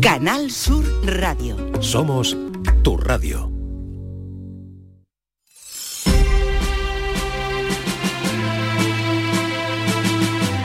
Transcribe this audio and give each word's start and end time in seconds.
Canal 0.00 0.50
Sur 0.50 0.84
Radio. 1.04 1.56
Somos 1.80 2.36
tu 2.82 2.96
radio. 2.96 3.50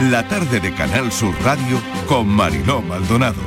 La 0.09 0.27
tarde 0.27 0.59
de 0.61 0.73
Canal 0.73 1.11
Sur 1.11 1.33
Radio 1.43 1.81
con 2.07 2.27
Mariló 2.27 2.81
Maldonado. 2.81 3.41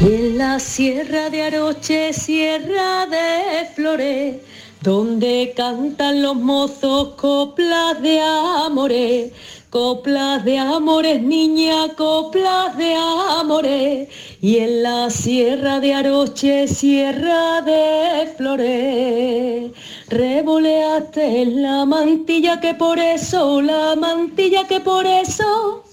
En 0.00 0.38
la 0.38 0.60
sierra 0.60 1.28
de 1.30 1.42
Aroche, 1.42 2.12
sierra 2.12 3.06
de 3.06 3.66
Flores, 3.74 4.36
donde 4.82 5.52
cantan 5.56 6.22
los 6.22 6.36
mozos 6.36 7.14
coplas 7.16 8.00
de 8.00 8.20
amores, 8.20 9.32
coplas 9.70 10.44
de 10.44 10.58
amores, 10.58 11.22
niña, 11.22 11.94
coplas 11.96 12.76
de 12.76 12.94
amores, 12.94 14.08
y 14.40 14.58
en 14.58 14.82
la 14.82 15.10
sierra 15.10 15.78
de 15.80 15.94
Aroche, 15.94 16.66
sierra 16.68 17.60
de 17.62 18.32
Flores, 18.36 19.72
revoleaste 20.08 21.42
en 21.42 21.62
la 21.62 21.84
mantilla 21.84 22.60
que 22.60 22.74
por 22.74 22.98
eso, 22.98 23.60
la 23.60 23.94
mantilla 23.96 24.66
que 24.66 24.80
por 24.80 25.04
eso, 25.06 25.84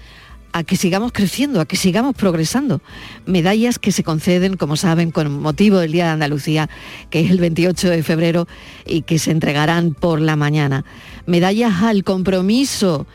a 0.52 0.64
que 0.64 0.76
sigamos 0.76 1.12
creciendo, 1.12 1.60
a 1.60 1.66
que 1.66 1.76
sigamos 1.76 2.14
progresando. 2.16 2.80
Medallas 3.26 3.78
que 3.78 3.92
se 3.92 4.02
conceden, 4.02 4.56
como 4.56 4.76
saben, 4.76 5.10
con 5.10 5.40
motivo 5.40 5.78
del 5.78 5.92
Día 5.92 6.06
de 6.06 6.10
Andalucía, 6.12 6.68
que 7.10 7.20
es 7.20 7.30
el 7.30 7.38
28 7.38 7.90
de 7.90 8.02
febrero 8.02 8.48
y 8.86 9.02
que 9.02 9.18
se 9.18 9.30
entregarán 9.30 9.94
por 9.94 10.20
la 10.20 10.36
mañana. 10.36 10.84
Medallas 11.26 11.82
al 11.82 12.04
compromiso, 12.04 13.06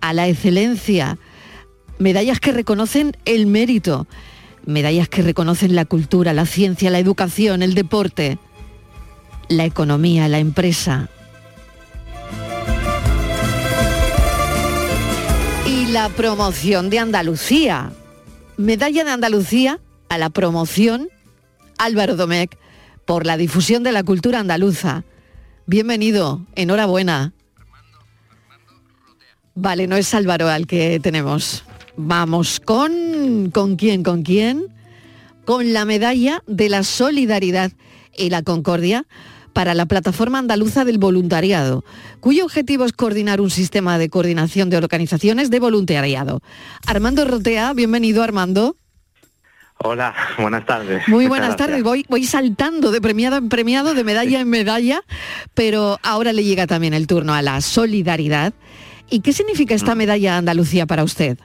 a 0.00 0.12
la 0.12 0.28
excelencia, 0.28 1.18
medallas 1.98 2.40
que 2.40 2.52
reconocen 2.52 3.16
el 3.24 3.46
mérito, 3.46 4.06
medallas 4.64 5.08
que 5.08 5.22
reconocen 5.22 5.74
la 5.74 5.84
cultura, 5.84 6.32
la 6.32 6.46
ciencia, 6.46 6.90
la 6.90 6.98
educación, 6.98 7.62
el 7.62 7.74
deporte, 7.74 8.38
la 9.48 9.64
economía, 9.64 10.28
la 10.28 10.38
empresa. 10.38 11.10
La 15.92 16.08
promoción 16.08 16.88
de 16.88 17.00
Andalucía. 17.00 17.90
Medalla 18.56 19.02
de 19.02 19.10
Andalucía 19.10 19.80
a 20.08 20.18
la 20.18 20.30
promoción 20.30 21.08
Álvaro 21.78 22.14
Domecq 22.14 22.56
por 23.06 23.26
la 23.26 23.36
difusión 23.36 23.82
de 23.82 23.90
la 23.90 24.04
cultura 24.04 24.38
andaluza. 24.38 25.02
Bienvenido, 25.66 26.46
enhorabuena. 26.54 27.32
Vale, 29.56 29.88
no 29.88 29.96
es 29.96 30.14
Álvaro 30.14 30.48
al 30.48 30.68
que 30.68 31.00
tenemos. 31.00 31.64
Vamos 31.96 32.60
con 32.60 33.50
con 33.52 33.74
quién, 33.74 34.04
con 34.04 34.22
quién? 34.22 34.66
Con 35.44 35.72
la 35.72 35.84
medalla 35.84 36.44
de 36.46 36.68
la 36.68 36.84
solidaridad 36.84 37.72
y 38.16 38.30
la 38.30 38.42
concordia 38.42 39.06
para 39.52 39.74
la 39.74 39.86
plataforma 39.86 40.38
andaluza 40.38 40.84
del 40.84 40.98
voluntariado, 40.98 41.84
cuyo 42.20 42.44
objetivo 42.44 42.84
es 42.84 42.92
coordinar 42.92 43.40
un 43.40 43.50
sistema 43.50 43.98
de 43.98 44.08
coordinación 44.08 44.70
de 44.70 44.76
organizaciones 44.76 45.50
de 45.50 45.60
voluntariado. 45.60 46.40
Armando 46.86 47.24
Rotea, 47.24 47.72
bienvenido 47.74 48.22
Armando. 48.22 48.76
Hola, 49.82 50.14
buenas 50.38 50.66
tardes. 50.66 51.08
Muy 51.08 51.26
buenas 51.26 51.56
tardes. 51.56 51.82
Voy, 51.82 52.04
voy 52.08 52.24
saltando 52.24 52.90
de 52.90 53.00
premiado 53.00 53.38
en 53.38 53.48
premiado, 53.48 53.94
de 53.94 54.04
medalla 54.04 54.40
en 54.40 54.48
medalla, 54.50 55.02
pero 55.54 55.98
ahora 56.02 56.34
le 56.34 56.44
llega 56.44 56.66
también 56.66 56.92
el 56.92 57.06
turno 57.06 57.32
a 57.32 57.40
la 57.40 57.62
solidaridad. 57.62 58.52
¿Y 59.08 59.20
qué 59.20 59.32
significa 59.32 59.74
esta 59.74 59.94
medalla 59.94 60.36
Andalucía 60.36 60.86
para 60.86 61.02
usted? 61.02 61.38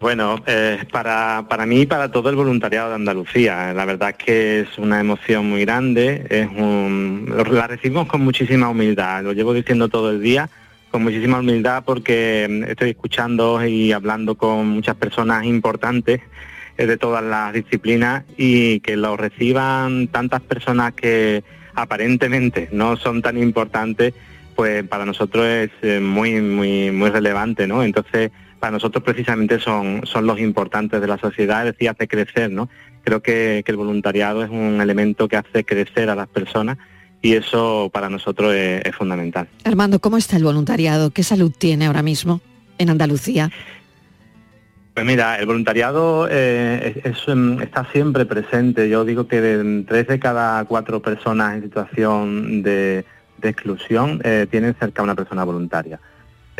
Bueno, 0.00 0.42
eh, 0.46 0.78
para, 0.90 1.44
para 1.46 1.66
mí 1.66 1.82
y 1.82 1.86
para 1.86 2.10
todo 2.10 2.30
el 2.30 2.36
voluntariado 2.36 2.88
de 2.88 2.94
Andalucía, 2.94 3.74
la 3.74 3.84
verdad 3.84 4.10
es 4.10 4.16
que 4.16 4.60
es 4.60 4.78
una 4.78 4.98
emoción 4.98 5.50
muy 5.50 5.60
grande, 5.66 6.26
es 6.30 6.48
un, 6.48 7.30
la 7.52 7.66
recibimos 7.66 8.06
con 8.06 8.22
muchísima 8.22 8.70
humildad, 8.70 9.22
lo 9.22 9.34
llevo 9.34 9.52
diciendo 9.52 9.90
todo 9.90 10.10
el 10.10 10.22
día, 10.22 10.48
con 10.90 11.02
muchísima 11.02 11.40
humildad 11.40 11.84
porque 11.84 12.46
mm, 12.48 12.70
estoy 12.70 12.90
escuchando 12.90 13.62
y 13.66 13.92
hablando 13.92 14.36
con 14.36 14.68
muchas 14.68 14.96
personas 14.96 15.44
importantes 15.44 16.22
eh, 16.78 16.86
de 16.86 16.96
todas 16.96 17.22
las 17.22 17.52
disciplinas 17.52 18.24
y 18.38 18.80
que 18.80 18.96
lo 18.96 19.18
reciban 19.18 20.08
tantas 20.08 20.40
personas 20.40 20.94
que 20.94 21.44
aparentemente 21.74 22.70
no 22.72 22.96
son 22.96 23.20
tan 23.20 23.36
importantes, 23.36 24.14
pues 24.56 24.82
para 24.82 25.04
nosotros 25.04 25.44
es 25.44 25.70
eh, 25.82 26.00
muy, 26.00 26.40
muy, 26.40 26.90
muy 26.90 27.10
relevante, 27.10 27.66
¿no? 27.66 27.82
Entonces, 27.82 28.30
para 28.60 28.70
nosotros 28.72 29.02
precisamente 29.02 29.58
son, 29.58 30.02
son 30.04 30.26
los 30.26 30.38
importantes 30.38 31.00
de 31.00 31.06
la 31.06 31.18
sociedad, 31.18 31.66
es 31.66 31.72
decir, 31.74 31.88
hace 31.88 32.06
crecer, 32.06 32.50
¿no? 32.50 32.68
Creo 33.02 33.20
que, 33.22 33.62
que 33.64 33.72
el 33.72 33.76
voluntariado 33.78 34.44
es 34.44 34.50
un 34.50 34.80
elemento 34.80 35.26
que 35.28 35.36
hace 35.38 35.64
crecer 35.64 36.10
a 36.10 36.14
las 36.14 36.28
personas 36.28 36.76
y 37.22 37.34
eso 37.34 37.90
para 37.92 38.08
nosotros 38.10 38.54
es, 38.54 38.84
es 38.84 38.94
fundamental. 38.94 39.48
Armando, 39.64 39.98
¿cómo 39.98 40.16
está 40.18 40.36
el 40.36 40.44
voluntariado? 40.44 41.10
¿Qué 41.10 41.22
salud 41.22 41.50
tiene 41.56 41.86
ahora 41.86 42.02
mismo 42.02 42.40
en 42.78 42.90
Andalucía? 42.90 43.50
Pues 44.94 45.06
mira, 45.06 45.36
el 45.38 45.46
voluntariado 45.46 46.28
eh, 46.30 47.00
es- 47.04 47.16
es, 47.28 47.62
está 47.62 47.86
siempre 47.92 48.26
presente. 48.26 48.88
Yo 48.88 49.04
digo 49.04 49.26
que 49.28 49.40
de 49.40 49.84
tres 49.84 50.06
de 50.08 50.18
cada 50.18 50.64
cuatro 50.64 51.00
personas 51.00 51.54
en 51.56 51.62
situación 51.62 52.62
de, 52.62 53.04
de 53.38 53.48
exclusión 53.48 54.20
eh, 54.24 54.46
tienen 54.50 54.74
cerca 54.74 55.00
a 55.00 55.04
una 55.04 55.14
persona 55.14 55.44
voluntaria. 55.44 55.98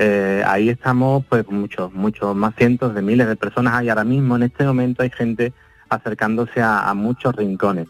Eh, 0.02 0.43
ahí 0.47 0.70
estamos, 0.70 1.26
pues 1.29 1.47
muchos, 1.50 1.93
muchos, 1.93 2.35
más 2.35 2.55
cientos 2.56 2.94
de 2.94 3.02
miles 3.02 3.29
de 3.29 3.37
personas 3.37 3.75
hay 3.75 3.91
ahora 3.91 4.02
mismo. 4.02 4.35
En 4.35 4.44
este 4.44 4.64
momento 4.64 5.02
hay 5.02 5.11
gente 5.11 5.52
acercándose 5.91 6.62
a, 6.62 6.88
a 6.88 6.94
muchos 6.94 7.37
rincones, 7.37 7.87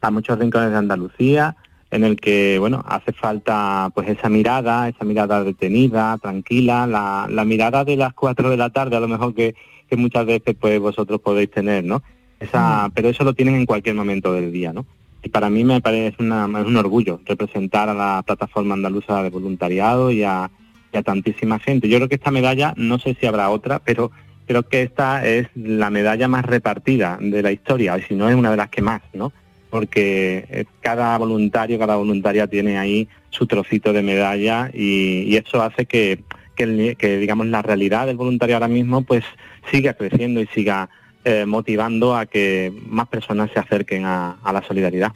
a 0.00 0.10
muchos 0.10 0.36
rincones 0.36 0.72
de 0.72 0.76
Andalucía, 0.76 1.54
en 1.92 2.02
el 2.02 2.16
que, 2.16 2.58
bueno, 2.58 2.82
hace 2.84 3.12
falta 3.12 3.92
pues 3.94 4.08
esa 4.08 4.28
mirada, 4.28 4.88
esa 4.88 5.04
mirada 5.04 5.44
detenida, 5.44 6.18
tranquila, 6.18 6.84
la, 6.88 7.28
la 7.30 7.44
mirada 7.44 7.84
de 7.84 7.96
las 7.96 8.12
4 8.12 8.50
de 8.50 8.56
la 8.56 8.70
tarde, 8.70 8.96
a 8.96 9.00
lo 9.00 9.06
mejor 9.06 9.36
que, 9.36 9.54
que 9.88 9.96
muchas 9.96 10.26
veces 10.26 10.56
pues 10.60 10.80
vosotros 10.80 11.20
podéis 11.20 11.52
tener, 11.52 11.84
¿no? 11.84 12.02
Esa, 12.40 12.90
pero 12.92 13.08
eso 13.08 13.22
lo 13.22 13.34
tienen 13.34 13.54
en 13.54 13.66
cualquier 13.66 13.94
momento 13.94 14.32
del 14.32 14.50
día, 14.50 14.72
¿no? 14.72 14.84
Y 15.22 15.28
para 15.28 15.48
mí 15.48 15.62
me 15.62 15.80
parece 15.80 16.16
una, 16.18 16.46
es 16.58 16.66
un 16.66 16.76
orgullo 16.76 17.20
representar 17.24 17.88
a 17.88 17.94
la 17.94 18.24
plataforma 18.26 18.74
andaluza 18.74 19.22
de 19.22 19.30
voluntariado 19.30 20.10
y 20.10 20.24
a, 20.24 20.50
y 20.94 20.98
a 20.98 21.02
tantísima 21.02 21.58
gente. 21.58 21.88
Yo 21.88 21.98
creo 21.98 22.08
que 22.08 22.14
esta 22.14 22.30
medalla, 22.30 22.72
no 22.76 22.98
sé 22.98 23.16
si 23.18 23.26
habrá 23.26 23.50
otra, 23.50 23.80
pero 23.80 24.10
creo 24.46 24.62
que 24.64 24.82
esta 24.82 25.26
es 25.26 25.48
la 25.54 25.90
medalla 25.90 26.28
más 26.28 26.44
repartida 26.44 27.18
de 27.20 27.42
la 27.42 27.52
historia, 27.52 27.98
y 27.98 28.02
si 28.02 28.14
no 28.14 28.28
es 28.28 28.34
una 28.34 28.50
de 28.50 28.56
las 28.56 28.68
que 28.68 28.82
más, 28.82 29.02
¿no? 29.12 29.32
Porque 29.70 30.46
eh, 30.50 30.64
cada 30.80 31.16
voluntario, 31.18 31.78
cada 31.78 31.96
voluntaria 31.96 32.46
tiene 32.46 32.78
ahí 32.78 33.08
su 33.30 33.46
trocito 33.46 33.92
de 33.92 34.02
medalla 34.02 34.70
y, 34.72 35.36
eso 35.36 35.62
hace 35.62 35.86
que, 35.86 36.20
que, 36.54 37.18
digamos 37.18 37.48
la 37.48 37.62
realidad 37.62 38.06
del 38.06 38.16
voluntario 38.16 38.54
ahora 38.54 38.68
mismo 38.68 39.02
pues 39.02 39.24
siga 39.72 39.94
creciendo 39.94 40.40
y 40.40 40.46
siga 40.48 40.88
eh, 41.24 41.44
motivando 41.44 42.16
a 42.16 42.26
que 42.26 42.72
más 42.86 43.08
personas 43.08 43.50
se 43.52 43.58
acerquen 43.58 44.04
a, 44.04 44.36
la 44.44 44.62
solidaridad. 44.62 45.12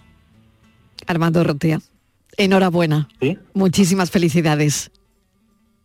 Armando 1.06 1.44
Rotea, 1.44 1.78
enhorabuena. 2.36 3.08
¿Sí? 3.20 3.38
Muchísimas 3.54 4.10
felicidades. 4.10 4.90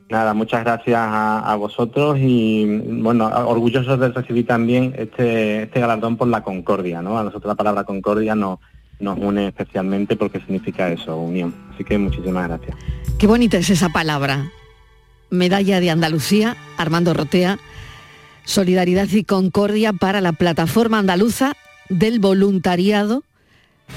Nada, 0.10 0.34
muchas 0.34 0.64
gracias 0.64 1.00
a, 1.00 1.56
vosotros 1.56 2.18
y 2.20 2.66
bueno, 3.02 3.28
orgullosos 3.48 4.00
de 4.00 4.10
recibir 4.10 4.46
también 4.46 4.94
este, 4.98 5.64
este 5.64 5.80
galardón 5.80 6.18
por 6.18 6.28
la 6.28 6.44
concordia, 6.44 7.02
¿no? 7.02 7.18
A 7.18 7.24
nosotros 7.24 7.50
la 7.50 7.56
palabra 7.56 7.84
concordia 7.84 8.36
nos, 8.36 8.60
nos 9.00 9.18
une 9.18 9.48
especialmente 9.48 10.16
porque 10.16 10.40
significa 10.40 10.90
eso, 10.90 11.18
unión. 11.18 11.54
Así 11.74 11.84
que 11.84 11.98
muchísimas 11.98 12.48
gracias. 12.48 12.76
Qué 13.18 13.28
bonita 13.28 13.58
es 13.58 13.70
esa 13.70 13.90
palabra. 13.90 14.52
Medalla 15.30 15.80
de 15.80 15.90
Andalucía, 15.90 16.58
Armando 16.78 17.14
Rotea, 17.14 17.58
Solidaridad 18.46 19.08
y 19.10 19.24
Concordia 19.24 19.94
para 19.94 20.22
la 20.22 20.34
Plataforma 20.34 21.00
Andaluza 21.00 21.54
del 21.90 22.20
Voluntariado, 22.20 23.24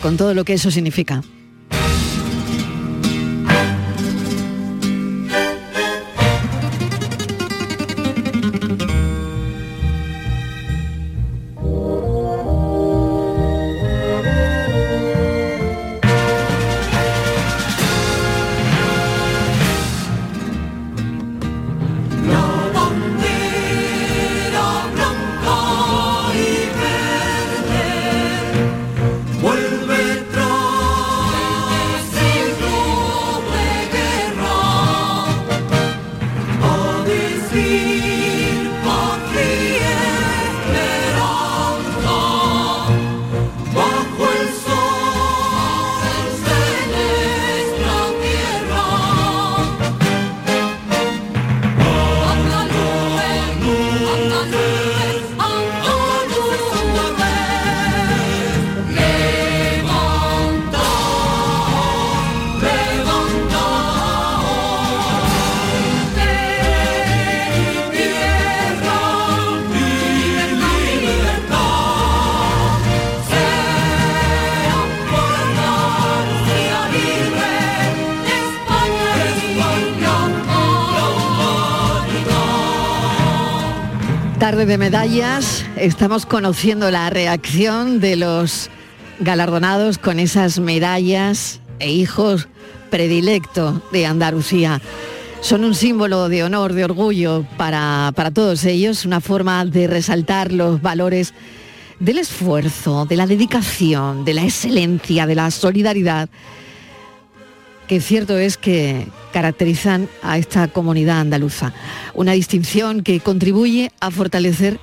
con 0.02 0.16
todo 0.16 0.34
lo 0.34 0.44
que 0.44 0.54
eso 0.54 0.70
significa. 0.70 1.22
Tarde 84.46 84.64
de 84.64 84.78
medallas, 84.78 85.66
estamos 85.74 86.24
conociendo 86.24 86.88
la 86.92 87.10
reacción 87.10 87.98
de 87.98 88.14
los 88.14 88.70
galardonados 89.18 89.98
con 89.98 90.20
esas 90.20 90.60
medallas 90.60 91.60
e 91.80 91.90
hijos 91.90 92.46
predilecto 92.88 93.82
de 93.90 94.06
Andalucía. 94.06 94.80
Son 95.40 95.64
un 95.64 95.74
símbolo 95.74 96.28
de 96.28 96.44
honor, 96.44 96.74
de 96.74 96.84
orgullo 96.84 97.44
para, 97.56 98.12
para 98.14 98.30
todos 98.30 98.64
ellos, 98.66 99.04
una 99.04 99.20
forma 99.20 99.64
de 99.64 99.88
resaltar 99.88 100.52
los 100.52 100.80
valores 100.80 101.34
del 101.98 102.18
esfuerzo, 102.18 103.04
de 103.04 103.16
la 103.16 103.26
dedicación, 103.26 104.24
de 104.24 104.34
la 104.34 104.44
excelencia, 104.44 105.26
de 105.26 105.34
la 105.34 105.50
solidaridad, 105.50 106.28
que 107.86 108.00
cierto 108.00 108.36
es 108.38 108.56
que 108.56 109.08
caracterizan 109.32 110.08
a 110.22 110.38
esta 110.38 110.68
comunidad 110.68 111.20
andaluza. 111.20 111.72
Una 112.14 112.32
distinción 112.32 113.02
que 113.02 113.20
contribuye 113.20 113.92
a 114.00 114.10
fortalecer 114.10 114.80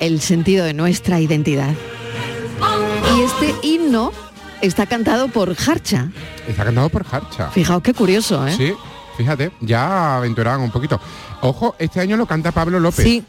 el 0.00 0.20
sentido 0.20 0.64
de 0.64 0.74
nuestra 0.74 1.20
identidad. 1.20 1.74
Y 3.16 3.20
este 3.20 3.54
himno 3.66 4.12
está 4.60 4.86
cantado 4.86 5.28
por 5.28 5.50
Harcha. 5.50 6.10
Está 6.46 6.64
cantado 6.64 6.88
por 6.88 7.06
Harcha. 7.10 7.50
Fijaos 7.50 7.82
qué 7.82 7.94
curioso, 7.94 8.46
¿eh? 8.46 8.54
Sí, 8.56 8.74
fíjate, 9.16 9.52
ya 9.60 10.16
aventuraban 10.16 10.60
un 10.60 10.70
poquito. 10.70 11.00
Ojo, 11.40 11.76
este 11.78 12.00
año 12.00 12.16
lo 12.16 12.26
canta 12.26 12.52
Pablo 12.52 12.80
López. 12.80 13.04
Sí. 13.04 13.24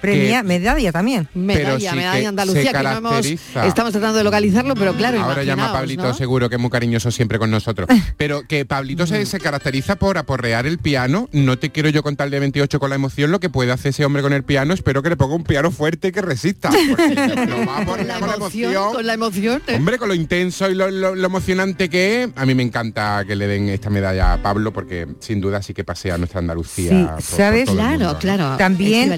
Premia, 0.00 0.42
medalla 0.42 0.92
también. 0.92 1.28
Medalla, 1.34 1.94
medalla 1.94 2.28
Andalucía, 2.28 2.72
que 2.72 2.82
no 2.82 2.96
hemos, 2.98 3.26
estamos 3.26 3.92
tratando 3.92 4.18
de 4.18 4.24
localizarlo, 4.24 4.74
pero 4.74 4.94
claro, 4.94 5.20
Ahora 5.20 5.42
llama 5.42 5.72
Pablito 5.72 6.12
seguro 6.14 6.48
que 6.48 6.56
es 6.56 6.60
muy 6.60 6.70
cariñoso 6.70 7.10
siempre 7.10 7.38
con 7.38 7.50
nosotros. 7.50 7.88
pero 8.16 8.42
que 8.46 8.64
Pablito 8.64 9.06
se, 9.06 9.40
caracteriza 9.40 9.96
por 9.96 10.18
aporrear 10.18 10.66
el 10.66 10.78
piano. 10.78 11.28
No 11.32 11.58
te 11.58 11.70
quiero 11.70 11.88
yo 11.88 12.02
contar 12.02 12.30
de 12.30 12.40
28 12.40 12.80
con 12.80 12.90
la 12.90 12.96
emoción 12.96 13.30
lo 13.30 13.40
que 13.40 13.50
puede 13.50 13.72
hacer 13.72 13.90
ese 13.90 14.04
hombre 14.04 14.22
con 14.22 14.32
el 14.32 14.42
piano. 14.42 14.74
Espero 14.74 15.02
que 15.02 15.10
le 15.10 15.16
ponga 15.16 15.34
un 15.34 15.44
piano 15.44 15.70
fuerte 15.70 16.12
que 16.12 16.22
resista. 16.22 16.70
con, 17.86 18.06
la 18.06 18.18
emoción, 18.18 18.92
con 18.92 19.06
la 19.06 19.14
emoción. 19.14 19.62
¿eh? 19.66 19.76
Hombre, 19.76 19.98
con 19.98 20.08
lo 20.08 20.14
intenso 20.14 20.68
y 20.68 20.74
lo, 20.74 21.14
emocionante 21.14 21.88
que 21.88 22.24
es. 22.24 22.30
A 22.36 22.46
mí 22.46 22.54
me 22.54 22.62
encanta 22.62 23.24
que 23.26 23.36
le 23.36 23.46
den 23.46 23.68
esta 23.68 23.90
medalla 23.90 24.34
a 24.34 24.42
Pablo 24.42 24.72
porque 24.72 25.06
sin 25.20 25.40
duda 25.40 25.62
sí 25.62 25.74
que 25.74 25.84
pasea 25.84 26.18
nuestra 26.18 26.40
Andalucía. 26.40 27.16
¿Sabes? 27.20 27.70
claro, 27.70 28.18
claro. 28.18 28.56
También 28.56 29.12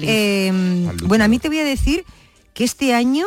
bueno, 1.03 1.23
a 1.23 1.27
mí 1.27 1.39
te 1.39 1.47
voy 1.47 1.59
a 1.59 1.63
decir 1.63 2.05
que 2.53 2.63
este 2.63 2.93
año 2.93 3.25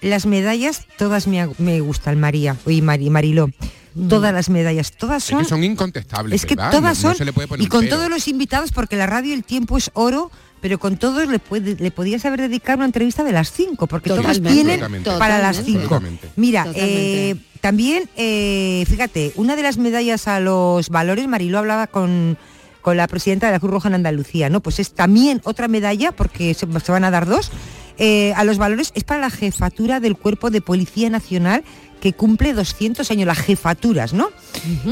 las 0.00 0.26
medallas 0.26 0.86
todas 0.98 1.26
me, 1.26 1.80
gustan, 1.80 2.20
María 2.20 2.56
y 2.66 2.82
Mariló. 2.82 3.48
Mm. 3.94 4.08
Todas 4.08 4.34
las 4.34 4.50
medallas, 4.50 4.92
todas 4.92 5.22
son... 5.22 5.40
Es 5.40 5.46
que 5.46 5.50
son 5.50 5.64
incontestables. 5.64 6.34
Es 6.34 6.46
que 6.46 6.56
todas 6.56 6.98
son... 6.98 7.16
y 7.58 7.68
con 7.68 7.88
todos 7.88 8.10
los 8.10 8.26
invitados, 8.26 8.72
porque 8.72 8.96
la 8.96 9.06
radio 9.06 9.34
El 9.34 9.44
Tiempo 9.44 9.76
es 9.76 9.90
oro, 9.94 10.32
pero 10.60 10.78
con 10.78 10.96
todos 10.96 11.28
le, 11.28 11.38
puede, 11.38 11.76
le 11.76 11.90
podías 11.90 12.24
haber 12.24 12.40
dedicado 12.40 12.78
una 12.78 12.86
entrevista 12.86 13.22
de 13.22 13.32
las 13.32 13.52
cinco, 13.52 13.86
porque 13.86 14.10
todas 14.10 14.40
vienen 14.40 14.80
para 15.04 15.38
las 15.38 15.62
cinco. 15.64 16.02
Mira, 16.36 16.66
eh, 16.74 17.36
también, 17.60 18.08
eh, 18.16 18.84
fíjate, 18.88 19.32
una 19.36 19.56
de 19.56 19.62
las 19.62 19.78
medallas 19.78 20.26
a 20.26 20.40
los 20.40 20.88
valores, 20.88 21.28
Mariló 21.28 21.58
hablaba 21.58 21.86
con 21.86 22.36
con 22.84 22.98
la 22.98 23.08
presidenta 23.08 23.46
de 23.46 23.52
la 23.52 23.60
Cruz 23.60 23.72
Roja 23.72 23.88
en 23.88 23.94
Andalucía, 23.94 24.50
¿no? 24.50 24.60
Pues 24.60 24.78
es 24.78 24.92
también 24.92 25.40
otra 25.44 25.68
medalla, 25.68 26.12
porque 26.12 26.52
se, 26.52 26.66
van 26.66 27.04
a 27.04 27.10
dar 27.10 27.24
dos, 27.24 27.50
eh, 27.96 28.34
a 28.36 28.44
los 28.44 28.58
valores, 28.58 28.92
es 28.94 29.04
para 29.04 29.22
la 29.22 29.30
jefatura 29.30 30.00
del 30.00 30.16
Cuerpo 30.18 30.50
de 30.50 30.60
Policía 30.60 31.08
Nacional 31.08 31.64
que 32.02 32.12
cumple 32.12 32.52
200 32.52 33.10
años, 33.10 33.26
las 33.26 33.38
jefaturas, 33.38 34.12
¿no? 34.12 34.28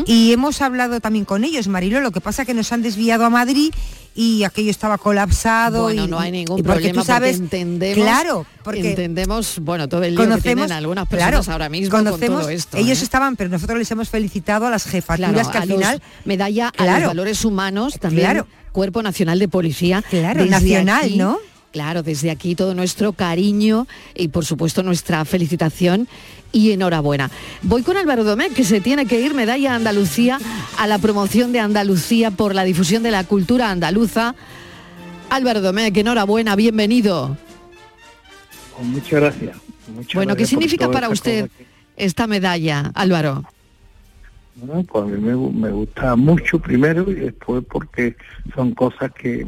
Y 0.06 0.32
hemos 0.32 0.62
hablado 0.62 1.00
también 1.00 1.26
con 1.26 1.44
ellos, 1.44 1.68
Marilo, 1.68 2.00
lo 2.00 2.12
que 2.12 2.22
pasa 2.22 2.42
es 2.42 2.46
que 2.46 2.54
nos 2.54 2.72
han 2.72 2.80
desviado 2.80 3.26
a 3.26 3.30
Madrid 3.30 3.74
y 4.14 4.44
aquello 4.44 4.70
estaba 4.70 4.98
colapsado. 4.98 5.84
Bueno, 5.84 6.04
y, 6.04 6.08
no 6.08 6.18
hay 6.18 6.32
ningún 6.32 6.62
problema, 6.62 7.00
tú 7.00 7.06
sabes, 7.06 7.38
entendemos, 7.38 8.04
claro, 8.04 8.46
porque 8.62 8.90
entendemos, 8.90 9.58
bueno, 9.60 9.88
todo 9.88 10.02
el 10.02 10.14
lío 10.14 10.24
conocemos, 10.24 10.42
que 10.42 10.54
tienen 10.54 10.72
algunas 10.72 11.08
personas 11.08 11.48
ahora 11.48 11.68
mismo 11.68 11.90
conocemos, 11.90 12.20
con 12.20 12.40
todo 12.40 12.50
esto. 12.50 12.76
Ellos 12.76 13.00
¿eh? 13.00 13.04
estaban, 13.04 13.36
pero 13.36 13.50
nosotros 13.50 13.78
les 13.78 13.90
hemos 13.90 14.08
felicitado 14.08 14.66
a 14.66 14.70
las 14.70 14.84
jefaturas 14.84 15.48
que 15.48 15.58
al 15.58 15.68
final... 15.68 16.02
Medalla 16.24 16.72
a 16.76 16.98
los 16.98 17.08
valores 17.08 17.44
humanos 17.44 17.98
también, 17.98 18.44
Cuerpo 18.72 19.02
Nacional 19.02 19.38
de 19.38 19.48
Policía. 19.48 20.02
Claro, 20.08 20.44
nacional, 20.46 21.16
¿no? 21.16 21.38
Claro, 21.72 22.02
desde 22.02 22.30
aquí 22.30 22.54
todo 22.54 22.74
nuestro 22.74 23.14
cariño 23.14 23.86
y 24.14 24.28
por 24.28 24.44
supuesto 24.44 24.82
nuestra 24.82 25.24
felicitación 25.24 26.06
y 26.52 26.72
enhorabuena. 26.72 27.30
Voy 27.62 27.82
con 27.82 27.96
Álvaro 27.96 28.24
Domecq, 28.24 28.52
que 28.52 28.64
se 28.64 28.82
tiene 28.82 29.06
que 29.06 29.20
ir 29.20 29.32
medalla 29.32 29.74
Andalucía 29.74 30.38
a 30.78 30.86
la 30.86 30.98
promoción 30.98 31.50
de 31.50 31.60
Andalucía 31.60 32.30
por 32.30 32.54
la 32.54 32.64
difusión 32.64 33.02
de 33.02 33.10
la 33.10 33.24
cultura 33.24 33.70
andaluza. 33.70 34.34
Álvaro 35.30 35.62
Domecq, 35.62 35.96
enhorabuena, 35.96 36.56
bienvenido. 36.56 37.38
Muchas 38.82 39.20
gracias. 39.20 39.56
bueno, 40.12 40.36
¿qué 40.36 40.44
significa 40.44 40.90
para 40.90 41.08
usted 41.08 41.48
esta 41.96 42.26
medalla, 42.26 42.92
Álvaro? 42.94 43.44
Bueno, 44.56 44.84
pues 44.84 45.04
a 45.04 45.06
mí 45.06 45.18
me, 45.18 45.34
me 45.34 45.70
gusta 45.70 46.16
mucho 46.16 46.58
primero 46.58 47.10
y 47.10 47.14
después 47.14 47.64
porque 47.66 48.14
son 48.54 48.74
cosas 48.74 49.10
que 49.12 49.46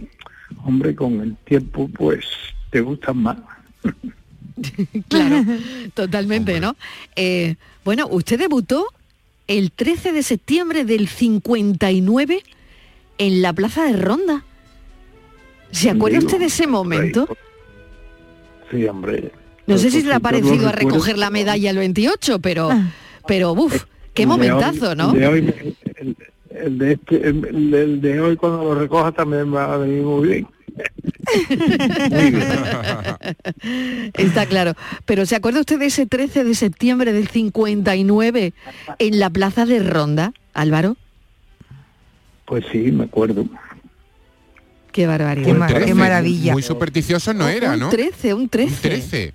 hombre, 0.64 0.94
con 0.94 1.20
el 1.20 1.36
tiempo 1.36 1.88
pues 1.88 2.24
te 2.70 2.80
gustan 2.80 3.18
más. 3.18 3.36
claro, 5.08 5.44
totalmente, 5.94 6.60
¿no? 6.60 6.76
Eh, 7.16 7.56
bueno, 7.84 8.06
usted 8.10 8.38
debutó 8.38 8.86
el 9.46 9.72
13 9.72 10.12
de 10.12 10.22
septiembre 10.22 10.84
del 10.84 11.08
59 11.08 12.42
en 13.18 13.42
la 13.42 13.52
Plaza 13.52 13.84
de 13.84 13.96
Ronda. 13.96 14.44
¿Se 15.70 15.90
acuerda 15.90 16.18
usted 16.18 16.38
de 16.38 16.46
ese 16.46 16.66
momento? 16.66 17.28
Sí, 18.70 18.86
hombre. 18.86 19.32
No 19.66 19.78
sé 19.78 19.90
si 19.90 20.02
se 20.02 20.08
le 20.08 20.14
ha 20.14 20.20
parecido 20.20 20.68
a 20.68 20.72
recoger 20.72 21.18
la 21.18 21.30
medalla 21.30 21.70
el 21.70 21.78
28, 21.78 22.38
pero, 22.38 22.70
ah. 22.70 22.92
pero 23.26 23.52
uff, 23.52 23.84
qué 24.12 24.26
momentazo, 24.26 24.94
¿no? 24.94 25.12
El 26.54 26.78
de, 26.78 26.92
este, 26.92 27.28
el, 27.28 28.00
de 28.00 28.20
hoy 28.20 28.36
cuando 28.36 28.62
lo 28.62 28.76
recoja 28.76 29.12
también 29.12 29.52
va 29.52 29.74
a 29.74 29.76
venir 29.76 30.02
muy 30.02 30.28
bien. 30.28 30.46
Está 34.14 34.46
claro. 34.46 34.74
Pero 35.04 35.26
¿se 35.26 35.36
acuerda 35.36 35.60
usted 35.60 35.78
de 35.78 35.84
ese 35.86 36.06
13 36.06 36.44
de 36.44 36.54
septiembre 36.54 37.12
del 37.12 37.28
59 37.28 38.54
en 38.98 39.18
la 39.18 39.28
plaza 39.30 39.66
de 39.66 39.80
Ronda, 39.80 40.32
Álvaro? 40.52 40.96
Pues 42.44 42.64
sí, 42.70 42.92
me 42.92 43.04
acuerdo. 43.04 43.46
Qué 44.92 45.06
barbaridad. 45.08 45.46
Qué, 45.84 45.94
maravilla. 45.94 46.52
Muy 46.52 46.62
supersticioso 46.62 47.34
no 47.34 47.48
era, 47.48 47.76
¿no? 47.76 47.86
Un 47.86 47.90
13, 47.90 48.34
un 48.34 48.48
13. 48.48 48.74
Un 48.74 48.80
13. 48.80 49.34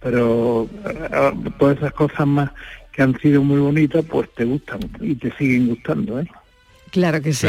Pero 0.00 0.68
eh, 0.84 1.32
todas 1.58 1.78
esas 1.78 1.94
cosas 1.94 2.26
más 2.26 2.50
que 2.92 3.02
han 3.02 3.18
sido 3.20 3.42
muy 3.42 3.58
bonitas, 3.58 4.04
pues 4.08 4.28
te 4.34 4.44
gustan 4.44 4.80
y 5.00 5.14
te 5.14 5.34
siguen 5.36 5.68
gustando, 5.68 6.20
¿eh? 6.20 6.28
Claro 6.90 7.22
que 7.22 7.32
sí. 7.32 7.46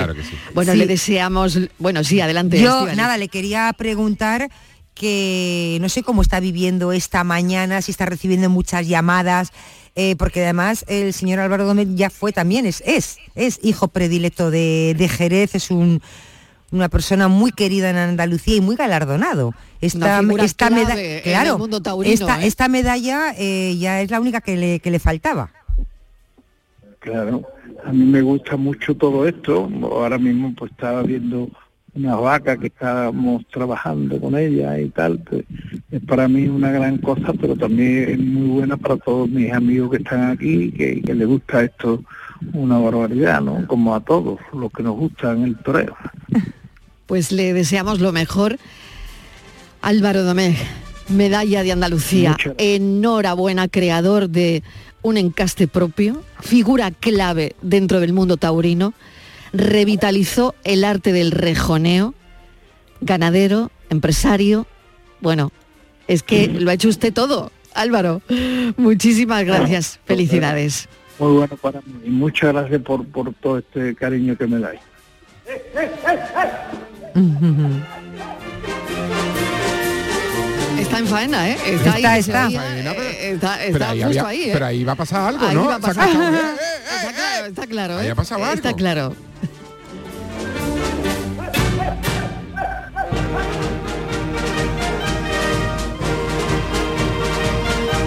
Bueno, 0.54 0.74
le 0.74 0.88
deseamos, 0.88 1.60
bueno, 1.78 2.06
sí, 2.06 2.22
adelante. 2.22 2.62
Yo 2.62 2.88
nada, 2.96 3.18
le 3.18 3.28
quería 3.28 3.74
preguntar 3.78 4.50
que 4.94 5.78
no 5.82 5.90
sé 5.90 6.02
cómo 6.02 6.22
está 6.22 6.40
viviendo 6.40 6.94
esta 6.94 7.26
mañana, 7.26 7.82
si 7.82 7.92
está 7.92 8.06
recibiendo 8.06 8.50
muchas 8.50 8.88
llamadas, 8.88 9.52
eh, 9.96 10.16
porque 10.18 10.44
además 10.44 10.86
el 10.88 11.14
señor 11.14 11.40
Álvaro 11.40 11.66
Gómez 11.66 11.90
ya 11.92 12.10
fue 12.10 12.32
también, 12.32 12.66
es, 12.66 12.82
es, 12.86 13.18
es 13.36 13.60
hijo 13.64 13.90
predilecto 13.90 14.50
de, 14.50 15.10
Jerez, 15.12 15.56
es 15.56 15.72
un, 15.72 16.02
una 16.74 16.90
persona 16.90 17.28
muy 17.28 17.52
querida 17.52 17.92
en 17.92 17.98
Andalucía 17.98 18.56
y 18.56 18.62
muy 18.62 18.76
galardonado. 18.76 19.54
Esta, 19.80 20.22
esta, 20.22 20.70
claro, 20.70 21.60
esta, 22.04 22.42
¿eh? 22.42 22.48
esta, 22.48 22.68
medalla 22.68 23.34
eh, 23.38 23.78
ya 23.78 24.02
es 24.02 24.10
la 24.10 24.20
única 24.20 24.42
que 24.42 24.58
le, 24.58 24.80
que 24.80 24.90
le 24.90 25.00
faltaba. 25.00 25.52
Claro, 27.00 27.44
a 27.86 27.92
mí 27.92 28.06
me 28.06 28.22
gusta 28.22 28.58
mucho 28.58 28.96
todo 28.96 29.28
esto. 29.28 29.70
Ahora 29.84 30.18
mismo 30.18 30.54
pues 30.56 30.72
estaba 30.72 31.04
viendo 31.04 31.48
una 31.94 32.16
vaca 32.16 32.58
que 32.58 32.68
estábamos 32.68 33.46
trabajando 33.52 34.20
con 34.20 34.36
ella 34.36 34.80
y 34.80 34.90
tal. 34.90 35.20
Pues, 35.20 35.44
es 35.92 36.02
para 36.06 36.28
mí 36.28 36.48
una 36.48 36.72
gran 36.72 36.98
cosa, 36.98 37.34
pero 37.40 37.56
también 37.56 38.10
es 38.10 38.20
muy 38.20 38.48
buena 38.48 38.78
para 38.78 38.98
todos 38.98 39.30
mis 39.30 39.54
amigos 39.54 39.92
que 39.92 39.98
están 39.98 40.32
aquí, 40.32 40.72
que, 40.72 41.02
que 41.02 41.14
les 41.14 41.28
gusta 41.28 41.64
esto 41.64 42.02
una 42.54 42.80
barbaridad, 42.80 43.42
¿no? 43.42 43.68
Como 43.68 43.94
a 43.94 44.00
todos 44.00 44.40
los 44.54 44.72
que 44.72 44.82
nos 44.82 44.96
gustan 44.96 45.44
el 45.44 45.56
toreo. 45.58 45.96
Pues 47.06 47.32
le 47.32 47.54
deseamos 47.54 48.00
lo 48.00 48.12
mejor. 48.12 48.58
Álvaro 49.82 50.24
Domé, 50.24 50.56
medalla 51.10 51.64
de 51.64 51.72
Andalucía. 51.72 52.38
Enhorabuena, 52.58 53.68
creador 53.68 54.30
de 54.30 54.64
un 55.02 55.18
encaste 55.18 55.68
propio, 55.68 56.24
figura 56.42 56.90
clave 56.92 57.56
dentro 57.62 58.00
del 58.00 58.14
mundo 58.14 58.38
taurino, 58.38 58.94
revitalizó 59.52 60.56
el 60.64 60.84
arte 60.84 61.12
del 61.12 61.32
rejoneo, 61.32 62.14
ganadero, 63.02 63.70
empresario. 63.90 64.66
Bueno, 65.20 65.52
es 66.08 66.24
que 66.24 66.48
lo 66.48 66.72
ha 66.72 66.74
hecho 66.74 66.90
usted 66.90 67.14
todo, 67.14 67.52
Álvaro. 67.74 68.22
Muchísimas 68.78 69.44
gracias, 69.44 70.00
felicidades. 70.06 70.88
Muy 71.20 71.34
bueno 71.34 71.56
para 71.58 71.82
mí 71.82 71.94
y 72.06 72.10
muchas 72.10 72.54
gracias 72.54 72.82
por, 72.82 73.06
por 73.06 73.34
todo 73.36 73.60
este 73.60 73.94
cariño 73.96 74.36
que 74.36 74.48
me 74.48 74.60
dais. 74.60 74.80
Está 80.80 80.98
en 81.00 81.08
faena, 81.08 81.50
¿eh? 81.50 81.58
Está, 81.66 81.94
ahí, 81.94 82.20
está. 82.20 82.48
está, 82.48 83.66
está 83.66 83.90
ahí 83.92 84.04
justo 84.04 84.26
ahí, 84.26 84.44
¿eh? 84.44 84.50
Pero 84.54 84.66
ahí 84.66 84.84
va 84.84 84.94
a 84.94 84.96
pasar 84.96 85.28
algo, 85.30 85.52
¿no? 85.52 85.76
está, 85.76 85.94
claro, 85.94 87.46
está 87.48 87.68
claro, 87.68 88.00
¿eh? 88.00 88.02
Ahí 88.04 88.10
ha 88.10 88.16
pasado 88.16 88.44
algo. 88.44 88.56
Está 88.56 88.74
claro. 88.74 89.16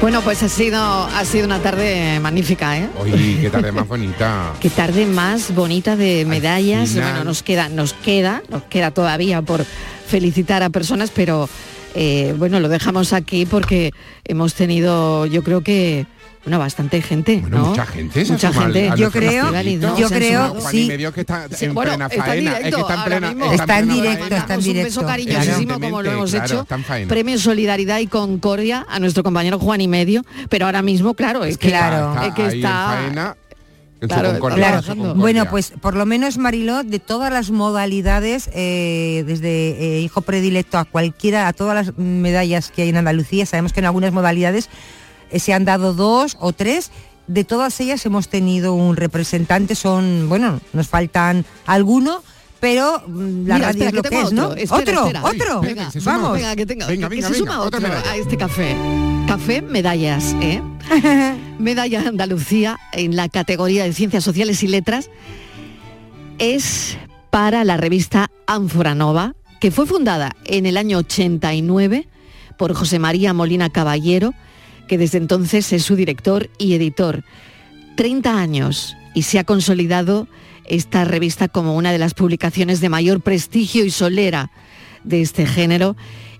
Bueno, 0.01 0.21
pues 0.23 0.43
ha 0.43 0.49
sido, 0.49 0.79
ha 0.79 1.25
sido 1.25 1.47
una 1.47 1.61
tarde 1.61 2.21
magnífica, 2.21 2.79
¿eh? 2.79 2.89
Oye, 3.01 3.39
qué 3.41 3.51
tarde 3.51 3.73
más 3.73 3.89
bonita. 3.89 4.53
qué 4.61 4.71
tarde 4.71 5.07
más 5.07 5.55
bonita 5.55 5.97
de 5.97 6.25
medallas. 6.27 6.95
Bueno, 6.95 7.25
nos 7.25 7.43
queda, 7.43 7.69
nos 7.69 7.93
queda, 7.93 8.43
nos 8.49 8.63
queda 8.65 8.91
todavía 8.91 9.43
por 9.43 9.65
felicitar 9.65 10.63
a 10.63 10.71
personas, 10.71 11.11
pero 11.13 11.49
eh, 11.95 12.35
bueno, 12.39 12.61
lo 12.61 12.69
dejamos 12.69 13.13
aquí 13.13 13.47
porque 13.47 13.93
hemos 14.25 14.55
tenido, 14.55 15.27
yo 15.27 15.43
creo 15.43 15.63
que 15.63 16.07
una 16.47 16.59
bastante 16.59 17.03
gente, 17.03 17.43
¿no? 17.49 17.67
Mucha 17.67 17.87
gente, 17.87 18.25
mucha 18.25 18.53
gente. 18.53 18.91
yo 18.97 19.11
creo, 19.11 19.51
yo 19.97 20.09
creo, 20.09 20.57
sí. 20.71 20.87
Medio 20.87 21.13
que 21.13 21.23
está 21.23 21.47
en 21.61 21.75
plena 21.75 22.09
faena, 22.09 22.59
está, 22.59 22.81
está 22.81 22.95
en 22.95 23.05
plena, 23.05 23.53
está, 23.53 23.79
en 23.81 23.89
directo, 23.89 24.35
está 24.35 24.55
en 24.55 24.61
directo. 24.61 24.81
Un 24.81 24.85
beso 24.85 25.07
cariñosísimo 25.07 25.81
como 25.81 26.03
lo 26.03 26.13
hemos 26.13 26.35
hecho. 26.35 26.67
Premio 27.09 27.39
Solidaridad 27.39 27.99
y 27.99 28.07
Concordia 28.07 28.87
a 28.89 29.01
nuestro 29.01 29.23
compañero 29.23 29.59
Juan 29.59 29.81
y 29.81 29.89
medio, 29.89 30.25
pero 30.49 30.67
ahora 30.67 30.83
mismo, 30.83 31.15
claro, 31.15 31.45
es 31.45 31.59
que, 31.59 31.69
claro, 31.69 32.23
es 32.23 32.35
que 32.35 32.47
está 32.47 33.37
Claro, 33.99 35.15
Bueno, 35.15 35.47
pues 35.49 35.73
por 35.81 35.97
lo 35.97 36.05
menos 36.05 36.37
Mariló, 36.37 36.85
de 36.85 36.99
todas 36.99 37.33
las 37.33 37.51
modalidades, 37.51 38.51
eh, 38.53 39.25
desde 39.27 39.49
eh, 39.49 40.01
hijo 40.01 40.21
predilecto 40.21 40.79
a 40.79 40.85
cualquiera, 40.85 41.49
a 41.49 41.55
todas 41.55 41.75
las 41.75 41.97
medallas 41.97 42.71
que 42.71 42.83
hay 42.83 42.91
en 42.91 42.99
Andalucía, 42.99 43.47
sabemos 43.47 43.73
que 43.73 43.81
en 43.81 43.87
algunas 43.87 44.13
modalidades 44.13 44.69
se 45.35 45.53
han 45.53 45.65
dado 45.65 45.95
dos 45.95 46.37
o 46.41 46.53
tres. 46.53 46.91
De 47.27 47.45
todas 47.45 47.81
ellas 47.81 48.05
hemos 48.07 48.29
tenido 48.29 48.75
un 48.75 48.97
representante, 48.97 49.75
son, 49.75 50.29
bueno, 50.29 50.61
nos 50.73 50.89
faltan 50.89 51.45
algunos, 51.67 52.23
pero 52.61 53.03
mm, 53.07 53.47
la 53.47 53.59
radio 53.59 53.87
es 53.89 53.93
lo 53.93 54.03
que, 54.03 54.21
es, 54.21 54.33
¿no? 54.33 54.49
otro, 54.71 55.11
otro. 55.23 55.61
Venga, 55.61 55.91
vamos. 56.05 56.33
Venga, 56.35 56.55
que, 56.55 56.67
tenga, 56.67 56.87
venga, 56.87 57.09
venga, 57.09 57.29
que 57.29 57.35
se 57.35 57.41
suma 57.41 57.61
otro 57.61 57.87
a 57.87 58.17
este 58.17 58.37
café. 58.37 58.77
Café 59.27 59.61
medallas, 59.61 60.37
¿eh? 60.41 60.63
Medalla 61.59 62.03
de 62.03 62.09
Andalucía 62.09 62.79
en 62.93 63.17
la 63.17 63.29
categoría 63.29 63.85
de 63.85 63.93
Ciencias 63.93 64.23
Sociales 64.23 64.63
y 64.63 64.69
Letras 64.69 65.11
es 66.39 66.97
para 67.31 67.65
la 67.65 67.77
revista 67.77 68.31
Ánfora 68.47 68.95
Nova, 68.95 69.35
que 69.61 69.71
fue 69.71 69.87
fundada 69.87 70.35
en 70.45 70.65
el 70.67 70.77
año 70.77 70.99
89 70.99 72.09
por 72.57 72.75
José 72.75 72.99
María 72.99 73.33
Molina 73.33 73.69
Caballero, 73.71 74.33
que 74.87 74.99
desde 74.99 75.19
entonces 75.19 75.73
es 75.73 75.83
su 75.85 75.97
director 75.97 76.51
y 76.59 76.75
editor. 76.75 77.25
30 77.97 78.39
años 78.39 78.97
y 79.15 79.23
se 79.23 79.39
ha 79.39 79.45
consolidado 79.45 80.29
esta 80.67 81.05
revista 81.05 81.49
como 81.49 81.77
una 81.77 81.93
de 81.93 81.99
las 81.99 82.15
publicaciones 82.15 82.81
de 82.81 82.89
mayor 82.89 83.21
prestigio 83.21 83.85
y 83.85 83.91
solera 83.91 84.51
de 85.05 85.23
este 85.23 85.47
género 85.47 85.97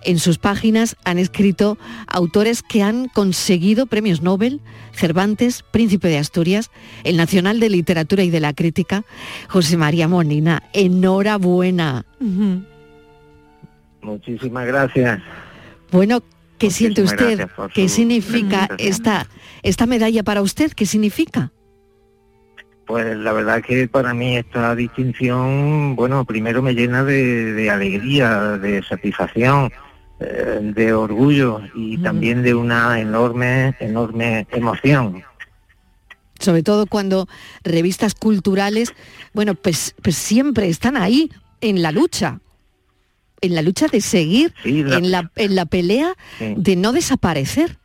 en 0.07 0.21
sus 0.21 0.39
páginas 0.39 0.97
han 1.05 1.19
escrito 1.19 1.79
autores 2.07 2.63
que 2.63 2.83
han 2.83 3.09
conseguido 3.09 3.87
premios 3.87 4.23
Nobel, 4.23 4.61
Cervantes, 4.93 5.65
Príncipe 5.73 6.07
de 6.09 6.19
Asturias, 6.19 6.71
el 7.03 7.17
Nacional 7.17 7.59
de 7.59 7.71
Literatura 7.71 8.23
y 8.23 8.31
de 8.31 8.39
la 8.39 8.55
Crítica, 8.55 9.05
José 9.49 9.77
María 9.77 10.07
Molina. 10.07 10.63
Enhorabuena. 10.73 12.07
Muchísimas 14.01 14.67
gracias. 14.67 15.21
Bueno, 15.91 16.23
¿qué 16.59 16.71
siente 16.71 17.03
usted? 17.03 17.49
¿Qué 17.75 17.89
significa 17.89 18.69
esta, 18.79 19.27
esta 19.63 19.87
medalla 19.87 20.23
para 20.23 20.43
usted? 20.43 20.73
¿Qué 20.73 20.87
significa? 20.87 21.53
Pues 22.87 23.17
la 23.17 23.33
verdad 23.33 23.63
que 23.63 23.89
para 23.89 24.15
mí 24.15 24.37
esta 24.37 24.75
distinción, 24.77 25.97
bueno, 25.97 26.25
primero 26.25 26.63
me 26.63 26.75
llena 26.75 27.03
de 27.03 27.69
alegría, 27.71 28.59
de 28.59 28.83
satisfacción, 28.83 29.73
eh, 30.19 30.61
de 30.75 30.95
orgullo 30.95 31.61
y 31.75 31.99
también 31.99 32.43
de 32.43 32.55
una 32.55 32.99
enorme, 32.99 33.77
enorme 33.81 34.47
emoción. 34.51 35.23
Sobre 36.39 36.63
todo 36.63 36.87
cuando 36.87 37.29
revistas 37.65 38.15
culturales, 38.15 38.95
bueno, 39.35 39.55
pues, 39.55 39.95
pues 40.03 40.17
siempre 40.17 40.71
están 40.71 40.97
ahí, 40.97 41.31
en 41.61 41.83
la 41.83 41.93
lucha, 41.93 42.41
en 43.41 43.55
la 43.55 43.63
lucha 43.63 43.87
de 43.89 44.01
seguir, 44.01 44.55
en, 44.65 45.11
la, 45.11 45.31
en 45.37 45.55
la 45.55 45.67
pelea 45.67 46.15
de 46.41 46.77
no 46.77 46.93
desaparecer. 46.93 47.79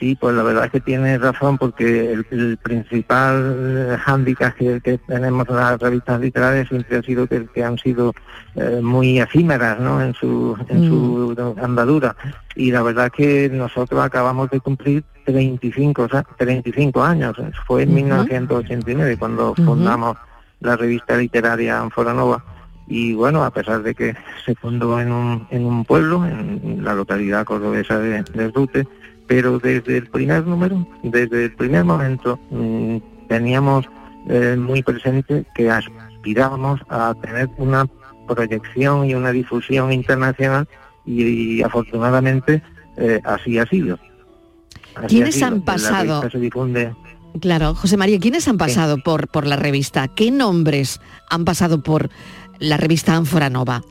Sí, 0.00 0.16
pues 0.20 0.34
la 0.34 0.42
verdad 0.42 0.66
es 0.66 0.72
que 0.72 0.80
tiene 0.80 1.16
razón 1.18 1.56
porque 1.56 2.12
el, 2.30 2.58
principal 2.58 3.96
hándicap 4.04 4.54
que, 4.54 4.98
tenemos 5.06 5.48
en 5.48 5.56
las 5.56 5.80
revistas 5.80 6.20
literarias 6.20 6.68
siempre 6.68 6.98
ha 6.98 7.02
sido 7.02 7.26
que, 7.26 7.64
han 7.64 7.78
sido 7.78 8.12
eh, 8.56 8.80
muy 8.82 9.20
efímeras 9.20 9.78
¿no? 9.78 10.02
en 10.02 10.12
su, 10.14 10.58
en 10.68 10.88
su 10.88 11.34
mm. 11.38 11.64
andadura. 11.64 12.16
Y 12.56 12.70
la 12.72 12.82
verdad 12.82 13.06
es 13.06 13.12
que 13.12 13.48
nosotros 13.50 14.00
acabamos 14.00 14.50
de 14.50 14.60
cumplir 14.60 15.04
35, 15.24 16.08
35 16.36 17.02
años. 17.02 17.36
Fue 17.66 17.84
en 17.84 17.94
1989 17.94 19.16
cuando 19.16 19.54
fundamos 19.54 20.16
la 20.60 20.76
revista 20.76 21.16
literaria 21.16 21.80
Anforanova. 21.80 22.44
Y 22.86 23.14
bueno, 23.14 23.44
a 23.44 23.50
pesar 23.50 23.82
de 23.82 23.94
que 23.94 24.14
se 24.44 24.54
fundó 24.54 25.00
en 25.00 25.10
un, 25.10 25.46
en 25.50 25.64
un 25.64 25.84
pueblo, 25.84 26.26
en 26.26 26.84
la 26.84 26.94
localidad 26.94 27.44
cordobesa 27.44 27.98
de, 27.98 28.22
de 28.22 28.48
Rute, 28.48 28.86
pero 29.26 29.58
desde 29.58 29.96
el 29.96 30.06
primer 30.08 30.46
número, 30.46 30.86
desde 31.02 31.46
el 31.46 31.54
primer 31.54 31.84
momento, 31.84 32.38
mm, 32.50 32.98
teníamos 33.28 33.86
eh, 34.28 34.56
muy 34.58 34.82
presente 34.82 35.44
que 35.54 35.70
aspirábamos 35.70 36.80
a 36.88 37.14
tener 37.22 37.48
una 37.58 37.86
proyección 38.26 39.04
y 39.04 39.14
una 39.14 39.32
difusión 39.32 39.92
internacional 39.92 40.68
y, 41.04 41.62
afortunadamente 41.62 42.62
eh, 42.96 43.20
así 43.24 43.58
ha 43.58 43.66
sido. 43.66 43.98
¿Quiénes 45.08 45.42
han 45.42 45.62
pasado? 45.62 46.22
Claro, 47.40 47.74
José 47.74 47.96
María, 47.96 48.20
¿quiénes 48.20 48.46
han 48.46 48.58
pasado 48.58 48.98
por, 48.98 49.26
por 49.28 49.46
la 49.46 49.56
revista? 49.56 50.06
¿Qué 50.06 50.30
nombres 50.30 51.00
han 51.28 51.44
pasado 51.44 51.82
por 51.82 52.08
la 52.64 52.76
revista 52.76 53.14
Ánfora 53.14 53.50
Nova? 53.50 53.82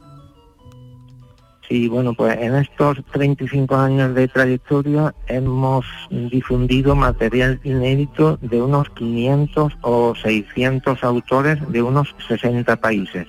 Y 1.70 1.88
bueno, 1.88 2.14
pues 2.14 2.38
en 2.40 2.56
estos 2.56 2.98
35 3.14 3.76
años 3.76 4.14
de 4.14 4.28
trayectoria 4.28 5.16
hemos 5.26 5.86
difundido 6.12 6.96
material 6.96 7.60
inédito 7.64 8.38
de 8.42 8.62
unos 8.62 8.90
500 8.92 9.74
o 9.82 10.14
600 10.14 11.04
autores 11.04 11.58
de 11.72 11.82
unos 11.82 12.16
60 12.28 12.76
países. 12.76 13.28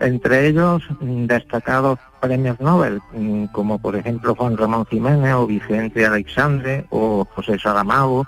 Entre 0.00 0.48
ellos 0.48 0.82
mm, 1.00 1.26
destacados 1.26 1.98
premios 2.20 2.58
Nobel, 2.58 3.00
mm, 3.12 3.44
como 3.52 3.78
por 3.78 3.94
ejemplo 3.94 4.34
Juan 4.34 4.56
Ramón 4.56 4.86
Jiménez 4.86 5.34
o 5.34 5.46
Vicente 5.46 6.04
Alexandre 6.04 6.86
o 6.90 7.24
José 7.36 7.58
Saramago 7.58 8.26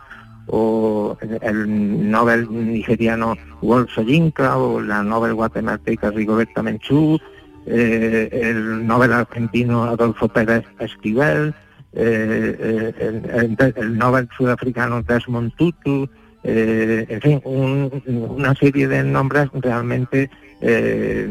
o 0.48 1.16
el 1.40 2.10
Nobel 2.10 2.48
nigeriano 2.50 3.36
Wolf 3.60 3.92
Soyinka 3.94 4.58
o 4.58 4.80
la 4.80 5.02
Nobel 5.02 5.34
guatemalteca 5.34 6.10
Rigoberta 6.10 6.62
Menchú 6.62 7.18
eh, 7.64 8.28
el 8.32 8.86
Nobel 8.86 9.12
argentino 9.12 9.84
Adolfo 9.84 10.26
Pérez 10.28 10.64
Esquivel, 10.80 11.54
eh, 11.92 12.92
eh, 12.98 13.72
el, 13.76 13.96
Nobel 13.96 14.28
sudafricano 14.36 15.02
Desmond 15.02 15.54
Tutu, 15.54 16.08
en 16.44 17.20
fin, 17.20 17.40
una 17.44 18.52
serie 18.56 18.88
de 18.88 19.04
nombres 19.04 19.48
realmente 19.54 20.28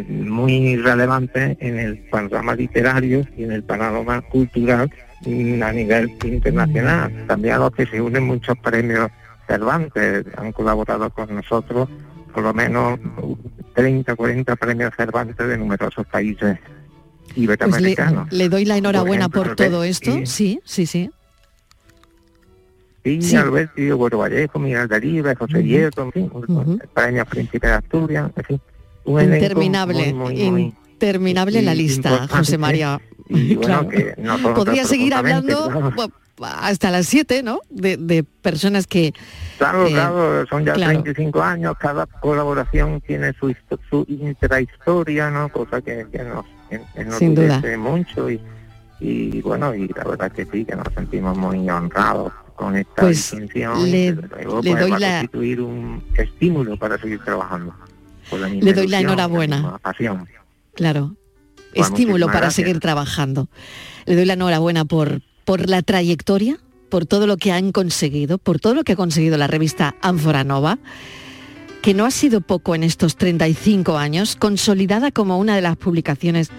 muy 0.08 0.78
relevantes 0.78 1.58
en 1.60 1.80
el 1.80 1.98
panorama 2.10 2.56
literario 2.56 3.28
y 3.36 3.44
en 3.44 3.52
el 3.52 3.64
panorama 3.64 4.22
cultural 4.22 4.90
a 5.26 5.72
nivel 5.72 6.18
internacional. 6.24 7.26
También 7.28 7.56
a 7.56 7.58
los 7.60 7.72
que 7.72 7.86
se 7.86 8.02
unen 8.02 8.26
muchos 8.26 8.58
premios 8.58 9.10
Cervantes, 9.48 10.26
han 10.38 10.52
colaborado 10.54 11.10
con 11.10 11.36
nosotros 11.36 11.90
por 12.34 12.44
lo 12.44 12.54
menos 12.54 13.00
30, 13.74 14.16
40 14.16 14.56
premios 14.56 14.94
Cervantes 14.96 15.48
de 15.48 15.58
numerosos 15.58 16.06
países 16.08 16.58
iberoamericanos. 17.36 18.30
Pues 18.30 18.38
le, 18.38 18.50
doy 18.50 18.66
la 18.66 18.78
enhorabuena 18.78 19.30
por, 19.30 19.56
todo 19.56 19.84
esto, 19.84 20.12
sí, 20.26 20.60
sí, 20.64 20.86
sí. 20.86 21.10
Sí, 23.04 23.22
sí. 23.22 23.36
Alberto 23.36 24.18
Vallejo, 24.18 24.60
Miguel 24.60 24.88
Daribe, 24.88 25.36
José 25.36 25.58
uh 25.58 26.02
en 26.02 26.12
fin, 26.12 26.32
el 26.82 26.88
premio 26.90 27.26
Príncipe 27.26 27.68
de 27.68 27.74
Asturias, 27.74 28.32
en 28.36 28.44
fin. 28.44 28.62
interminable, 29.06 30.16
interminable 30.30 31.62
la 31.64 31.74
lista, 31.74 32.28
José 32.28 32.58
María. 32.58 33.02
Podría 34.56 34.86
seguir 34.86 35.14
hablando 35.14 35.70
hasta 36.42 36.92
las 36.92 37.06
7, 37.08 37.44
¿no? 37.44 37.60
De, 37.70 38.24
personas 38.42 38.88
que... 38.88 39.14
Claro, 39.58 39.86
eh, 39.86 39.92
claro, 39.92 40.48
son 40.48 40.66
ya 40.66 40.74
35 40.74 41.42
años, 41.42 41.76
cada 41.80 42.06
colaboración 42.08 43.02
tiene 43.02 43.34
su, 43.34 43.54
su 43.90 44.06
intrahistoria, 44.08 45.30
¿no? 45.30 45.50
Cosa 45.50 45.82
que, 45.82 46.06
nos, 46.24 46.46
que 47.62 47.78
mucho 47.78 48.28
y, 49.00 49.42
bueno, 49.42 49.74
y 49.74 49.88
la 49.88 50.04
verdad 50.04 50.32
que 50.32 50.46
sí, 50.46 50.64
que 50.64 50.76
nos 50.76 50.88
sentimos 50.94 51.38
muy 51.38 51.68
honrados 51.70 52.32
con 52.56 52.76
esta 52.76 53.02
pues 53.02 53.32
distinción 53.32 53.90
le, 53.90 54.12
luego, 54.12 54.62
le 54.62 54.76
doy 54.76 54.92
la... 54.92 54.98
constituir 54.98 55.62
un 55.62 56.04
estímulo 56.16 56.78
para 56.78 57.00
seguir 57.00 57.20
trabajando. 57.24 57.74
Le 58.62 58.74
doy 58.74 58.88
la 58.88 59.00
enhorabuena. 59.00 59.80
Pasión. 59.80 60.28
Claro, 60.76 61.16
estímulo 61.74 62.28
para 62.28 62.52
seguir 62.52 62.80
trabajando. 62.80 63.50
Le 64.06 64.16
doy 64.16 64.26
la 64.26 64.34
enhorabuena 64.34 64.86
por, 64.86 65.22
por 65.46 65.70
la 65.70 65.82
trayectoria, 65.82 66.58
por 66.90 67.06
todo 67.06 67.28
lo 67.28 67.38
que 67.38 67.52
han 67.52 67.72
conseguido, 67.72 68.38
por 68.38 68.60
todo 68.60 68.76
lo 68.76 68.84
que 68.84 68.94
ha 68.94 68.96
conseguido 68.96 69.38
la 69.38 69.48
revista 69.48 69.96
Ánfora 70.02 70.44
Nova, 70.44 70.80
que 71.82 71.94
no 71.94 72.06
ha 72.06 72.12
sido 72.12 72.42
poco 72.42 72.76
en 72.76 72.84
estos 72.84 73.16
35 73.16 73.98
años, 73.98 74.36
consolidada 74.36 75.12
como 75.12 75.40
una 75.40 75.56
de 75.56 75.62
las 75.62 75.78
publicaciones 75.78 76.50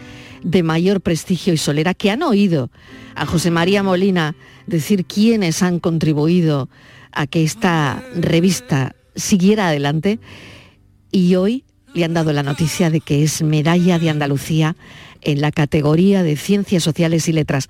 de 0.43 0.63
mayor 0.63 1.01
prestigio 1.01 1.53
y 1.53 1.57
solera, 1.57 1.95
que 1.95 2.11
han 2.11 2.23
oído 2.23 2.71
a 3.15 3.27
José 3.27 3.51
María 3.51 3.83
Molina 3.83 4.35
decir 4.67 5.05
quiénes 5.05 5.63
han 5.63 5.79
contribuido 5.79 6.69
a 7.13 7.27
que 7.27 7.45
esta 7.45 8.03
revista 8.15 8.97
siguiera 9.15 9.69
adelante 9.69 10.19
y 11.11 11.35
hoy 11.37 11.65
le 11.95 12.05
han 12.05 12.15
dado 12.15 12.33
la 12.33 12.43
noticia 12.43 12.91
de 12.91 13.01
que 13.01 13.23
es 13.23 13.43
medalla 13.43 13.99
de 13.99 14.11
Andalucía 14.11 14.77
en 15.21 15.41
la 15.41 15.53
categoría 15.53 16.23
de 16.23 16.37
Ciencias 16.37 16.83
Sociales 16.83 17.29
y 17.29 17.33
Letras. 17.33 17.69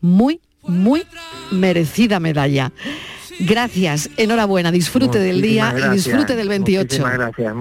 Muy, 0.00 0.40
muy 0.62 1.02
merecida 1.50 2.20
medalla. 2.20 2.72
Gracias, 3.40 4.10
enhorabuena, 4.16 4.70
disfrute 4.70 5.18
del 5.18 5.40
día 5.40 5.74
y 5.76 5.94
disfrute 5.94 6.36
del 6.36 6.48
28. 6.48 6.84
Muchísimas 6.84 7.14
gracias, 7.14 7.54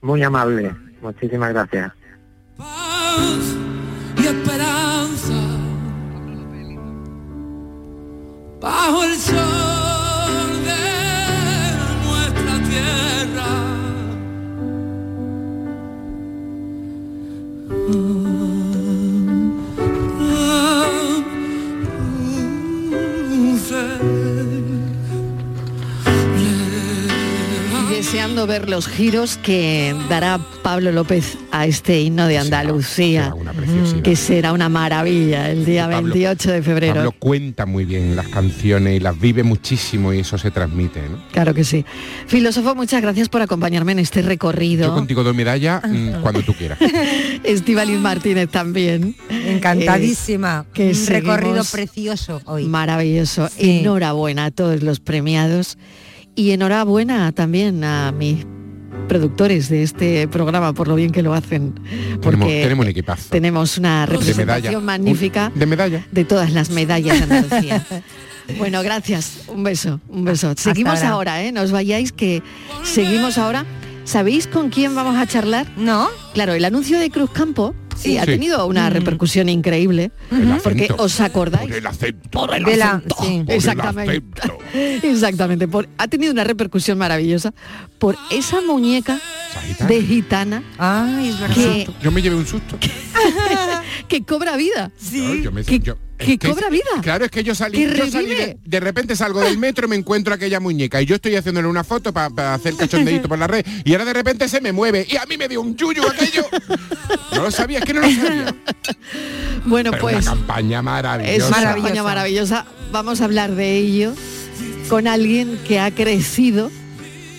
muy, 0.00 0.22
amable, 0.22 0.74
muchísimas 1.00 1.50
gracias. 1.52 1.92
y 4.16 4.26
esperanza 4.26 5.32
bajo 8.60 9.04
el 9.04 9.16
sol 9.16 10.01
you. 17.92 18.41
Deseando 28.12 28.46
ver 28.46 28.68
los 28.68 28.88
giros 28.88 29.38
que 29.38 29.96
dará 30.10 30.38
Pablo 30.62 30.92
López 30.92 31.38
a 31.50 31.64
este 31.64 32.02
himno 32.02 32.26
de 32.26 32.36
Andalucía, 32.36 33.34
que 34.04 34.16
será 34.16 34.52
una 34.52 34.68
maravilla 34.68 35.50
el 35.50 35.64
día 35.64 35.86
28 35.86 36.50
de 36.50 36.62
febrero. 36.62 36.94
Pablo 36.96 37.12
cuenta 37.12 37.64
muy 37.64 37.86
bien 37.86 38.14
las 38.14 38.28
canciones 38.28 38.96
y 38.96 39.00
las 39.00 39.18
vive 39.18 39.44
muchísimo 39.44 40.12
y 40.12 40.18
eso 40.18 40.36
se 40.36 40.50
transmite. 40.50 41.00
Claro 41.32 41.54
que 41.54 41.64
sí. 41.64 41.86
Filósofo, 42.26 42.74
muchas 42.74 43.00
gracias 43.00 43.30
por 43.30 43.40
acompañarme 43.40 43.92
en 43.92 44.00
este 44.00 44.20
recorrido. 44.20 44.88
Yo 44.88 44.94
contigo 44.94 45.24
doy 45.24 45.34
medalla 45.34 45.80
mm, 45.88 46.20
cuando 46.20 46.42
tú 46.42 46.52
quieras. 46.52 46.78
Estivalis 47.44 47.98
Martínez 47.98 48.50
también. 48.50 49.16
Encantadísima. 49.30 50.66
Eh, 50.68 50.72
que 50.74 50.90
Un 50.90 51.06
recorrido 51.06 51.64
precioso 51.64 52.42
hoy. 52.44 52.66
Maravilloso. 52.66 53.48
Enhorabuena 53.56 54.44
a 54.44 54.50
todos 54.50 54.82
los 54.82 55.00
premiados 55.00 55.78
y 56.34 56.52
enhorabuena 56.52 57.32
también 57.32 57.84
a 57.84 58.12
mis 58.12 58.46
productores 59.08 59.68
de 59.68 59.82
este 59.82 60.28
programa 60.28 60.72
por 60.72 60.88
lo 60.88 60.94
bien 60.94 61.10
que 61.10 61.22
lo 61.22 61.34
hacen. 61.34 61.74
Porque 62.22 62.62
tenemos, 62.62 62.84
un 62.84 62.90
equipazo. 62.90 63.30
Tenemos 63.30 63.78
una 63.78 64.06
representación 64.06 64.84
magnífica 64.84 65.52
de 65.54 65.66
medalla. 65.66 66.06
De 66.10 66.24
todas 66.24 66.52
las 66.52 66.70
medallas 66.70 67.18
de 67.18 67.34
Andalucía. 67.34 67.86
bueno, 68.58 68.82
gracias. 68.82 69.44
Un 69.48 69.64
beso, 69.64 70.00
un 70.08 70.24
beso. 70.24 70.54
Seguimos 70.56 71.02
ahora, 71.02 71.42
¿eh? 71.42 71.52
No 71.52 71.62
os 71.62 71.72
vayáis 71.72 72.12
que 72.12 72.42
seguimos 72.84 73.38
ahora. 73.38 73.66
¿Sabéis 74.04 74.48
con 74.48 74.70
quién 74.70 74.94
vamos 74.94 75.16
a 75.16 75.26
charlar? 75.26 75.66
No. 75.76 76.08
Claro, 76.34 76.54
el 76.54 76.64
anuncio 76.64 76.98
de 76.98 77.08
Cruz 77.10 77.30
Campo 77.30 77.74
Sí, 78.02 78.18
ha 78.18 78.26
tenido 78.26 78.66
una 78.66 78.88
mm. 78.88 78.92
repercusión 78.92 79.48
increíble. 79.48 80.12
Porque 80.62 80.88
os 80.98 81.20
acordáis. 81.20 81.70
Por 82.30 82.54
el 82.54 82.82
acento. 82.82 83.16
exactamente. 83.48 84.22
exactamente. 85.02 85.68
ha 85.98 86.08
tenido 86.08 86.32
una 86.32 86.44
repercusión 86.44 86.98
maravillosa 86.98 87.52
por 87.98 88.16
esa 88.30 88.60
muñeca 88.60 89.20
de 89.86 90.02
gitana. 90.02 90.62
Ay, 90.78 91.28
es 91.28 91.54
Que, 91.54 91.88
yo 92.02 92.10
me 92.10 92.22
llevé 92.22 92.36
un 92.36 92.46
susto. 92.46 92.78
que 94.08 94.24
cobra 94.24 94.56
vida. 94.56 94.90
Sí. 94.96 95.44
que, 95.66 95.94
cobra 96.38 96.68
vida. 96.70 96.82
Claro, 97.02 97.24
es 97.24 97.30
que 97.30 97.44
yo 97.44 97.54
salí, 97.54 97.84
de, 97.84 98.80
repente 98.80 99.16
salgo 99.16 99.40
del 99.40 99.58
metro 99.58 99.86
y 99.86 99.90
me 99.90 99.96
encuentro 99.96 100.34
aquella 100.34 100.60
muñeca 100.60 101.00
y 101.00 101.06
yo 101.06 101.16
estoy 101.16 101.36
haciéndole 101.36 101.68
una 101.68 101.84
foto 101.84 102.12
para 102.12 102.54
hacer 102.54 102.74
cachondeito 102.76 103.28
por 103.28 103.38
la 103.38 103.46
red 103.46 103.64
y 103.84 103.92
ahora 103.92 104.04
de 104.04 104.12
repente 104.12 104.48
se 104.48 104.60
me 104.60 104.72
mueve 104.72 105.06
y 105.08 105.16
a 105.16 105.26
mí 105.26 105.36
me 105.36 105.48
dio 105.48 105.60
un 105.60 105.76
yuyu 105.76 106.02
aquello. 106.06 106.46
no 107.34 107.42
lo 107.42 107.50
sabía, 107.50 107.78
es 107.78 107.84
que 107.84 107.94
no 107.94 108.00
lo 108.00 108.10
sabía. 108.10 108.54
Bueno, 109.64 109.92
pues... 110.00 110.26
Una 110.26 110.34
campaña 110.34 110.82
maravillosa. 110.82 111.56
Es 111.56 111.64
campaña 111.64 112.02
maravillosa. 112.02 112.66
Vamos 112.90 113.20
a 113.20 113.24
hablar 113.26 113.54
de 113.54 113.76
ello 113.76 114.12
con 114.88 115.06
alguien 115.06 115.58
que 115.66 115.78
ha 115.78 115.90
crecido 115.92 116.70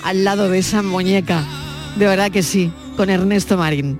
al 0.03 0.23
lado 0.23 0.49
de 0.49 0.59
esa 0.59 0.81
muñeca. 0.81 1.43
De 1.97 2.05
verdad 2.05 2.31
que 2.31 2.43
sí, 2.43 2.71
con 2.95 3.09
Ernesto 3.09 3.57
Marín. 3.57 3.99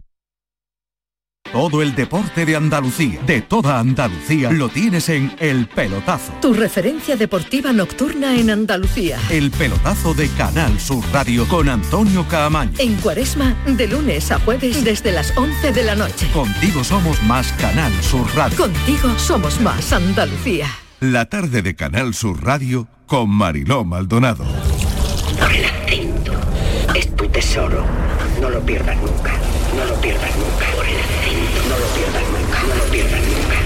Todo 1.51 1.81
el 1.81 1.93
deporte 1.95 2.45
de 2.45 2.55
Andalucía, 2.55 3.19
de 3.27 3.41
toda 3.41 3.77
Andalucía, 3.77 4.51
lo 4.51 4.69
tienes 4.69 5.09
en 5.09 5.35
El 5.37 5.67
Pelotazo. 5.67 6.31
Tu 6.41 6.53
referencia 6.53 7.17
deportiva 7.17 7.73
nocturna 7.73 8.37
en 8.37 8.49
Andalucía. 8.49 9.19
El 9.29 9.51
Pelotazo 9.51 10.13
de 10.13 10.29
Canal 10.29 10.79
Sur 10.79 11.03
Radio 11.11 11.45
con 11.49 11.67
Antonio 11.67 12.25
Caamaño. 12.29 12.71
En 12.77 12.95
Cuaresma, 12.95 13.53
de 13.65 13.85
lunes 13.85 14.31
a 14.31 14.39
jueves 14.39 14.81
desde 14.85 15.11
las 15.11 15.37
11 15.37 15.73
de 15.73 15.83
la 15.83 15.95
noche. 15.95 16.25
Contigo 16.31 16.85
somos 16.85 17.21
más 17.23 17.51
Canal 17.53 17.91
Sur 18.01 18.33
Radio. 18.33 18.57
Contigo 18.57 19.09
somos 19.17 19.59
más 19.59 19.91
Andalucía. 19.91 20.67
La 21.01 21.25
tarde 21.25 21.61
de 21.61 21.75
Canal 21.75 22.13
Sur 22.13 22.41
Radio 22.45 22.87
con 23.07 23.29
Mariló 23.29 23.83
Maldonado. 23.83 24.45
Por 25.37 25.51
el 25.51 25.65
acento. 25.65 26.31
Es 26.95 27.13
tu 27.13 27.27
tesoro. 27.27 27.85
No 28.41 28.49
lo 28.49 28.59
pierdas 28.61 28.97
nunca. 28.97 29.33
No 29.77 29.85
lo 29.85 30.01
pierdas 30.01 30.35
nunca. 30.35 30.65
Por 30.75 30.83
el 30.87 30.99
acento. 30.99 31.61
No 31.69 31.77
lo 31.77 31.85
pierdas 31.93 32.23
nunca. 32.31 32.59
No 32.61 32.75
lo 32.75 32.91
pierdas 32.91 33.21
nunca. 33.21 33.57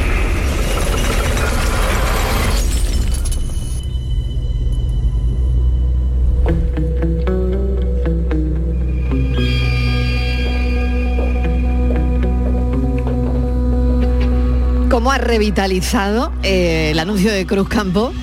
cómo 14.89 15.11
ha 15.11 15.17
revitalizado 15.17 16.31
eh, 16.41 16.91
el 16.91 16.99
anuncio 16.99 17.31
de 17.31 17.45
Cruz 17.45 17.67
Campo 17.67 18.13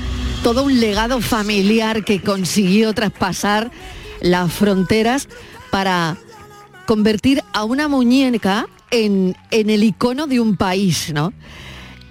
todo 0.42 0.64
un 0.64 0.80
legado 0.80 1.20
familiar 1.20 2.02
que 2.02 2.20
consiguió 2.22 2.94
traspasar 2.94 3.70
las 4.20 4.52
fronteras 4.52 5.28
para 5.70 6.16
convertir 6.86 7.42
a 7.52 7.64
una 7.64 7.88
muñeca 7.88 8.66
en, 8.90 9.36
en 9.50 9.70
el 9.70 9.84
icono 9.84 10.26
de 10.26 10.40
un 10.40 10.56
país, 10.56 11.12
¿no? 11.14 11.32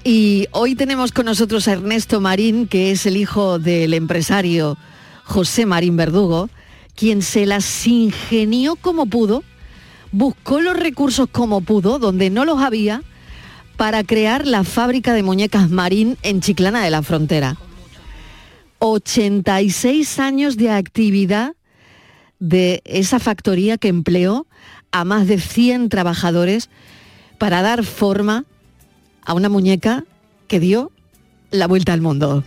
Y 0.04 0.48
hoy 0.52 0.76
tenemos 0.76 1.12
con 1.12 1.26
nosotros 1.26 1.68
a 1.68 1.74
Ernesto 1.74 2.20
Marín, 2.20 2.68
que 2.68 2.92
es 2.92 3.06
el 3.06 3.18
hijo 3.18 3.60
del 3.60 3.94
empresario 3.94 4.78
José 5.26 5.66
Marín 5.66 5.96
Verdugo, 5.96 6.50
quien 6.96 7.22
se 7.22 7.46
las 7.46 7.86
ingenió 7.86 8.76
como 8.76 9.06
pudo, 9.06 9.44
buscó 10.12 10.60
los 10.60 10.76
recursos 10.76 11.28
como 11.32 11.62
pudo, 11.62 12.00
donde 12.00 12.30
no 12.30 12.46
los 12.46 12.62
había, 12.62 13.04
para 13.78 14.04
crear 14.04 14.46
la 14.48 14.64
fábrica 14.64 15.14
de 15.14 15.24
muñecas 15.24 15.70
Marín 15.70 16.18
en 16.24 16.42
Chiclana 16.42 16.84
de 16.84 16.90
la 16.90 17.04
Frontera. 17.04 17.58
86 18.80 20.20
años 20.20 20.58
de 20.58 20.72
actividad 20.72 21.54
de 22.42 22.82
esa 22.86 23.20
factoría 23.20 23.78
que 23.78 23.88
empleó 23.88 24.48
a 24.92 25.06
más 25.06 25.28
de 25.28 25.40
100 25.40 25.88
trabajadores 25.90 26.70
para 27.38 27.62
dar 27.62 27.86
forma 27.86 28.46
a 29.24 29.34
una 29.34 29.48
muñeca 29.48 30.04
que 30.48 30.60
dio 30.60 30.92
la 31.52 31.68
vuelta 31.68 31.94
al 31.94 32.02
mundo. 32.02 32.44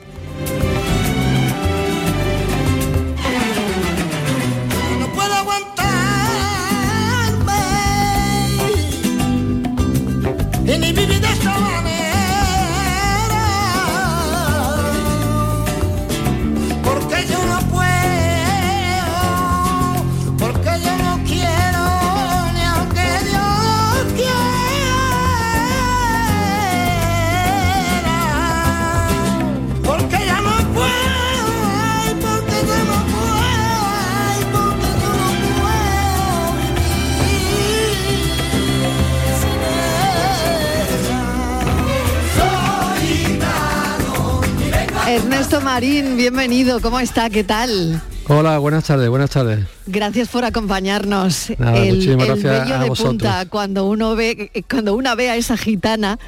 Ernesto 45.14 45.60
Marín, 45.60 46.16
bienvenido, 46.16 46.80
¿cómo 46.80 46.98
está? 46.98 47.30
¿Qué 47.30 47.44
tal? 47.44 48.02
Hola, 48.26 48.58
buenas 48.58 48.82
tardes, 48.82 49.08
buenas 49.08 49.30
tardes. 49.30 49.64
Gracias 49.86 50.26
por 50.26 50.44
acompañarnos. 50.44 51.52
Nada, 51.56 51.78
el, 51.78 52.04
de 52.04 52.92
punta 52.98 53.46
cuando 53.48 53.88
uno 53.88 54.16
ve 54.16 54.50
cuando 54.68 54.96
una 54.96 55.14
ve 55.14 55.30
a 55.30 55.36
esa 55.36 55.56
gitana 55.56 56.18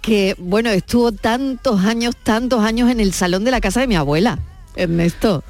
que 0.00 0.36
bueno 0.38 0.70
estuvo 0.70 1.12
tantos 1.12 1.84
años 1.84 2.16
tantos 2.16 2.64
años 2.64 2.90
en 2.90 3.00
el 3.00 3.12
salón 3.12 3.44
de 3.44 3.50
la 3.50 3.60
casa 3.60 3.80
de 3.80 3.88
mi 3.88 3.96
abuela 3.96 4.38
Ernesto. 4.76 5.42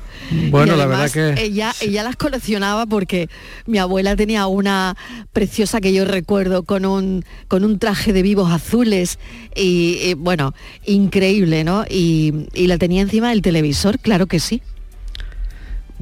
Bueno, 0.50 0.76
la 0.76 0.86
verdad 0.86 1.10
que- 1.10 1.34
ella 1.42 1.72
ella 1.80 2.02
las 2.02 2.16
coleccionaba 2.16 2.86
porque 2.86 3.28
mi 3.66 3.78
abuela 3.78 4.16
tenía 4.16 4.46
una 4.46 4.96
preciosa 5.32 5.80
que 5.80 5.92
yo 5.92 6.04
recuerdo 6.04 6.62
con 6.62 6.84
un 6.86 7.24
con 7.48 7.64
un 7.64 7.78
traje 7.78 8.12
de 8.12 8.22
vivos 8.22 8.52
azules 8.52 9.18
y, 9.54 9.98
y, 10.02 10.14
bueno 10.14 10.54
increíble 10.84 11.64
no 11.64 11.84
y, 11.88 12.46
y 12.54 12.66
la 12.66 12.78
tenía 12.78 13.02
encima 13.02 13.30
del 13.30 13.42
televisor 13.42 13.98
claro 13.98 14.26
que 14.26 14.40
sí 14.40 14.62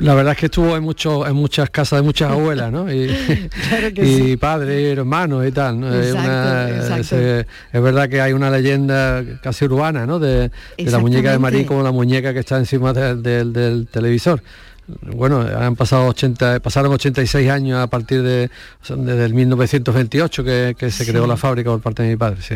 La 0.00 0.14
verdad 0.14 0.32
es 0.32 0.38
que 0.38 0.46
estuvo 0.46 0.76
en 0.76 0.82
muchos 0.82 1.26
en 1.28 1.34
muchas 1.34 1.70
casas 1.70 1.98
de 2.00 2.02
muchas 2.02 2.30
abuelas, 2.30 2.70
¿no? 2.72 2.92
Y, 2.92 3.08
Claro 3.68 3.92
que 3.94 4.04
y 4.04 4.14
sí. 4.16 4.37
padres, 4.37 4.96
hermanos 4.98 5.46
y 5.46 5.52
tal. 5.52 5.80
¿no? 5.80 5.92
Es, 5.92 6.08
Exacto, 6.11 6.30
una- 6.30 6.68
exacto. 6.70 7.16
es, 7.18 7.46
es 7.72 7.82
verdad 7.82 8.08
que 8.08 8.20
hay 8.20 8.32
una 8.32 8.50
leyenda 8.50 9.22
casi 9.42 9.64
urbana, 9.64 10.06
¿no? 10.06 10.18
De, 10.18 10.50
de 10.76 10.90
la 10.90 10.98
muñeca 10.98 11.32
de 11.32 11.38
Marí 11.38 11.64
como 11.64 11.82
la 11.82 11.92
muñeca 11.92 12.32
que 12.32 12.40
está 12.40 12.58
encima 12.58 12.92
de- 12.92 13.16
del- 13.16 13.52
del 13.52 13.87
televisor. 13.88 14.42
Bueno, 15.14 15.40
han 15.40 15.77
pasado 15.77 16.07
80, 16.09 16.61
pasaron 16.61 16.92
86 16.92 17.51
años 17.51 17.79
a 17.79 17.88
partir 17.88 18.22
de 18.22 18.51
o 18.83 18.85
sea, 18.85 18.96
desde 18.96 19.27
el 19.27 19.35
1928 19.35 20.44
que, 20.44 20.77
que 20.79 20.90
se 20.90 21.07
creó 21.07 21.27
la 21.27 21.37
fábrica 21.37 21.70
por 21.70 21.83
parte 21.83 22.03
de 22.03 22.11
mi 22.11 22.16
padre, 22.16 22.40
sí. 22.40 22.55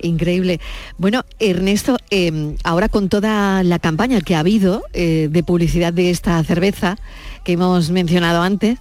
Increíble. 0.00 0.60
Bueno, 0.96 1.24
Ernesto, 1.38 1.98
eh, 2.10 2.56
ahora 2.64 2.88
con 2.88 3.08
toda 3.08 3.62
la 3.62 3.78
campaña 3.78 4.20
que 4.22 4.34
ha 4.34 4.40
habido 4.40 4.82
eh, 4.94 5.28
de 5.30 5.42
publicidad 5.42 5.92
de 5.92 6.10
esta 6.10 6.42
cerveza 6.44 6.96
que 7.44 7.52
hemos 7.52 7.90
mencionado 7.90 8.42
antes, 8.42 8.78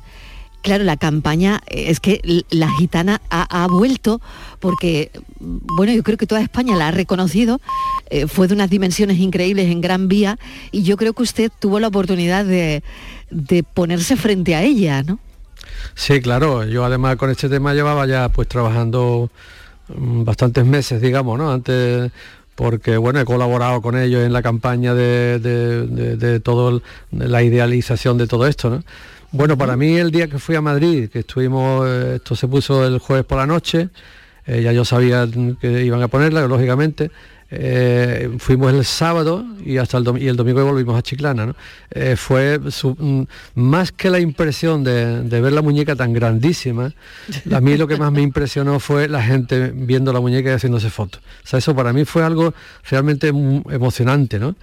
claro, 0.63 0.84
la 0.84 0.97
campaña 0.97 1.62
eh, 1.67 1.86
es 1.89 1.99
que 1.99 2.43
la 2.49 2.69
gitana 2.71 3.21
ha, 3.30 3.67
vuelto 3.67 4.19
porque, 4.60 5.12
mm, 5.39 5.58
bueno, 5.76 5.93
yo 5.93 6.02
creo 6.02 6.17
que 6.17 6.26
toda 6.26 6.41
España 6.41 6.76
la 6.76 6.88
ha 6.88 6.91
reconocido, 6.91 7.62
eh, 8.10 8.26
fue 8.26 8.47
de 8.47 8.56
unas 8.56 8.71
dimensiones 8.71 9.19
increíbles 9.19 9.69
en 9.69 9.82
Gran 9.82 10.08
Vía 10.08 10.39
y 10.71 10.82
yo 10.82 10.97
creo 10.97 11.13
que 11.13 11.21
usted 11.21 11.52
tuvo 11.60 11.80
la 11.80 11.89
oportunidad 11.89 12.45
de, 12.45 12.82
ponerse 13.73 14.15
frente 14.15 14.56
a 14.56 14.63
ella, 14.63 15.04
¿no? 15.04 15.19
Sí, 15.95 16.21
claro. 16.21 16.65
Yo 16.65 16.86
además 16.86 17.17
con 17.17 17.30
este 17.30 17.49
tema 17.49 17.73
llevaba 17.73 18.06
ya 18.06 18.30
pues 18.30 18.47
trabajando 18.47 19.30
mm, 19.89 20.23
bastantes 20.23 20.65
meses, 20.65 21.02
digamos, 21.02 21.38
¿no? 21.38 21.52
Antes 21.52 22.12
porque 22.56 22.97
bueno, 22.97 23.19
he 23.19 23.26
colaborado 23.26 23.82
con 23.82 23.97
ellos 23.97 24.23
en 24.23 24.32
la 24.32 24.43
campaña 24.43 24.93
de, 24.93 25.39
de, 25.39 26.17
de 26.17 26.82
la 27.12 27.41
idealización 27.41 28.19
de 28.19 28.28
todo 28.28 28.45
esto, 28.45 28.69
¿no? 28.69 28.84
Bueno, 29.34 29.58
para 29.58 29.76
mí 29.76 29.98
el 29.98 30.12
día 30.12 30.28
que 30.28 30.38
fui 30.38 30.56
a 30.56 30.62
Madrid, 30.62 31.10
que 31.10 31.19
estuvimos, 31.19 31.88
eh, 31.88 32.13
esto 32.17 32.36
se 32.36 32.48
puso 32.48 32.86
el 32.86 33.00
jueves 33.00 33.26
por 33.26 33.39
la 33.39 33.48
noche, 33.48 33.89
eh, 34.46 34.62
ya 34.62 34.72
yo 34.72 34.86
sabía 34.86 35.28
que 35.60 35.84
iban 35.84 36.02
a 36.04 36.08
ponerla, 36.08 36.46
lógicamente. 36.48 37.10
eh, 37.56 38.32
fuimos 38.39 38.74
el 38.74 38.84
sábado 38.84 39.46
y 39.63 39.78
hasta 39.78 39.98
el, 39.98 40.06
y 40.19 40.28
el 40.28 40.36
domingo 40.36 40.63
volvimos 40.65 40.98
a 40.98 41.04
Chiclana. 41.04 41.46
¿no? 41.48 41.56
Fue 42.15 42.60
mm, 42.60 43.22
más 43.56 43.91
que 43.91 44.10
la 44.10 44.19
impresión 44.19 44.84
de, 44.84 45.22
de 45.24 45.41
ver 45.41 45.54
la 45.54 45.62
muñeca 45.62 45.96
tan 45.96 46.13
grandísima, 46.13 46.93
a 47.52 47.62
mí 47.62 47.78
lo 47.78 47.88
que 47.88 47.98
más 47.98 48.12
me 48.12 48.22
impresionó 48.24 48.80
fue 48.80 49.08
la 49.08 49.22
gente 49.24 49.72
viendo 49.76 50.12
la 50.13 50.19
muñeca 50.19 50.50
y 50.50 50.54
haciéndose 50.54 50.89
fotos. 50.89 51.22
O 51.43 51.48
sea, 51.48 51.60
eso 51.60 51.76
para 51.76 51.91
mí 51.93 52.06
fue 52.06 52.24
algo 52.24 52.54
realmente 52.89 53.32
mu- 53.32 53.63
emocionante, 53.69 54.39
¿no? 54.39 54.56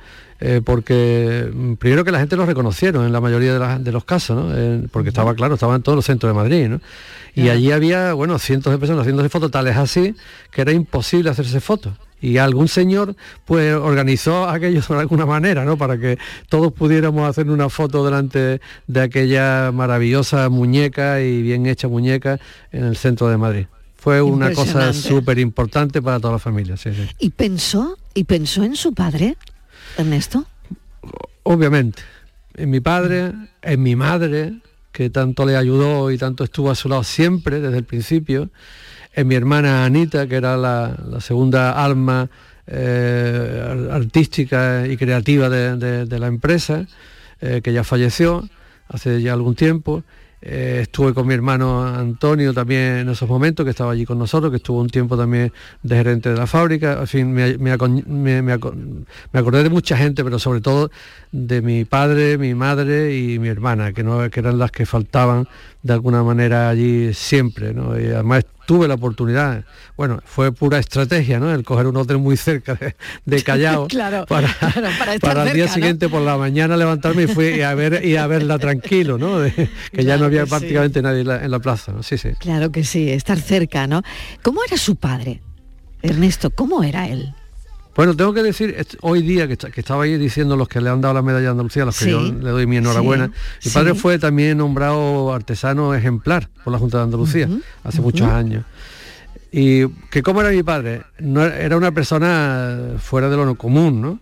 Eh, 0.42 0.62
porque 0.64 1.50
mm, 1.53 1.74
primero 1.74 2.03
que 2.05 2.11
la 2.12 2.18
gente 2.18 2.35
lo 2.37 2.46
reconocieron 2.46 3.05
en 3.05 3.12
la 3.12 3.20
mayoría 3.20 3.53
de, 3.53 3.59
la- 3.59 3.79
de 3.79 3.92
los 3.92 4.05
casos, 4.05 4.37
¿no? 4.37 4.57
Eh, 4.57 4.87
porque 4.90 5.11
estaba 5.11 5.35
claro, 5.35 5.55
estaba 5.55 5.76
en 5.76 5.83
todos 5.83 5.96
los 5.96 6.05
centros 6.07 6.31
de 6.31 6.35
Madrid, 6.35 6.68
¿no? 6.68 6.81
Y 7.35 7.48
allí 7.48 7.70
había, 7.70 8.12
bueno, 8.14 8.38
cientos 8.38 8.72
de 8.72 8.79
personas 8.79 9.03
haciéndose 9.03 9.29
fotos 9.29 9.50
tales 9.53 9.76
así 9.76 10.14
que 10.50 10.62
era 10.62 10.72
imposible 10.72 11.31
hacerse 11.31 11.61
fotos. 11.61 11.92
Y 12.22 12.37
algún 12.38 12.68
señor 12.68 13.16
pues 13.46 13.74
organizó 13.74 14.48
aquello 14.48 14.81
de 14.88 14.98
alguna 14.98 15.26
manera, 15.26 15.64
¿no? 15.64 15.76
Para 15.79 15.98
que 15.98 16.18
todos 16.48 16.72
pudiéramos 16.72 17.29
hacer 17.29 17.48
una 17.50 17.68
foto 17.68 18.05
delante 18.05 18.61
de 18.87 19.00
aquella 19.00 19.70
maravillosa 19.72 20.48
muñeca 20.48 21.20
y 21.20 21.42
bien 21.42 21.66
hecha 21.66 21.87
muñeca 21.88 22.38
en 22.72 22.85
el 22.85 22.96
centro 22.96 23.29
de 23.29 23.37
Madrid. 23.37 23.66
Fue 23.96 24.22
una 24.22 24.53
cosa 24.55 24.92
súper 24.94 25.38
importante 25.38 26.00
para 26.00 26.18
toda 26.18 26.33
la 26.35 26.38
familia, 26.38 26.76
sí, 26.79 26.90
sí. 26.94 27.07
¿Y 27.18 27.31
pensó, 27.31 27.98
y 28.14 28.24
pensó 28.24 28.64
en 28.64 28.74
su 28.74 28.94
padre, 28.94 29.37
Ernesto? 30.00 30.44
Obviamente, 31.42 32.02
en 32.54 32.70
mi 32.70 32.80
padre, 32.80 33.32
en 33.62 33.82
mi 33.82 33.96
madre, 33.96 34.54
que 34.92 35.10
tanto 35.10 35.46
le 35.46 35.56
ayudó 35.56 36.10
y 36.10 36.18
tanto 36.18 36.44
estuvo 36.44 36.70
a 36.70 36.74
su 36.74 36.88
lado 36.88 37.04
siempre 37.04 37.60
desde 37.60 37.78
el 37.78 37.84
principio, 37.84 38.50
en 39.14 39.26
mi 39.28 39.34
hermana 39.34 39.84
Anita, 39.84 40.26
que 40.26 40.36
era 40.36 40.56
la, 40.56 40.96
segunda 41.20 41.82
alma 41.84 42.28
eh, 42.66 43.66
ar- 43.68 43.90
artística 43.96 44.86
y 44.86 44.96
creativa 44.96 45.48
de 45.48 46.18
la 46.18 46.26
empresa, 46.26 46.86
eh, 47.40 47.60
que 47.62 47.72
ya 47.72 47.84
falleció 47.84 48.48
hace 48.88 49.22
ya 49.22 49.32
algún 49.32 49.54
tiempo. 49.54 50.04
Eh, 50.42 50.81
estuve 50.83 51.12
con 51.12 51.26
mi 51.26 51.35
hermano 51.35 51.87
Antonio 51.87 52.55
también 52.55 52.98
en 52.98 53.09
esos 53.11 53.29
momentos, 53.29 53.64
que 53.64 53.70
estaba 53.70 53.92
allí 53.92 54.07
con 54.07 54.18
nosotros, 54.18 54.50
que 54.50 54.57
estuvo 54.57 54.81
un 54.81 54.88
tiempo 54.88 55.16
también 55.16 55.53
de 55.83 55.96
gerente 55.96 56.31
de 56.31 56.37
la 56.37 56.46
fábrica. 56.46 56.98
En 57.00 57.07
fin, 57.07 57.33
me, 57.33 57.59
me 57.59 57.76
me- 58.07 58.42
me 58.42 59.38
acordé 59.38 59.62
de 59.62 59.70
mucha 59.70 59.96
gente, 59.96 60.24
pero 60.24 60.38
sobre 60.38 60.61
todo 60.61 60.90
de 61.33 61.61
mi 61.62 61.85
padre, 61.85 62.38
mi 62.38 62.55
madre 62.55 63.16
y 63.16 63.38
mi 63.38 63.48
hermana, 63.48 63.92
que, 63.92 64.03
no, 64.03 64.29
que 64.31 64.40
eran 64.40 64.59
las 64.59 64.70
que 64.70 64.87
faltaban 64.87 65.46
de 65.83 65.92
alguna 65.92 66.22
manera 66.22 66.68
allí 66.70 67.12
siempre. 67.14 67.74
¿no? 67.74 67.98
Y 68.00 68.07
además 68.07 68.44
tuve 68.70 68.87
la 68.87 68.94
oportunidad, 68.94 69.64
bueno, 69.96 70.20
fue 70.24 70.52
pura 70.52 70.78
estrategia, 70.78 71.40
¿no? 71.40 71.52
El 71.52 71.64
coger 71.64 71.88
un 71.88 71.96
hotel 71.96 72.18
muy 72.18 72.37
cerca 72.37 72.76
de, 72.76 72.94
de 73.24 73.42
Callao 73.42 73.88
Claro, 73.88 74.26
para, 74.28 74.46
claro, 74.46 74.88
para 74.96 75.14
estar 75.14 75.35
para 75.35 75.48
el 75.50 75.56
día 75.56 75.66
siguiente 75.66 76.09
por 76.09 76.22
la 76.22 76.37
mañana 76.37 76.76
levantarme 76.76 77.24
y 77.24 77.26
fui 77.26 77.46
y 77.46 77.62
a 77.62 77.74
ver 77.74 78.04
y 78.04 78.14
a 78.14 78.28
verla 78.28 78.61
tranquilo, 78.61 79.18
¿no? 79.18 79.40
De- 79.40 79.68
que 79.90 80.04
ya 80.04 80.18
no 80.18 80.26
había 80.26 80.44
sí. 80.44 80.50
prácticamente 80.50 81.02
nadie 81.02 81.22
en 81.22 81.26
la, 81.26 81.44
en 81.44 81.50
la 81.50 81.59
plaza, 81.59 81.90
¿no? 81.90 82.04
Sí, 82.04 82.16
sí. 82.16 82.28
Claro 82.38 82.70
que 82.70 82.85
sí, 82.85 83.11
estar 83.11 83.40
cerca, 83.40 83.88
¿no? 83.88 84.02
¿Cómo 84.42 84.61
era 84.64 84.76
su 84.76 84.94
padre? 84.94 85.42
Ernesto, 86.00 86.50
¿cómo 86.50 86.85
era 86.85 87.09
él? 87.09 87.35
Bueno, 87.96 88.16
tengo 88.16 88.33
que 88.33 88.42
decir, 88.42 88.76
hoy 89.00 89.22
día 89.22 89.46
que, 89.46 89.55
est- 89.55 89.64
que 89.66 89.81
estaba 89.81 90.05
ahí 90.05 90.16
diciendo 90.16 90.57
los 90.57 90.68
que 90.68 90.81
le 90.81 90.88
han 90.90 91.00
dado 91.00 91.14
la 91.14 91.22
medalla 91.22 91.46
de 91.46 91.50
Andalucía, 91.50 91.83
a 91.83 91.87
los 91.87 91.98
que 91.98 92.05
Sí. 92.07 92.11
yo 92.11 92.20
le 92.22 92.50
doy 92.50 92.66
mi 92.66 92.76
enhorabuena, 92.76 93.31
Sí, 93.59 93.68
mi 93.68 93.74
padre 93.74 93.94
sí. 93.94 93.98
fue 93.98 94.18
también 94.18 94.59
nombrado 94.59 95.33
artesano 95.35 95.94
ejemplar 95.94 96.48
por 96.64 96.72
la 96.72 96.79
Junta 96.79 96.98
de 96.98 97.05
Andalucía 97.05 97.48
hace 97.85 98.00
muchos 98.00 98.29
años. 98.29 98.64
Y 99.53 99.88
que 100.11 100.22
cómo 100.22 100.40
era 100.40 100.50
mi 100.50 100.62
padre, 100.62 101.03
no 101.18 101.42
era 101.44 101.59
era 101.59 101.76
una 101.76 101.90
persona 101.92 102.79
fuera 103.00 103.29
de 103.29 103.37
lo 103.37 103.55
común, 103.57 104.00
¿no? 104.00 104.18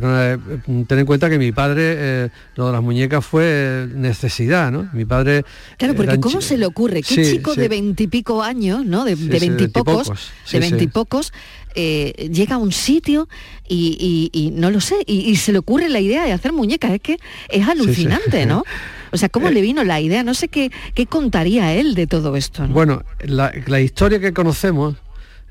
Una- 0.00 0.38
ten 0.86 0.98
en 0.98 1.06
cuenta 1.06 1.28
que 1.28 1.38
mi 1.38 1.52
padre, 1.52 1.82
eh, 1.96 2.28
lo 2.56 2.66
de 2.66 2.72
las 2.72 2.82
muñecas 2.82 3.24
fue 3.24 3.44
eh, 3.46 3.86
necesidad, 3.94 4.70
¿no? 4.72 4.88
Mi 4.92 5.04
padre... 5.04 5.44
Claro, 5.76 5.94
porque 5.94 6.18
¿cómo 6.20 6.40
se 6.40 6.56
le 6.56 6.66
ocurre? 6.66 7.02
¿Qué 7.02 7.14
Sí, 7.24 7.32
chico 7.36 7.54
sí. 7.54 7.60
de 7.60 7.68
veintipico 7.68 8.42
años, 8.42 8.84
¿no? 8.86 9.04
De, 9.04 9.14
veintipocos, 9.14 10.10
sí, 10.44 10.56
de 10.56 10.60
veintipocos, 10.60 11.32
eh, 11.74 12.28
llega 12.32 12.54
a 12.56 12.58
un 12.58 12.72
sitio 12.72 13.28
y, 13.68 14.30
y- 14.32 14.38
y 14.46 14.50
no 14.50 14.70
lo 14.70 14.80
sé, 14.80 14.96
y, 15.06 15.20
y 15.30 15.36
se 15.36 15.52
le 15.52 15.58
ocurre 15.58 15.88
la 15.88 16.00
idea 16.00 16.24
de 16.24 16.32
hacer 16.32 16.52
muñecas. 16.52 16.92
Es 16.92 17.00
que 17.00 17.18
es 17.48 17.66
alucinante, 17.68 18.46
¿no? 18.46 18.64
O 19.10 19.16
sea, 19.18 19.28
¿cómo 19.28 19.50
le 19.50 19.60
vino 19.60 19.84
la 19.84 20.00
idea? 20.00 20.22
No 20.22 20.34
sé 20.34 20.48
qué, 20.48 20.70
qué 20.94 21.06
contaría 21.06 21.74
él 21.74 21.94
de 21.94 22.06
todo 22.06 22.36
esto, 22.36 22.66
¿no? 22.66 22.72
Bueno, 22.74 23.02
la, 23.24 23.52
la 23.66 23.80
historia 23.80 24.20
que 24.20 24.32
conocemos 24.32 24.96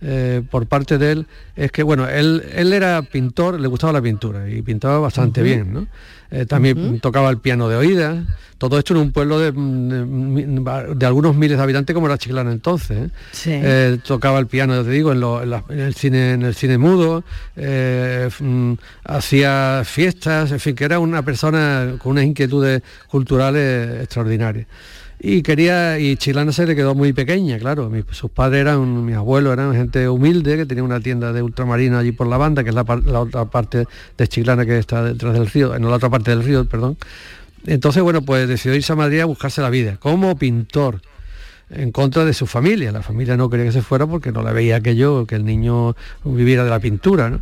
eh, 0.01 0.41
por 0.49 0.65
parte 0.65 0.97
de 0.97 1.11
él 1.11 1.27
es 1.55 1.71
que, 1.71 1.83
bueno, 1.83 2.07
él, 2.07 2.43
él 2.53 2.73
era 2.73 3.01
pintor, 3.03 3.59
le 3.59 3.67
gustaba 3.67 3.93
la 3.93 4.01
pintura 4.01 4.49
y 4.49 4.61
pintaba 4.61 4.99
bastante 4.99 5.41
bien, 5.43 5.73
¿no? 5.73 5.87
Eh, 6.31 6.45
también 6.45 6.99
tocaba 7.01 7.29
el 7.29 7.37
piano 7.39 7.67
de 7.67 7.75
oídas, 7.75 8.23
todo 8.57 8.79
esto 8.79 8.93
en 8.93 9.01
un 9.01 9.11
pueblo 9.11 9.37
de, 9.37 9.51
mm, 9.51 9.89
de- 10.63 10.95
de 10.95 11.05
algunos 11.05 11.35
miles 11.35 11.57
de 11.57 11.63
habitantes 11.63 11.93
como 11.93 12.07
era 12.07 12.17
Chiclana 12.17 12.51
entonces. 12.53 12.97
¿eh? 12.97 13.09
Sí. 13.33 13.49
Eh, 13.53 13.97
tocaba 14.05 14.39
el 14.39 14.47
piano, 14.47 14.73
ya 14.75 14.83
te 14.83 14.91
digo, 14.91 15.11
en, 15.11 15.19
lo- 15.19 15.43
en 15.43 15.49
la- 15.49 15.63
en 15.67 15.79
el 15.81 15.93
cine, 15.93 16.33
en 16.33 16.43
el 16.43 16.55
cine 16.55 16.77
mudo, 16.77 17.23
mm, 18.39 18.73
hacía 19.05 19.81
fiestas, 19.85 20.51
en 20.51 20.59
fin, 20.59 20.75
que 20.75 20.85
era 20.85 20.99
una 20.99 21.23
persona 21.23 21.95
con 21.97 22.13
unas 22.13 22.23
inquietudes 22.25 22.81
culturales 23.07 24.01
extraordinarias. 24.03 24.67
Y 25.23 25.43
quería, 25.43 25.99
y 25.99 26.17
Chilana 26.17 26.51
se 26.51 26.65
le 26.65 26.75
quedó 26.75 26.95
muy 26.95 27.13
pequeña, 27.13 27.59
claro. 27.59 27.91
Mis- 27.91 28.05
sus 28.09 28.31
padres 28.31 28.61
eran, 28.61 29.05
mis 29.05 29.15
abuelos 29.15 29.53
eran 29.53 29.71
gente 29.75 30.09
humilde, 30.09 30.57
que 30.57 30.65
tenía 30.65 30.83
una 30.83 30.99
tienda 30.99 31.31
de 31.31 31.43
ultramarino 31.43 31.99
allí 31.99 32.11
por 32.11 32.25
la 32.25 32.37
banda, 32.37 32.63
que 32.63 32.69
es 32.69 32.75
la, 32.75 32.81
otra 32.81 33.45
parte 33.45 33.85
de 34.17 34.27
Chiclana 34.27 34.65
que 34.65 34.79
está 34.79 35.03
detrás 35.03 35.33
del 35.33 35.45
río, 35.45 35.75
en 35.75 35.83
la 35.83 35.95
otra 35.95 36.09
parte 36.09 36.31
del 36.31 36.43
río, 36.43 36.65
perdón. 36.65 36.97
Entonces, 37.67 38.01
bueno, 38.01 38.23
pues 38.23 38.47
decidió 38.47 38.75
irse 38.75 38.93
a 38.93 38.95
Madrid 38.95 39.19
a 39.19 39.25
buscarse 39.25 39.61
la 39.61 39.69
vida 39.69 39.97
como 39.97 40.35
pintor 40.35 41.01
en 41.69 41.91
contra 41.91 42.25
de 42.25 42.33
su 42.33 42.47
familia. 42.47 42.91
La 42.91 43.03
familia 43.03 43.37
no 43.37 43.47
quería 43.47 43.67
que 43.67 43.71
se 43.71 43.83
fuera 43.83 44.07
porque 44.07 44.31
no 44.31 44.41
la 44.41 44.51
veía 44.53 44.77
aquello, 44.77 45.27
que 45.27 45.35
el 45.35 45.45
niño 45.45 45.95
viviera 46.23 46.63
de 46.63 46.71
la 46.71 46.79
pintura, 46.79 47.29
¿no? 47.29 47.41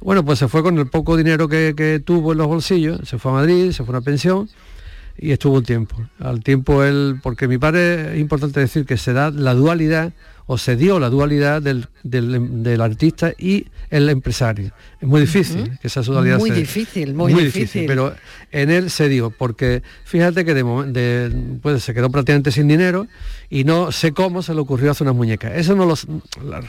Bueno, 0.00 0.24
pues 0.24 0.38
se 0.38 0.46
fue 0.46 0.62
con 0.62 0.78
el 0.78 0.86
poco 0.86 1.16
dinero 1.16 1.48
que, 1.48 1.74
que 1.76 1.98
tuvo 1.98 2.30
en 2.32 2.38
los 2.38 2.46
bolsillos, 2.46 3.00
se 3.08 3.18
fue 3.18 3.32
a 3.32 3.34
Madrid, 3.34 3.72
se 3.72 3.82
fue 3.82 3.94
a 3.94 3.98
una 3.98 4.04
pensión 4.04 4.48
y 5.18 5.32
estuvo 5.32 5.56
un 5.56 5.64
tiempo. 5.64 5.96
Al 6.18 6.42
tiempo 6.42 6.84
él, 6.84 7.20
porque 7.22 7.48
mi 7.48 7.58
padre 7.58 8.14
es 8.14 8.20
importante 8.20 8.60
decir 8.60 8.84
que 8.86 8.96
se 8.96 9.12
da 9.12 9.30
la 9.30 9.54
dualidad 9.54 10.12
o 10.46 10.58
se 10.58 10.76
dio 10.76 11.00
la 11.00 11.10
dualidad 11.10 11.60
del, 11.60 11.88
del, 12.04 12.80
artista 12.80 13.32
y 13.36 13.66
el 13.90 14.08
empresario. 14.08 14.70
Es 15.00 15.08
muy 15.08 15.20
difícil 15.20 15.76
que 15.80 15.88
esa 15.88 16.02
dualidad 16.02 16.38
Muy 16.38 16.52
difícil, 16.52 17.14
muy, 17.14 17.34
difícil. 17.34 17.84
Pero 17.86 18.14
en 18.52 18.70
él 18.70 18.90
se 18.90 19.08
dio, 19.08 19.30
porque 19.30 19.82
fíjate 20.04 20.44
que 20.44 20.54
de, 20.54 21.58
pues, 21.60 21.82
se 21.82 21.94
quedó 21.94 22.10
prácticamente 22.10 22.52
sin 22.52 22.68
dinero 22.68 23.08
y 23.50 23.64
no 23.64 23.90
sé 23.90 24.12
cómo 24.12 24.40
se 24.42 24.54
le 24.54 24.60
ocurrió 24.60 24.92
hacer 24.92 25.06
unas 25.06 25.16
muñecas. 25.16 25.52
Eso 25.56 25.74
no 25.74 25.84
lo, 25.84 25.94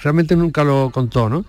realmente 0.01 0.35
nunca 0.35 0.63
lo 0.63 0.89
contó, 0.91 1.29
¿no? 1.29 1.45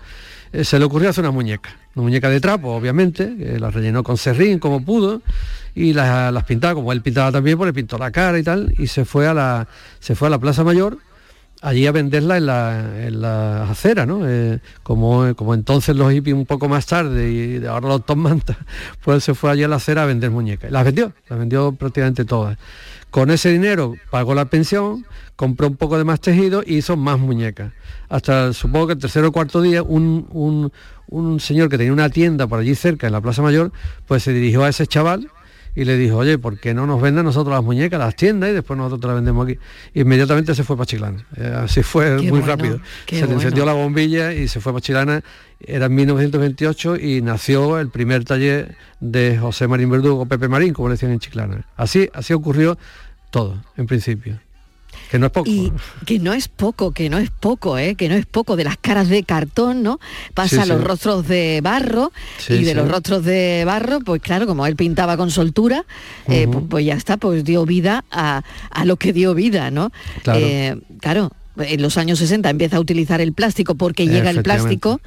Eh, 0.51 0.63
se 0.63 0.79
le 0.79 0.85
ocurrió 0.85 1.09
hacer 1.09 1.23
una 1.23 1.31
muñeca, 1.31 1.69
una 1.95 2.03
muñeca 2.03 2.29
de 2.29 2.39
trapo, 2.39 2.69
obviamente, 2.69 3.35
que 3.37 3.59
la 3.59 3.69
rellenó 3.69 4.03
con 4.03 4.17
serrín 4.17 4.59
como 4.59 4.83
pudo 4.83 5.21
y 5.75 5.93
las, 5.93 6.43
pintaba 6.45 6.73
como 6.73 6.91
él 6.91 7.01
pintaba 7.01 7.31
también, 7.31 7.57
pues 7.57 7.67
le 7.67 7.73
pintó 7.73 7.97
la 7.97 8.11
cara 8.11 8.39
y 8.39 8.43
tal, 8.43 8.73
y 8.77 8.87
se 8.87 9.05
fue 9.05 9.27
a 9.27 9.33
la, 9.33 9.67
se 9.99 10.15
fue 10.15 10.27
a 10.27 10.31
la 10.31 10.39
Plaza 10.39 10.63
Mayor 10.63 10.97
allí 11.61 11.85
a 11.87 11.91
venderla 11.91 12.37
en 12.37 12.45
la, 12.45 13.05
en 13.07 13.21
la 13.21 13.63
acera, 13.69 14.05
¿no? 14.05 14.27
Eh, 14.27 14.59
como, 14.83 15.35
como 15.35 15.53
entonces 15.53 15.95
los 15.95 16.11
hippies 16.11 16.35
un 16.35 16.45
poco 16.45 16.69
más 16.69 16.85
tarde 16.85 17.31
y 17.31 17.65
ahora 17.65 17.89
los 17.89 18.05
Tom 18.05 18.19
Manta, 18.19 18.57
pues 19.03 19.23
se 19.23 19.33
fue 19.33 19.51
allí 19.51 19.63
a 19.63 19.67
la 19.67 19.77
acera 19.77 20.03
a 20.03 20.05
vender 20.05 20.31
muñecas. 20.31 20.71
Las 20.71 20.85
vendió, 20.85 21.13
las 21.27 21.39
vendió 21.39 21.71
prácticamente 21.73 22.25
todas. 22.25 22.57
Con 23.09 23.31
ese 23.31 23.49
dinero 23.49 23.95
pagó 24.11 24.35
la 24.35 24.45
pensión, 24.45 25.05
compró 25.35 25.67
un 25.67 25.75
poco 25.75 25.97
de 25.97 26.03
más 26.03 26.21
tejido 26.21 26.63
y 26.65 26.77
hizo 26.77 26.95
más 26.95 27.19
muñecas. 27.19 27.73
Hasta 28.07 28.53
supongo 28.53 28.87
que 28.87 28.93
el 28.93 28.99
tercer 28.99 29.25
o 29.25 29.31
cuarto 29.31 29.61
día 29.61 29.81
un, 29.81 30.27
un, 30.31 30.71
un 31.07 31.39
señor 31.39 31.69
que 31.69 31.77
tenía 31.77 31.93
una 31.93 32.09
tienda 32.09 32.47
por 32.47 32.59
allí 32.59 32.75
cerca, 32.75 33.07
en 33.07 33.13
la 33.13 33.21
Plaza 33.21 33.41
Mayor, 33.41 33.71
pues 34.07 34.23
se 34.23 34.31
dirigió 34.31 34.63
a 34.63 34.69
ese 34.69 34.85
chaval 34.85 35.29
y 35.75 35.85
le 35.85 35.97
dijo, 35.97 36.17
oye, 36.17 36.37
¿por 36.37 36.59
qué 36.59 36.73
no 36.73 36.85
nos 36.85 37.01
venden 37.01 37.25
nosotros 37.25 37.53
las 37.53 37.63
muñecas, 37.63 37.99
las 37.99 38.15
tiendas 38.15 38.49
y 38.49 38.53
después 38.53 38.77
nosotros 38.77 39.01
te 39.01 39.07
las 39.07 39.15
vendemos 39.15 39.47
aquí? 39.47 39.57
Inmediatamente 39.93 40.55
se 40.55 40.63
fue 40.63 40.75
para 40.75 40.85
Chilana. 40.85 41.25
Eh, 41.37 41.53
así 41.55 41.83
fue 41.83 42.21
muy 42.21 42.41
rápido. 42.41 42.79
Se 43.07 43.25
le 43.25 43.33
encendió 43.33 43.65
la 43.65 43.73
bombilla 43.73 44.33
y 44.33 44.47
se 44.47 44.59
fue 44.59 44.73
para 44.73 44.81
Chilana. 44.81 45.23
Era 45.59 45.87
en 45.87 45.95
1928 45.95 46.97
y 46.97 47.21
nació 47.21 47.79
el 47.79 47.89
primer 47.89 48.23
taller 48.23 48.75
de 48.99 49.37
José 49.37 49.67
Marín 49.67 49.89
Verdugo, 49.89 50.25
Pepe 50.25 50.47
Marín, 50.47 50.73
como 50.73 50.89
le 50.89 50.93
decían 50.93 51.11
en 51.11 51.19
Chiclana. 51.19 51.65
Así, 51.75 52.09
así 52.13 52.33
ocurrió 52.33 52.77
todo, 53.29 53.61
en 53.77 53.85
principio. 53.85 54.39
Que 55.09 55.17
no 55.17 55.25
es 55.25 55.31
poco. 55.31 55.49
Y 55.49 55.71
que 56.05 56.19
no 56.19 56.33
es 56.33 56.47
poco, 56.47 56.91
que 56.91 57.09
no 57.09 57.17
es 57.17 57.31
poco, 57.31 57.77
¿eh? 57.77 57.95
que 57.95 58.09
no 58.09 58.15
es 58.15 58.25
poco 58.25 58.55
de 58.55 58.63
las 58.63 58.77
caras 58.77 59.09
de 59.09 59.23
cartón, 59.23 59.81
¿no? 59.81 59.99
Pasa 60.33 60.63
a 60.63 60.65
los 60.65 60.83
rostros 60.83 61.27
de 61.27 61.61
barro 61.63 62.11
y 62.47 62.63
de 62.63 62.75
los 62.75 62.87
rostros 62.87 63.25
de 63.25 63.63
barro, 63.65 64.01
pues 64.01 64.21
claro, 64.21 64.45
como 64.45 64.67
él 64.67 64.75
pintaba 64.75 65.17
con 65.17 65.31
soltura, 65.31 65.85
eh, 66.27 66.47
pues, 66.51 66.65
pues, 66.69 66.85
ya 66.85 66.93
está, 66.93 67.17
pues 67.17 67.43
dio 67.43 67.65
vida 67.65 68.05
a, 68.11 68.43
lo 68.85 68.97
que 68.97 69.13
dio 69.13 69.33
vida, 69.33 69.71
¿no? 69.71 69.91
Claro. 70.23 70.39
Eh, 70.39 70.79
claro, 70.99 71.31
en 71.59 71.81
los 71.81 71.97
años 71.97 72.19
60 72.19 72.49
empieza 72.49 72.77
a 72.77 72.79
utilizar 72.79 73.21
el 73.21 73.33
plástico 73.33 73.75
porque 73.75 74.07
llega 74.07 74.29
el 74.29 74.43
plástico 74.43 75.01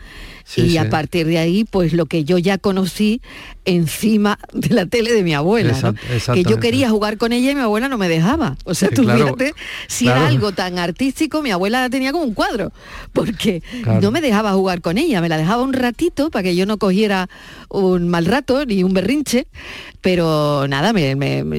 y 0.56 0.76
a 0.76 0.90
partir 0.90 1.26
de 1.26 1.38
ahí, 1.38 1.64
pues 1.64 1.92
lo 1.92 2.06
que 2.06 2.24
yo 2.24 2.38
ya 2.38 2.58
conocí 2.58 3.20
encima 3.64 4.38
de 4.52 4.74
la 4.74 4.86
tele 4.86 5.12
de 5.12 5.22
mi 5.22 5.34
abuela, 5.34 5.94
que 6.34 6.42
yo 6.42 6.58
quería 6.58 6.90
jugar 6.90 7.16
con 7.16 7.32
ella 7.32 7.52
y 7.52 7.54
mi 7.54 7.60
abuela 7.60 7.88
no 7.88 7.96
me 7.96 8.08
dejaba. 8.08 8.56
O 8.64 8.74
sea, 8.74 8.90
tú 8.90 9.04
fíjate, 9.04 9.54
si 9.86 10.08
era 10.08 10.26
algo 10.26 10.52
tan 10.52 10.78
artístico, 10.78 11.42
mi 11.42 11.50
abuela 11.50 11.80
la 11.80 11.90
tenía 11.90 12.12
como 12.12 12.24
un 12.24 12.34
cuadro, 12.34 12.72
porque 13.12 13.62
no 14.00 14.10
me 14.10 14.20
dejaba 14.20 14.52
jugar 14.52 14.80
con 14.80 14.98
ella, 14.98 15.20
me 15.20 15.28
la 15.28 15.38
dejaba 15.38 15.62
un 15.62 15.72
ratito 15.72 16.30
para 16.30 16.42
que 16.42 16.56
yo 16.56 16.66
no 16.66 16.78
cogiera 16.78 17.28
un 17.68 18.08
mal 18.08 18.26
rato 18.26 18.66
ni 18.66 18.82
un 18.82 18.92
berrinche, 18.92 19.46
pero 20.00 20.66
nada, 20.68 20.92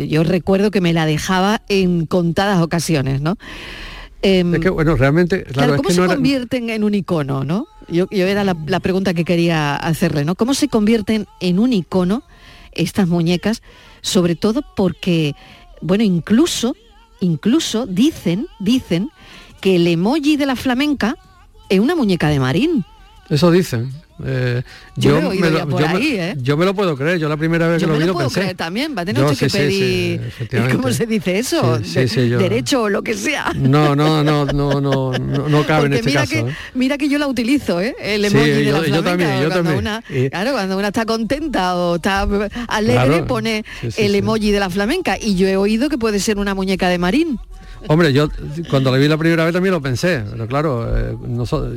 yo 0.08 0.24
recuerdo 0.24 0.72
que 0.72 0.82
me 0.82 0.94
la 0.94 1.06
dejaba 1.06 1.62
en 1.70 2.06
contadas 2.06 2.62
ocasiones, 2.62 3.22
¿no? 3.22 3.38
Em, 4.24 4.56
es 4.56 4.62
que, 4.62 4.70
bueno, 4.70 4.96
realmente... 4.96 5.44
Claro, 5.44 5.76
¿cómo 5.76 5.90
se 5.90 6.06
convierten 6.06 6.70
en 6.70 6.86
un 6.86 6.96
icono, 6.96 7.44
no? 7.44 7.68
Yo, 7.90 8.08
era 8.10 8.46
la, 8.46 8.80
pregunta 8.80 9.14
que 9.14 9.26
quería 9.26 9.76
hacerle, 9.76 10.24
¿no? 10.24 10.36
¿Cómo 10.36 10.54
se 10.54 10.70
convierten 10.70 11.28
en 11.42 11.60
un 11.60 11.74
icono 11.74 12.24
estas 12.72 13.10
muñecas? 13.10 13.62
Sobre 14.02 14.36
todo 14.36 14.62
porque, 14.78 15.36
bueno, 15.82 16.06
incluso, 16.06 16.76
incluso 17.20 17.86
dicen, 17.86 18.48
dicen 18.62 19.10
que 19.60 19.76
el 19.76 19.86
emoji 19.88 20.38
de 20.38 20.46
la 20.46 20.56
flamenca 20.56 21.18
es 21.68 21.82
una 21.82 21.94
muñeca 21.94 22.30
de 22.30 22.40
marín. 22.40 22.86
Eso 23.30 23.52
dicen. 23.52 23.92
Eh, 24.24 24.62
yo, 24.96 25.16
me 25.22 25.50
lo, 25.50 25.58
¿eh? 25.98 26.36
yo, 26.38 26.56
me 26.56 26.66
lo, 26.66 26.76
puedo 26.76 26.96
creer, 26.96 27.18
yo 27.18 27.28
la 27.28 27.36
primera 27.36 27.68
vez 27.68 27.82
que 27.82 27.88
lo 27.88 27.98
vi 27.98 28.06
lo 28.06 28.16
pensé. 28.16 28.42
Creer 28.42 28.56
también, 28.56 28.96
va 28.96 29.02
a 29.02 29.06
tener 29.06 29.26
que 29.36 29.48
pedir, 29.48 30.22
¿cómo 30.72 30.92
se 30.92 31.06
dice 31.08 31.40
eso? 31.40 31.80
derecho 31.80 32.84
o 32.84 32.90
lo 32.90 33.02
que 33.02 33.16
sea. 33.16 33.54
No, 33.56 33.96
no, 33.96 34.24
no, 34.24 34.46
no, 34.46 34.80
no, 34.80 35.12
no, 35.12 35.66
cabe 35.66 35.88
en 35.88 35.94
este 35.94 36.06
mira 36.06 36.22
caso. 36.22 36.32
Que, 36.32 36.40
¿eh? 36.52 36.56
Mira 36.76 36.98
que 36.98 37.10
yo 37.10 37.18
la 37.18 37.28
utilizo, 37.28 37.82
¿eh? 37.82 37.96
El 38.00 38.26
emoji 38.26 38.50
de 38.50 38.72
la 38.72 38.88
yo 38.88 39.04
también, 39.04 39.42
yo 39.42 39.50
también. 39.50 39.78
Una, 39.78 40.04
claro, 40.30 40.52
cuando 40.52 40.78
una 40.78 40.88
está 40.88 41.06
contenta 41.06 41.76
o 41.76 41.96
está 41.96 42.28
alegre, 42.68 43.24
pone 43.24 43.66
el 43.98 44.16
emoji 44.16 44.52
de 44.52 44.60
la 44.60 44.70
flamenca. 44.70 45.18
Y 45.20 45.36
yo 45.36 45.48
he 45.48 45.58
oído 45.58 45.90
que 45.90 45.98
puede 45.98 46.20
ser 46.20 46.38
una 46.38 46.54
muñeca 46.54 46.88
de 46.88 46.98
marín. 46.98 47.40
Hombre, 47.88 48.14
yo 48.14 48.30
cuando 48.70 48.92
lo 48.92 48.98
vi 48.98 49.08
la 49.08 49.18
primera 49.18 49.44
vez 49.44 49.54
también 49.54 49.74
lo 49.74 49.82
pensé, 49.82 50.24
pero 50.32 50.48
claro, 50.48 50.88
eh, 50.98 51.18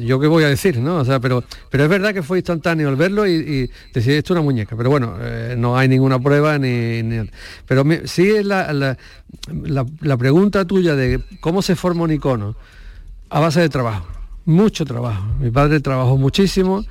yo 0.01 0.21
qué 0.21 0.27
voy 0.27 0.45
a 0.45 0.49
decir, 0.49 0.79
¿no? 0.79 0.99
O 0.99 1.05
sea, 1.05 1.21
pero, 1.21 1.43
pero 1.71 1.85
es 1.85 1.91
verdad 1.91 2.15
que 2.15 2.23
fue 2.23 2.39
instantáneo 2.39 2.89
el 2.89 2.97
verlo 2.97 3.27
y, 3.27 3.71
decir 3.93 4.13
esto 4.15 4.33
es 4.33 4.39
una 4.39 4.43
muñeca, 4.43 4.77
pero 4.77 4.91
bueno, 4.91 5.17
eh, 5.21 5.55
no 5.59 5.77
hay 5.77 5.89
ninguna 5.89 6.19
prueba 6.21 6.59
ni... 6.59 7.29
pero 7.67 7.85
sí 8.05 8.31
es 8.31 8.47
la, 8.47 8.73
la, 8.73 8.97
la, 10.01 10.17
pregunta 10.17 10.65
tuya 10.65 10.95
de 10.95 11.21
cómo 11.41 11.63
se 11.63 11.75
forma 11.75 12.05
un 12.05 12.13
icono 12.13 12.57
a 13.29 13.41
base 13.41 13.61
de 13.61 13.69
trabajo, 13.69 14.07
mucho 14.45 14.85
trabajo. 14.85 15.25
Mi 15.41 15.51
padre 15.51 15.81
trabajó 15.81 16.17
muchísimo, 16.17 16.85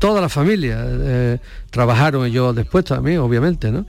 toda 0.00 0.20
la 0.20 0.28
familia 0.28 0.84
eh, 0.84 1.38
trabajaron 1.70 2.26
y 2.26 2.32
yo 2.32 2.52
después 2.52 2.84
también, 2.84 3.18
obviamente, 3.18 3.70
¿no? 3.70 3.86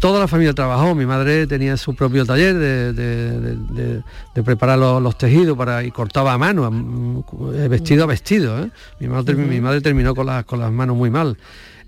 Toda 0.00 0.18
la 0.18 0.26
familia 0.26 0.54
trabajó, 0.54 0.94
mi 0.94 1.06
madre 1.06 1.46
tenía 1.46 1.76
su 1.76 1.94
propio 1.94 2.24
taller 2.24 2.56
de, 2.56 4.02
preparar 4.42 4.78
los, 4.78 5.16
tejidos 5.16 5.56
para, 5.56 5.84
y 5.84 5.90
cortaba 5.90 6.32
a 6.32 6.38
mano, 6.38 6.68
mm, 6.70 7.68
vestido 7.68 8.04
a 8.04 8.06
vestido. 8.06 8.64
¿eh? 8.64 8.70
Mi, 8.98 9.08
madre, 9.08 9.34
mi 9.34 9.60
madre 9.60 9.80
terminó 9.80 10.14
con, 10.14 10.26
las 10.26 10.44
con 10.44 10.58
las 10.58 10.72
manos 10.72 10.96
muy 10.96 11.10
mal. 11.10 11.36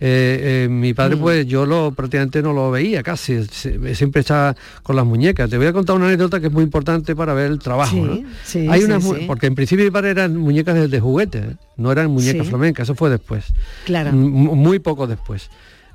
Eh, 0.05 0.65
eh, 0.65 0.69
mi 0.69 0.95
padre 0.95 1.17
pues 1.17 1.47
yo 1.47 1.65
lo 1.65 1.93
prácticamente 1.93 2.43
no 2.43 2.53
lo 2.53 2.73
veía 2.73 3.05
casi, 3.05 3.45
siempre 3.45 4.21
estaba 4.21 4.55
con 4.83 4.97
las 4.97 5.07
muñecas. 5.07 5.49
Te 5.49 5.57
voy 5.57 5.69
a 5.69 5.73
contar 5.73 5.97
una 5.97 6.07
anécdota 6.07 6.41
que 6.41 6.49
es 6.49 6.53
muy 6.53 6.65
importante 6.65 7.15
para 7.15 7.35
ver 7.35 7.51
el 7.51 7.61
trabajo. 7.61 7.97
Hay 8.69 8.83
unas, 8.83 9.05
Porque 9.27 9.47
en 9.47 9.55
principio 9.55 9.85
mi 9.85 9.91
padre 9.91 10.11
eran 10.11 10.37
muñecas 10.37 10.91
de, 10.91 11.01
juguete, 11.01 11.57
no 11.77 11.93
eran 11.93 12.11
muñecas 12.11 12.49
flamencas, 12.49 12.85
eso 12.85 12.95
fue 12.95 13.11
después. 13.11 13.55
Claro. 13.87 14.13
muy 14.13 14.81
poco 14.81 15.07
después. 15.07 15.49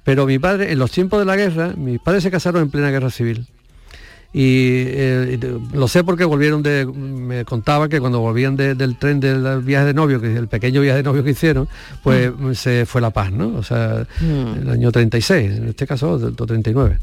Pero 0.08 0.26
mi 0.26 0.40
padre, 0.40 0.72
en 0.72 0.80
los 0.80 0.90
tiempos 0.90 1.20
de 1.20 1.26
la 1.26 1.36
guerra, 1.36 1.74
mis 1.76 2.00
padres 2.00 2.24
se 2.24 2.32
casaron 2.32 2.62
en 2.62 2.70
plena 2.70 2.92
guerra 2.92 3.12
civil. 3.12 3.46
Y 4.32 4.84
eh, 4.88 5.38
lo 5.74 5.90
sé 5.90 6.06
porque 6.06 6.24
volvieron 6.24 6.64
de, 6.64 6.86
me 6.86 7.44
contaba 7.44 7.90
que 7.90 8.00
cuando 8.00 8.22
volvían 8.22 8.56
del 8.56 8.98
tren 8.98 9.20
del 9.20 9.62
viaje 9.64 9.88
de 9.88 9.94
novio, 9.94 10.22
que 10.22 10.34
el 10.34 10.48
pequeño 10.48 10.80
viaje 10.80 11.00
de 11.00 11.04
novio 11.04 11.26
que 11.26 11.32
hicieron, 11.32 11.68
pues 12.04 12.32
mm. 12.34 12.54
se 12.54 12.86
fue 12.86 13.02
la 13.02 13.10
paz, 13.10 13.34
¿no? 13.34 13.58
O 13.58 13.64
sea, 13.64 14.08
mm. 14.22 14.62
el 14.62 14.70
año 14.70 14.94
36, 14.94 15.58
en 15.58 15.68
este 15.68 15.86
caso, 15.86 16.18
39. 16.18 17.00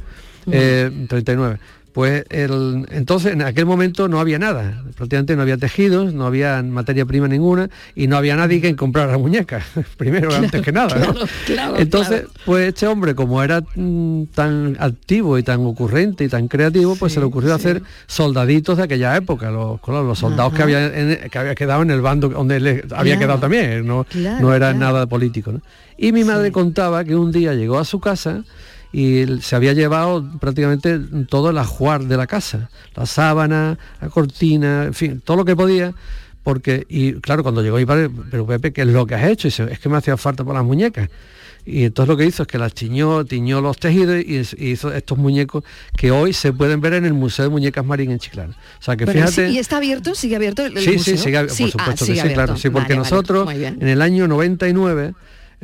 39. 0.47 1.59
Pues 1.95 2.25
el, 2.31 2.87
entonces 2.91 3.35
en 3.35 3.43
aquel 3.43 3.67
momento 3.67 4.09
no 4.09 4.19
había 4.19 4.37
nada, 4.37 4.83
prácticamente 4.97 5.37
no 5.37 5.43
había 5.43 5.59
tejidos, 5.59 6.13
no 6.13 6.27
había 6.27 6.61
materia 6.61 7.07
prima 7.07 7.29
ninguna 7.29 7.71
y 7.95 8.09
no 8.09 8.17
había 8.17 8.35
nadie 8.35 8.61
que 8.61 8.75
comprara 8.75 9.17
muñecas, 9.17 9.63
primero 9.97 10.35
antes 10.35 10.61
que 10.61 10.73
nada. 10.73 11.15
entonces, 11.79 12.25
pues 12.45 12.67
este 12.71 12.89
hombre, 12.89 13.15
como 13.15 13.45
era 13.45 13.63
mm, 13.77 14.25
tan 14.35 14.77
activo 14.81 15.39
y 15.39 15.45
tan 15.45 15.65
ocurrente 15.65 16.25
y 16.25 16.29
tan 16.29 16.49
creativo, 16.49 16.97
pues 16.97 17.13
se 17.13 17.21
le 17.21 17.27
ocurrió 17.27 17.55
hacer 17.55 17.81
soldaditos 18.09 18.77
de 18.79 18.83
aquella 18.83 19.17
época, 19.17 19.53
los, 19.53 19.79
los 19.87 20.19
soldados 20.19 20.53
que 20.53 20.65
había, 20.65 20.91
que 21.31 21.39
había 21.39 21.55
quedado 21.55 21.83
en 21.83 21.93
el 21.93 22.01
bando 22.01 22.29
donde 22.29 22.57
él 22.57 22.85
había 22.91 23.21
quedado 23.21 23.39
también, 23.39 23.87
no, 23.87 24.05
no 24.41 24.53
era 24.53 24.75
nada 24.75 25.07
político. 25.07 25.53
Y 25.97 26.11
mi 26.11 26.25
madre 26.25 26.51
contaba 26.51 27.05
que 27.05 27.15
un 27.15 27.31
día 27.31 27.55
llegó 27.55 27.79
a 27.79 27.85
su 27.85 28.01
casa 28.01 28.43
y 28.95 29.41
se 29.41 29.57
había 29.57 29.73
llevado 29.73 30.25
prácticamente 30.39 31.01
todo 31.29 31.51
el 31.51 31.59
ajuar 31.59 32.05
de 32.05 32.17
la 32.17 32.29
casa, 32.29 32.71
la 32.95 33.07
sábana, 33.07 33.77
la 34.01 34.09
cortina, 34.09 34.85
en 34.85 34.95
fin, 34.95 35.21
todo 35.21 35.39
lo 35.39 35.45
que 35.45 35.57
podía, 35.57 35.93
porque, 36.45 36.87
y 36.89 37.15
claro, 37.15 37.43
cuando 37.43 37.61
llegó 37.61 37.77
mi 37.77 37.87
padre, 37.87 38.09
pero 38.31 38.47
Pepe, 38.47 38.73
¿qué 38.73 38.83
es 38.83 38.87
lo 38.87 39.05
que 39.05 39.17
has 39.17 39.29
hecho? 39.29 39.49
Y 39.49 39.51
dice, 39.51 39.67
es 39.69 39.81
que 39.81 39.89
me 39.89 39.97
hacía 39.97 40.17
falta 40.17 40.45
para 40.45 40.61
las 40.61 40.67
muñecas. 40.67 41.11
Y 41.67 41.83
entonces 41.83 42.09
lo 42.09 42.17
que 42.17 42.25
hizo 42.25 42.43
es 42.45 42.47
que 42.47 42.57
las 42.57 42.73
tiñó, 42.73 43.25
tiñó 43.25 43.61
los 43.61 43.79
tejidos 43.79 44.23
y, 44.25 44.43
hizo 44.65 44.93
estos 44.93 45.19
muñecos 45.19 45.65
que 45.97 46.13
hoy 46.13 46.33
se 46.33 46.53
pueden 46.53 46.81
ver 46.81 46.93
en 46.93 47.05
el 47.05 47.15
Museo 47.15 47.47
de 47.47 47.49
Muñecas 47.49 47.85
Marín 47.85 48.13
en 48.13 48.21
Chiclana. 48.21 48.55
O 48.79 48.83
sea 48.83 48.97
que 48.97 49.09
fíjate. 49.09 49.51
¿Y 49.51 49.59
está 49.59 49.79
abierto? 49.79 50.15
¿Sigue 50.15 50.37
abierto 50.37 50.65
el, 50.65 50.79
sí, 50.79 51.01
Sí, 51.01 51.17
sigue, 51.17 51.41
por 51.41 51.51
supuesto 51.51 51.79
ah, 51.81 51.95
que 51.97 52.05
sí, 52.05 52.35
claro. 52.35 52.57
Sí, 52.57 52.71
porque 52.71 52.95
nosotros 52.95 53.51
en 53.53 53.89
el 53.89 54.03
año 54.03 54.29
99 54.29 55.15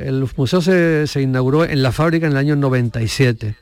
el 0.07 0.27
museo 0.35 0.61
se, 0.61 1.21
inauguró 1.21 1.65
en 1.65 1.81
la 1.83 1.91
fábrica 1.91 2.25
en 2.25 2.33
el 2.33 2.37
año 2.37 2.55
97 2.55 3.55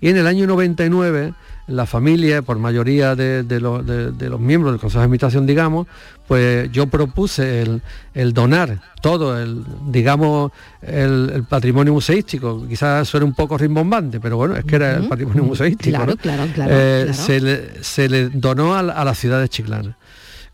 Y 0.00 0.08
en 0.08 0.16
el 0.16 0.26
año 0.26 0.46
99 0.46 1.34
la 1.68 1.84
familia, 1.84 2.42
por 2.42 2.58
mayoría 2.58 3.16
de, 3.16 3.42
los, 3.60 4.40
miembros 4.40 4.72
del 4.72 4.80
Consejo 4.80 5.00
de 5.00 5.04
Administración, 5.04 5.46
digamos, 5.46 5.88
pues 6.28 6.70
yo 6.70 6.86
propuse 6.86 7.66
el, 8.14 8.32
donar 8.32 8.80
todo 9.02 9.40
el, 9.40 9.64
digamos, 9.88 10.52
el, 10.80 11.44
patrimonio 11.48 11.92
museístico. 11.92 12.64
Quizás 12.68 13.08
suene 13.08 13.26
un 13.26 13.34
poco 13.34 13.58
rimbombante, 13.58 14.20
pero 14.20 14.36
bueno, 14.36 14.56
es 14.56 14.64
que 14.64 14.76
era 14.76 14.96
el 14.96 15.08
patrimonio 15.08 15.42
museístico. 15.42 15.96
Claro, 15.96 16.16
claro, 16.16 16.44
eh, 16.68 17.02
claro, 17.06 17.12
Se, 17.12 17.40
le, 17.40 17.82
se, 17.82 18.08
le, 18.08 18.28
donó 18.28 18.76
a, 18.76 18.80
a 18.80 19.04
la 19.04 19.14
ciudad 19.14 19.40
de 19.40 19.48
Chiclana. 19.48 19.96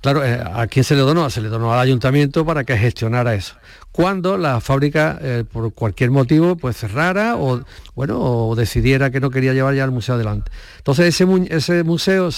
Claro, 0.03 0.25
eh, 0.25 0.43
¿a 0.45 0.67
quién 0.67 0.85
se 0.85 0.97
le 0.97 1.03
donó? 1.03 1.31
Se 1.31 1.41
le 1.41 1.49
donó 1.49 1.73
al 1.73 1.79
ayuntamiento 1.79 2.45
para 2.45 2.65
que 2.65 2.77
gestionara 2.77 3.37
eso. 3.37 3.55
Cuando 3.93 4.37
la 4.37 4.61
fábrica, 4.61 5.17
eh, 5.23 5.45
por 5.51 5.73
cualquier 5.75 6.11
motivo, 6.11 6.57
pues 6.57 6.77
cerrara 6.77 7.37
o, 7.37 7.63
bueno, 7.95 8.53
decidiera 8.57 9.13
que 9.13 9.21
no 9.21 9.31
quería 9.31 9.53
llevar 9.53 9.77
ya 9.77 9.85
el 9.85 9.93
museo 9.93 10.17
adelante. 10.17 10.51
Entonces 10.79 11.21
ese, 11.21 11.85
museo, 11.85 12.31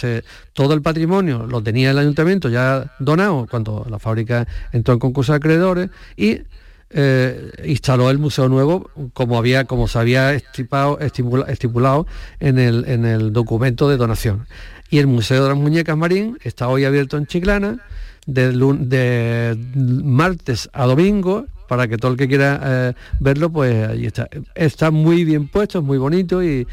todo 0.53 0.75
el 0.75 0.83
patrimonio 0.83 1.47
lo 1.47 1.63
tenía 1.63 1.91
el 1.91 1.99
ayuntamiento 1.99 2.51
ya 2.51 2.93
donado 2.99 3.47
cuando 3.51 3.87
la 3.89 3.99
fábrica 3.99 4.47
entró 4.73 4.93
en 4.93 5.01
concurso 5.01 5.33
de 5.33 5.37
acreedores 5.37 5.91
y 6.19 6.43
eh, 6.91 7.51
instaló 7.65 8.11
el 8.11 8.19
museo 8.19 8.49
nuevo 8.51 8.91
como 9.15 9.39
había 9.39 9.65
como 9.65 9.89
se 9.89 9.99
había 9.99 10.35
estipulado 10.35 12.07
en 12.39 12.59
el, 12.59 12.85
en 12.87 13.05
el 13.05 13.33
documento 13.33 13.89
de 13.89 13.97
donación 13.97 14.47
y 14.95 14.99
el 15.01 15.09
Museo 15.09 15.43
de 15.43 15.49
las 15.49 15.59
Muñecas 15.59 15.97
Marín 15.97 16.39
está 16.45 16.69
hoy 16.69 16.85
abierto 16.85 17.17
en 17.17 17.27
Chiclana 17.27 17.81
de, 18.27 18.53
de 18.53 19.59
martes 19.75 20.71
a 20.73 20.87
domingo 20.87 21.47
para 21.67 21.89
que 21.89 21.97
todo 21.97 22.13
el 22.13 22.17
que 22.17 22.29
quiera 22.29 22.61
eh, 22.63 22.93
verlo, 23.19 23.51
pues 23.51 23.89
allí 23.89 24.07
está. 24.07 24.29
Está 24.55 24.93
muy 24.93 25.25
bien 25.25 25.49
puesto, 25.49 25.81
es 25.81 25.85
muy 25.85 25.99
bonito 25.99 26.45
y, 26.45 26.65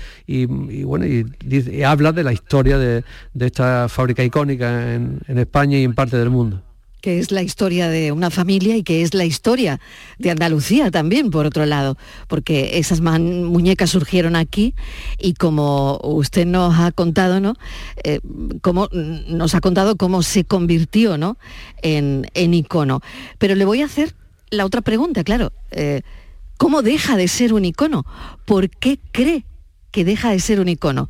bueno, 0.83 1.07
y, 1.07 1.81
habla 1.81 2.11
de 2.11 2.23
la 2.23 2.31
historia 2.31 2.77
de, 2.77 3.03
esta 3.39 3.89
fábrica 3.89 4.23
icónica 4.23 4.93
en 4.93 5.37
España 5.39 5.79
y 5.79 5.83
en 5.83 5.95
parte 5.95 6.15
del 6.15 6.29
mundo 6.29 6.61
que 7.01 7.19
es 7.19 7.31
la 7.31 7.41
historia 7.41 7.89
de 7.89 8.11
una 8.11 8.29
familia 8.29 8.77
y 8.77 8.83
que 8.83 9.01
es 9.01 9.13
la 9.13 9.25
historia 9.25 9.79
de 10.19 10.31
Andalucía 10.31 10.91
también, 10.91 11.31
por 11.31 11.45
otro 11.45 11.65
lado, 11.65 11.97
porque 12.27 12.77
esas 12.77 13.01
muñecas 13.01 13.89
surgieron 13.89 14.35
aquí 14.35 14.75
y 15.19 15.33
como 15.33 15.99
usted 16.03 16.45
nos 16.45 16.79
ha 16.79 16.91
contado, 16.91 17.39
¿no? 17.39 17.55
Eh, 18.03 18.19
nos 19.27 19.55
ha 19.55 19.61
contado 19.61 19.97
cómo 19.97 20.23
se 20.23 20.45
convirtió, 20.45 21.17
¿no? 21.17 21.37
En, 21.81 22.25
icono. 22.33 23.01
Pero 23.37 23.55
le 23.55 23.65
voy 23.65 23.81
a 23.81 23.85
hacer 23.85 24.15
la 24.51 24.65
otra 24.65 24.81
pregunta, 24.81 25.23
claro. 25.23 25.51
Eh, 25.71 26.01
¿Cómo 26.57 26.83
deja 26.83 27.17
de 27.17 27.27
ser 27.27 27.53
un 27.53 27.65
icono? 27.65 28.05
¿Por 28.45 28.69
qué 28.69 28.99
cree 29.11 29.45
que 29.89 30.05
deja 30.05 30.29
de 30.29 30.39
ser 30.39 30.59
un 30.59 30.69
icono? 30.69 31.09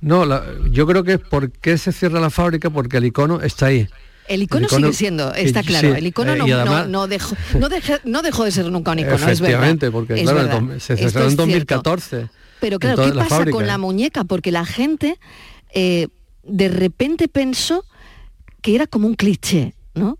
No, 0.00 0.24
yo 0.70 0.86
creo 0.86 1.04
que 1.04 1.14
es 1.14 1.20
porque 1.20 1.76
se 1.76 1.92
cierra 1.92 2.20
la 2.20 2.30
fábrica, 2.30 2.70
porque 2.70 2.98
el 2.98 3.04
icono 3.06 3.40
está 3.40 3.66
ahí 3.66 3.88
el 4.28 4.42
icono, 4.42 4.68
sigue 4.68 4.92
siendo, 4.92 5.34
está 5.34 5.62
claro, 5.62 5.94
el 5.94 6.06
icono 6.06 6.32
eh, 6.34 6.38
no, 6.88 7.06
dejó, 7.08 7.36
no, 7.54 7.68
dejó, 8.22 8.44
de 8.44 8.50
ser 8.50 8.70
nunca 8.70 8.92
un 8.92 9.00
icono, 9.00 9.28
es 9.28 9.40
verdad. 9.40 9.90
porque 9.90 10.22
claro, 10.22 10.78
se 10.78 10.96
cerró 10.96 11.28
en 11.28 11.36
2014. 11.36 12.28
Pero 12.60 12.78
claro, 12.78 13.04
¿qué 13.04 13.12
pasa 13.12 13.46
con 13.46 13.66
la 13.66 13.78
muñeca? 13.78 14.24
Porque 14.24 14.52
la 14.52 14.64
gente 14.64 15.18
eh, 15.72 16.08
de 16.42 16.68
repente 16.68 17.28
pensó 17.28 17.84
que 18.60 18.74
era 18.74 18.86
como 18.86 19.06
un 19.06 19.14
cliché, 19.14 19.74
¿no? 19.94 20.18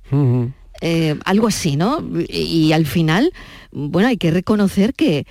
Eh, 0.80 1.18
algo 1.24 1.48
así, 1.48 1.76
¿no? 1.76 2.04
Y, 2.28 2.72
al 2.72 2.86
final, 2.86 3.32
bueno, 3.72 4.08
hay 4.08 4.16
que 4.16 4.30
reconocer 4.30 4.94
que 4.94 5.26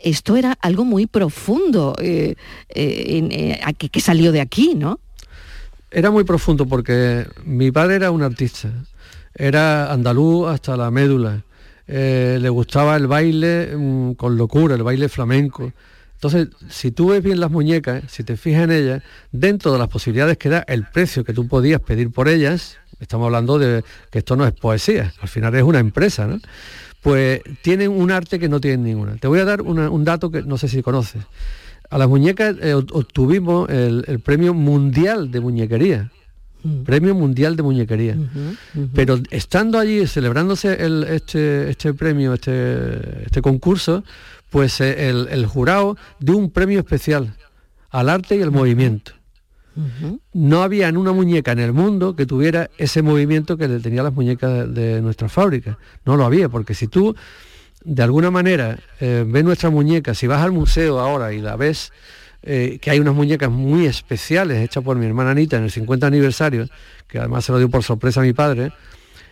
esto 0.00 0.36
era 0.36 0.56
algo 0.60 0.84
muy 0.84 1.06
profundo 1.06 1.94
que 1.98 2.36
salió 4.00 4.32
de 4.32 4.40
aquí, 4.40 4.74
¿no? 4.74 5.00
Era 5.96 6.10
muy 6.10 6.24
profundo 6.24 6.66
porque 6.66 7.26
mi 7.46 7.70
padre 7.70 7.94
era 7.94 8.10
un 8.10 8.22
artista, 8.22 8.68
era 9.34 9.90
andaluz 9.90 10.46
hasta 10.46 10.76
la 10.76 10.90
médula, 10.90 11.42
eh, 11.86 12.36
le 12.38 12.50
gustaba 12.50 12.96
el 12.96 13.06
baile 13.06 13.74
mm, 13.74 14.12
con 14.12 14.36
locura, 14.36 14.74
el 14.74 14.82
baile 14.82 15.08
flamenco. 15.08 15.72
Entonces, 16.12 16.48
si 16.68 16.90
tú 16.90 17.08
ves 17.08 17.22
bien 17.22 17.40
las 17.40 17.50
muñecas, 17.50 18.04
si 18.08 18.24
te 18.24 18.36
fijas 18.36 18.64
en 18.64 18.72
ellas, 18.72 19.02
dentro 19.32 19.72
de 19.72 19.78
las 19.78 19.88
posibilidades 19.88 20.36
que 20.36 20.50
da 20.50 20.66
el 20.68 20.84
precio 20.84 21.24
que 21.24 21.32
tú 21.32 21.48
podías 21.48 21.80
pedir 21.80 22.10
por 22.10 22.28
ellas, 22.28 22.76
estamos 23.00 23.24
hablando 23.24 23.58
de 23.58 23.82
que 24.10 24.18
esto 24.18 24.36
no 24.36 24.46
es 24.46 24.52
poesía, 24.52 25.14
al 25.22 25.28
final 25.28 25.54
es 25.54 25.62
una 25.62 25.78
empresa, 25.78 26.26
¿no? 26.26 26.40
Pues 27.00 27.40
tienen 27.62 27.90
un 27.90 28.10
arte 28.10 28.38
que 28.38 28.50
no 28.50 28.60
tienen 28.60 28.82
ninguna. 28.82 29.16
Te 29.16 29.28
voy 29.28 29.38
a 29.38 29.46
dar 29.46 29.62
un 29.62 30.04
dato 30.04 30.30
que 30.30 30.42
no 30.42 30.58
sé 30.58 30.68
si 30.68 30.82
conoces. 30.82 31.22
A 31.90 31.98
las 31.98 32.08
muñecas 32.08 32.56
eh, 32.60 32.74
obtuvimos 32.74 33.68
el, 33.70 34.20
premio 34.20 34.54
mundial 34.54 35.30
de 35.30 35.40
muñequería. 35.40 36.10
Mm. 36.62 36.82
Premio 36.82 37.14
Mundial 37.14 37.54
de 37.54 37.62
Muñequería. 37.62 38.16
Pero 38.94 39.20
estando 39.30 39.78
allí, 39.78 40.06
celebrándose 40.06 40.76
este, 41.14 41.70
este, 41.70 41.94
premio, 41.94 42.34
este, 42.34 43.24
este 43.24 43.40
concurso, 43.40 44.02
pues 44.50 44.80
eh, 44.80 45.08
el, 45.08 45.46
jurado 45.46 45.96
dio 46.18 46.36
un 46.36 46.50
premio 46.50 46.80
especial 46.80 47.36
al 47.90 48.08
arte 48.08 48.36
y 48.36 48.42
al 48.42 48.50
movimiento. 48.50 49.12
No 50.32 50.62
había 50.62 50.88
en 50.88 50.96
una 50.96 51.12
muñeca 51.12 51.52
en 51.52 51.58
el 51.58 51.74
mundo 51.74 52.16
que 52.16 52.24
tuviera 52.24 52.70
ese 52.78 53.02
movimiento 53.02 53.58
que 53.58 53.68
le 53.68 53.78
tenía 53.78 54.02
las 54.02 54.14
muñecas 54.14 54.72
de, 54.72 54.94
de 54.94 55.02
nuestra 55.02 55.28
fábrica. 55.28 55.78
No 56.06 56.16
lo 56.16 56.24
había, 56.24 56.48
porque 56.48 56.72
si 56.72 56.88
tú 56.88 57.14
de 57.86 58.02
alguna 58.02 58.32
manera 58.32 58.78
eh, 59.00 59.24
ves 59.26 59.44
nuestra 59.44 59.70
muñeca, 59.70 60.12
si 60.12 60.26
vas 60.26 60.42
al 60.42 60.50
museo 60.50 60.98
ahora 60.98 61.32
y 61.32 61.40
la 61.40 61.54
ves, 61.54 61.92
eh, 62.42 62.78
que 62.82 62.90
hay 62.90 62.98
unas 62.98 63.14
muñecas 63.14 63.48
muy 63.48 63.86
especiales 63.86 64.58
hechas 64.58 64.82
por 64.82 64.96
mi 64.96 65.06
hermana 65.06 65.30
Anita 65.30 65.56
en 65.56 65.64
el 65.64 65.70
50 65.70 66.04
aniversario, 66.04 66.68
que 67.06 67.20
además 67.20 67.44
se 67.44 67.52
lo 67.52 67.58
dio 67.58 67.70
por 67.70 67.84
sorpresa 67.84 68.20
a 68.20 68.24
mi 68.24 68.32
padre, 68.32 68.72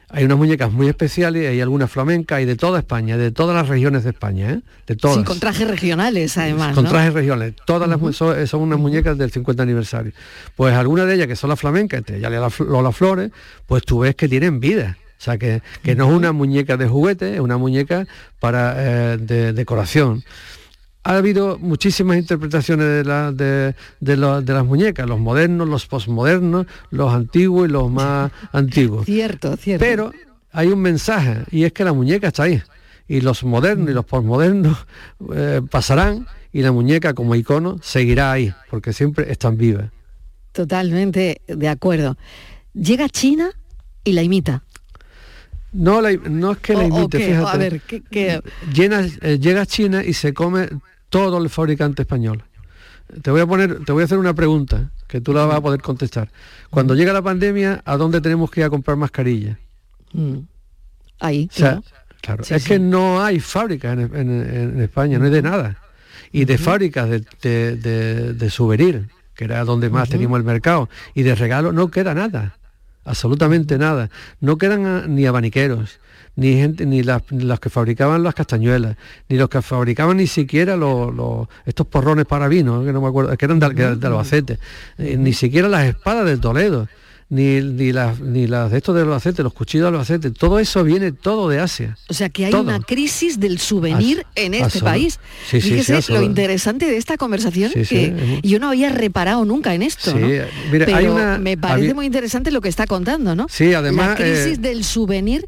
hay 0.08 0.24
unas 0.24 0.38
muñecas 0.38 0.70
muy 0.70 0.86
especiales, 0.86 1.50
hay 1.50 1.60
algunas 1.60 1.90
flamencas 1.90 2.40
y 2.42 2.44
de 2.44 2.54
toda 2.54 2.78
España, 2.78 3.16
de 3.16 3.32
todas 3.32 3.56
las 3.56 3.66
regiones 3.66 4.04
de 4.04 4.10
España, 4.10 4.50
¿eh? 4.50 4.60
de 4.86 4.94
todas. 4.94 5.16
Sí, 5.16 5.24
con 5.24 5.40
trajes 5.40 5.66
regionales 5.66 6.38
además. 6.38 6.76
Con 6.76 6.86
trajes 6.86 7.12
regionales, 7.12 7.54
todas 7.66 7.88
las 7.88 8.14
son, 8.14 8.60
unas 8.60 8.78
muñecas 8.78 9.18
del 9.18 9.32
50 9.32 9.64
aniversario. 9.64 10.12
Pues 10.54 10.74
algunas 10.74 11.08
de 11.08 11.14
ellas 11.14 11.26
que 11.26 11.34
son 11.34 11.50
las 11.50 11.58
flamencas, 11.58 11.98
entre 11.98 12.20
ya 12.20 12.30
las 12.30 12.54
flores, 12.54 13.32
pues 13.66 13.82
tú 13.82 14.00
ves 14.00 14.14
que 14.14 14.28
tienen 14.28 14.60
vida 14.60 14.96
o 15.24 15.30
sea, 15.32 15.38
que, 15.38 15.62
no 15.96 16.10
es 16.10 16.14
una 16.14 16.32
muñeca 16.32 16.76
de 16.76 16.86
juguete, 16.86 17.36
es 17.36 17.40
una 17.40 17.56
muñeca 17.56 18.06
para 18.40 18.74
eh, 18.76 19.16
de 19.16 19.54
decoración. 19.54 20.22
Ha 21.02 21.16
habido 21.16 21.58
muchísimas 21.58 22.18
interpretaciones 22.18 23.06
de, 23.06 23.74
de, 24.00 24.16
las 24.18 24.64
muñecas, 24.66 25.08
los 25.08 25.18
modernos, 25.18 25.66
los 25.66 25.86
posmodernos, 25.86 26.66
los 26.90 27.10
antiguos 27.10 27.66
y 27.66 27.72
los 27.72 27.90
más 27.90 28.32
antiguos. 28.52 29.06
Cierto, 29.06 29.56
cierto. 29.56 29.82
Pero 29.82 30.12
hay 30.52 30.68
un 30.68 30.80
mensaje 30.80 31.44
y 31.50 31.64
es 31.64 31.72
que 31.72 31.84
la 31.84 31.94
muñeca 31.94 32.28
está 32.28 32.42
ahí. 32.42 32.62
Y 33.08 33.22
los 33.22 33.44
modernos 33.44 33.88
y 33.88 33.94
los 33.94 34.04
posmodernos 34.04 34.76
eh, 35.34 35.62
pasarán 35.70 36.26
y 36.52 36.60
la 36.60 36.70
muñeca 36.70 37.14
como 37.14 37.34
icono 37.34 37.78
seguirá 37.80 38.30
ahí, 38.30 38.52
porque 38.68 38.92
siempre 38.92 39.32
están 39.32 39.56
vivas. 39.56 39.90
Totalmente 40.52 41.40
de 41.46 41.68
acuerdo. 41.68 42.18
Llega 42.74 43.08
China 43.08 43.52
y 44.04 44.12
la 44.12 44.22
imita. 44.22 44.64
No, 45.74 46.00
no 46.00 46.52
es 46.52 46.58
que 46.58 46.74
la 46.74 46.84
imite, 46.84 47.18
fíjate. 47.18 47.50
A 47.50 47.56
ver, 47.56 47.82
eh, 48.12 49.38
llega 49.40 49.60
a 49.60 49.66
China 49.66 50.04
y 50.04 50.12
se 50.12 50.32
come 50.32 50.68
todo 51.10 51.42
el 51.42 51.50
fabricante 51.50 52.02
español. 52.02 52.44
Te 53.22 53.30
voy 53.32 53.40
a 53.40 53.46
poner, 53.46 53.84
te 53.84 53.92
voy 53.92 54.02
a 54.02 54.04
hacer 54.04 54.18
una 54.18 54.34
pregunta 54.34 54.92
que 55.08 55.20
tú 55.20 55.34
la 55.34 55.44
vas 55.46 55.56
a 55.56 55.60
poder 55.60 55.82
contestar. 55.82 56.30
Cuando 56.70 56.94
llega 56.94 57.12
la 57.12 57.22
pandemia, 57.22 57.82
¿a 57.84 57.96
dónde 57.96 58.20
tenemos 58.20 58.50
que 58.52 58.60
ir 58.60 58.66
a 58.66 58.70
comprar 58.70 58.96
mascarillas? 58.96 59.58
Mm. 60.12 60.38
Ahí. 61.18 61.48
claro. 61.48 61.82
es 62.48 62.64
que 62.64 62.78
no 62.78 63.22
hay 63.22 63.40
fábricas 63.40 63.98
en, 63.98 64.80
España, 64.80 65.18
no 65.18 65.24
hay 65.24 65.30
de 65.32 65.42
nada. 65.42 65.78
Y 66.30 66.44
de 66.44 66.56
fábricas 66.56 67.08
de, 67.08 67.24
de, 67.42 68.32
de, 68.32 69.04
que 69.34 69.44
era 69.44 69.64
donde 69.64 69.90
más 69.90 70.08
teníamos 70.08 70.38
el 70.38 70.44
mercado, 70.44 70.88
y 71.14 71.24
de 71.24 71.34
regalo 71.34 71.72
no 71.72 71.90
queda 71.90 72.14
nada 72.14 72.56
absolutamente 73.04 73.78
nada. 73.78 74.10
No 74.40 74.58
quedan 74.58 75.14
ni 75.14 75.26
abaniqueros, 75.26 76.00
ni 76.36 76.54
gente, 76.54 76.86
ni 76.86 77.02
las, 77.02 77.22
que 77.60 77.70
fabricaban 77.70 78.22
las 78.22 78.34
castañuelas, 78.34 78.96
ni 79.28 79.36
los 79.36 79.48
que 79.48 79.62
fabricaban 79.62 80.16
ni 80.16 80.26
siquiera 80.26 80.76
los, 80.76 81.48
estos 81.64 81.86
porrones 81.86 82.26
para 82.26 82.48
vino, 82.48 82.84
que 82.84 82.92
no 82.92 83.00
me 83.00 83.08
acuerdo, 83.08 83.36
que 83.36 83.44
eran 83.44 83.60
de, 83.60 83.96
de 83.96 84.06
Albacete, 84.06 84.58
eh, 84.98 85.16
ni 85.16 85.32
siquiera 85.32 85.68
las 85.68 85.84
espadas 85.86 86.26
del 86.26 86.40
Toledo 86.40 86.88
ni, 87.34 87.60
ni, 87.60 87.92
las, 87.92 88.20
ni 88.20 88.46
las 88.46 88.70
de 88.70 88.78
estos 88.78 88.94
de 88.94 89.02
Albacete, 89.02 89.42
los 89.42 89.52
cuchillos 89.52 89.84
de 89.84 89.88
Albacete, 89.88 90.30
todo 90.30 90.60
eso 90.60 90.84
viene 90.84 91.10
todo 91.10 91.48
de 91.48 91.58
Asia. 91.58 91.98
O 92.08 92.14
sea 92.14 92.28
que 92.28 92.46
hay 92.46 92.54
una 92.54 92.78
crisis 92.80 93.40
del 93.40 93.58
souvenir 93.58 94.24
en 94.36 94.54
este 94.54 94.80
país. 94.80 95.18
Fíjese 95.46 96.12
lo 96.12 96.22
interesante 96.22 96.86
de 96.86 96.96
esta 96.96 97.16
conversación 97.16 97.72
que 97.72 98.40
yo 98.44 98.60
no 98.60 98.68
había 98.68 98.90
reparado 98.90 99.44
nunca 99.44 99.74
en 99.74 99.82
esto. 99.82 100.14
Pero 100.70 101.38
me 101.40 101.56
parece 101.56 101.92
muy 101.92 102.06
interesante 102.06 102.52
lo 102.52 102.60
que 102.60 102.68
está 102.68 102.86
contando, 102.86 103.34
¿no? 103.34 103.46
Sí, 103.50 103.74
además. 103.74 104.10
La 104.10 104.16
crisis 104.16 104.58
eh, 104.58 104.60
del 104.60 104.84
souvenir 104.84 105.46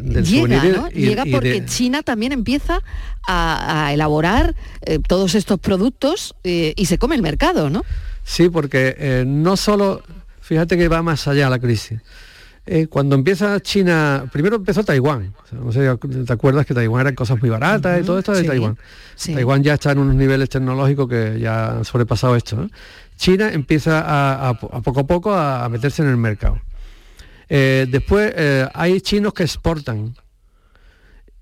llega, 0.00 0.88
llega 0.90 1.24
porque 1.30 1.64
China 1.66 2.02
también 2.02 2.32
empieza 2.32 2.82
a, 3.26 3.90
elaborar 3.92 4.54
eh, 4.82 5.00
todos 5.06 5.34
estos 5.34 5.58
productos 5.58 6.36
eh, 6.44 6.72
y 6.76 6.86
se 6.86 6.98
come 6.98 7.16
el 7.16 7.22
mercado, 7.22 7.68
¿no? 7.68 7.82
Sí, 8.26 8.48
porque 8.48 8.96
eh, 8.98 9.24
no 9.24 9.56
solo, 9.56 10.02
fíjate 10.46 10.78
que 10.78 10.86
va 10.88 11.02
más 11.02 11.26
allá 11.26 11.50
la 11.50 11.58
crisis. 11.58 12.00
cuando 12.88 13.16
empieza 13.16 13.58
China, 13.60 14.28
primero 14.32 14.56
empezó 14.56 14.84
Taiwán. 14.84 15.34
no 15.50 15.72
sé, 15.72 15.96
¿te 16.24 16.32
acuerdas 16.32 16.64
que 16.66 16.74
Taiwán 16.74 17.00
eran 17.00 17.14
cosas 17.16 17.40
muy 17.40 17.50
baratas 17.50 18.00
y 18.00 18.04
todo 18.04 18.18
esto 18.20 18.32
de 18.32 18.44
Taiwán? 18.44 18.78
Taiwán 19.16 19.62
ya 19.64 19.74
está 19.74 19.90
en 19.90 19.98
unos 19.98 20.14
niveles 20.14 20.48
tecnológicos 20.48 21.08
que 21.08 21.40
ya 21.40 21.72
han 21.72 21.84
sobrepasado 21.84 22.36
esto. 22.36 22.68
China 23.16 23.52
empieza 23.52 24.48
a, 24.48 24.54
poco 24.54 25.00
a 25.00 25.06
poco 25.06 25.34
a, 25.34 25.68
meterse 25.68 26.02
en 26.02 26.08
el 26.10 26.16
mercado. 26.16 26.60
después 27.48 28.32
hay 28.72 29.00
chinos 29.00 29.34
que 29.34 29.42
exportan 29.42 30.14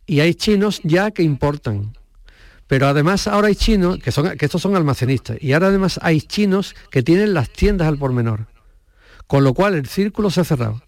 y 0.07 0.21
hay 0.21 0.35
chinos 0.35 0.81
ya 0.83 1.11
que 1.11 1.23
importan. 1.23 1.93
Pero 2.67 2.87
además 2.87 3.27
ahora 3.27 3.49
hay 3.49 3.55
chinos, 3.55 3.99
que, 3.99 4.11
son, 4.11 4.39
que 4.39 4.47
estos 4.47 4.63
son 4.63 4.75
almacenistas, 4.75 5.37
y 5.41 5.53
ahora 5.53 5.67
además 5.67 6.01
hay 6.01 6.23
chinos 6.23 6.75
que 6.91 7.03
tienen 7.03 7.35
las 7.35 7.51
tiendas 7.51 7.87
al 7.87 7.99
por 7.99 8.13
menor. 8.13 8.47
Con 9.27 9.45
lo 9.45 9.55
cual 9.55 9.75
el 9.75 9.87
círculo 9.87 10.31
se 10.31 10.41
ha 10.41 10.45
cerrado. 10.45 10.83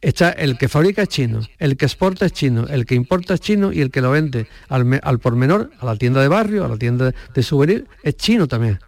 Está 0.00 0.30
el 0.30 0.58
que 0.58 0.68
fabrica 0.68 1.02
es 1.02 1.08
chino, 1.08 1.40
el 1.58 1.76
que 1.76 1.86
exporta 1.86 2.26
es 2.26 2.32
chino, 2.32 2.66
el 2.68 2.86
que 2.86 2.94
importa 2.94 3.34
es 3.34 3.40
chino 3.40 3.72
y 3.72 3.80
el 3.80 3.90
que 3.90 4.00
lo 4.00 4.12
vende 4.12 4.46
al, 4.68 5.00
al 5.02 5.18
por 5.18 5.34
menor, 5.34 5.70
a 5.80 5.86
la 5.86 5.96
tienda 5.96 6.22
de 6.22 6.28
barrio, 6.28 6.64
a 6.64 6.68
la 6.68 6.76
tienda 6.76 7.12
de 7.34 7.42
souvenir, 7.42 7.88
es 8.04 8.16
chino 8.16 8.46
también. 8.46 8.78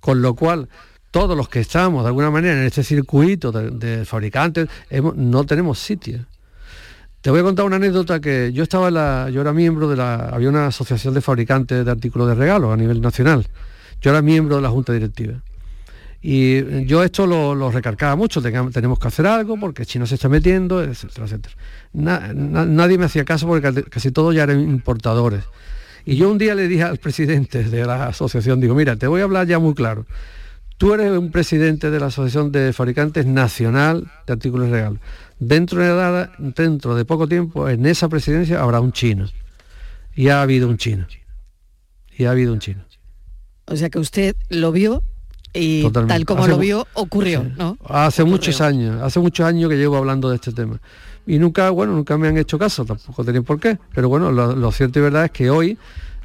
Con 0.00 0.20
lo 0.20 0.34
cual 0.34 0.68
todos 1.10 1.36
los 1.36 1.48
que 1.48 1.60
estamos 1.60 2.02
de 2.02 2.08
alguna 2.08 2.30
manera 2.30 2.58
en 2.58 2.66
este 2.66 2.82
circuito 2.82 3.50
de, 3.50 4.04
fabricantes 4.04 4.68
no 5.14 5.44
tenemos 5.44 5.78
sitio. 5.78 6.26
Te 7.20 7.30
voy 7.30 7.40
a 7.40 7.42
contar 7.42 7.64
una 7.64 7.76
anécdota 7.76 8.20
que 8.20 8.52
yo 8.52 8.62
estaba 8.62 8.90
la, 8.90 9.28
yo 9.30 9.40
era 9.40 9.52
miembro 9.52 9.88
de 9.88 9.96
la, 9.96 10.28
había 10.28 10.48
una 10.48 10.68
asociación 10.68 11.14
de 11.14 11.20
fabricantes 11.20 11.84
de 11.84 11.90
artículos 11.90 12.28
de 12.28 12.34
regalo 12.34 12.72
a 12.72 12.76
nivel 12.76 13.00
nacional. 13.00 13.46
Yo 14.00 14.10
era 14.10 14.22
miembro 14.22 14.56
de 14.56 14.62
la 14.62 14.70
junta 14.70 14.92
directiva. 14.92 15.42
Y 16.20 16.84
yo 16.86 17.04
esto 17.04 17.26
lo, 17.26 17.70
recargaba 17.70 18.16
mucho, 18.16 18.42
tenemos 18.42 18.98
que 18.98 19.08
hacer 19.08 19.26
algo 19.26 19.58
porque 19.58 19.86
China 19.86 20.06
se 20.06 20.16
está 20.16 20.28
metiendo, 20.28 20.82
etcétera, 20.82 21.26
etcétera. 21.26 21.54
nadie 21.92 22.98
me 22.98 23.04
hacía 23.04 23.24
caso 23.24 23.46
porque 23.46 23.84
casi 23.84 24.10
todos 24.10 24.34
ya 24.34 24.42
eran 24.42 24.60
importadores. 24.60 25.44
Y 26.04 26.16
yo 26.16 26.30
un 26.30 26.38
día 26.38 26.54
le 26.54 26.66
dije 26.66 26.82
al 26.82 26.98
presidente 26.98 27.62
de 27.62 27.84
la 27.84 28.06
asociación, 28.06 28.60
digo, 28.60 28.74
mira, 28.74 28.96
te 28.96 29.06
voy 29.06 29.20
a 29.20 29.24
hablar 29.24 29.46
ya 29.46 29.58
muy 29.58 29.74
claro. 29.74 30.06
Tú 30.76 30.94
eres 30.94 31.10
un 31.10 31.30
presidente 31.30 31.90
de 31.90 31.98
la 31.98 32.06
Asociación 32.06 32.52
de 32.52 32.72
Fabricantes 32.72 33.26
Nacional 33.26 34.10
de 34.26 34.32
Artículos 34.32 34.68
de 34.68 34.72
Regalo 34.74 35.00
dentro 35.38 35.80
de, 35.82 36.28
dentro 36.54 36.94
de 36.94 37.04
poco 37.04 37.28
tiempo, 37.28 37.68
en 37.68 37.86
esa 37.86 38.08
presidencia 38.08 38.60
habrá 38.60 38.80
un 38.80 38.92
chino. 38.92 39.26
Y 40.14 40.28
ha 40.28 40.42
habido 40.42 40.68
un 40.68 40.78
chino. 40.78 41.06
Y 42.16 42.24
ha 42.24 42.32
habido 42.32 42.52
un 42.52 42.58
chino. 42.58 42.84
O 43.66 43.76
sea 43.76 43.90
que 43.90 43.98
usted 43.98 44.34
lo 44.48 44.72
vio 44.72 45.02
y 45.52 45.90
tal 45.90 46.24
como 46.24 46.46
lo 46.46 46.58
vio 46.58 46.86
ocurrió, 46.94 47.44
¿no? 47.56 47.78
Hace 47.88 48.24
muchos 48.24 48.60
años, 48.60 49.02
hace 49.02 49.20
muchos 49.20 49.46
años 49.46 49.70
que 49.70 49.76
llevo 49.76 49.96
hablando 49.96 50.28
de 50.28 50.36
este 50.36 50.52
tema. 50.52 50.78
Y 51.26 51.38
nunca, 51.38 51.70
bueno, 51.70 51.92
nunca 51.92 52.16
me 52.16 52.28
han 52.28 52.38
hecho 52.38 52.58
caso, 52.58 52.84
tampoco 52.84 53.24
tenían 53.24 53.44
por 53.44 53.60
qué. 53.60 53.78
Pero 53.94 54.08
bueno, 54.08 54.32
lo, 54.32 54.72
cierto 54.72 54.98
y 54.98 55.02
verdad 55.02 55.26
es 55.26 55.30
que 55.30 55.50
hoy, 55.50 55.76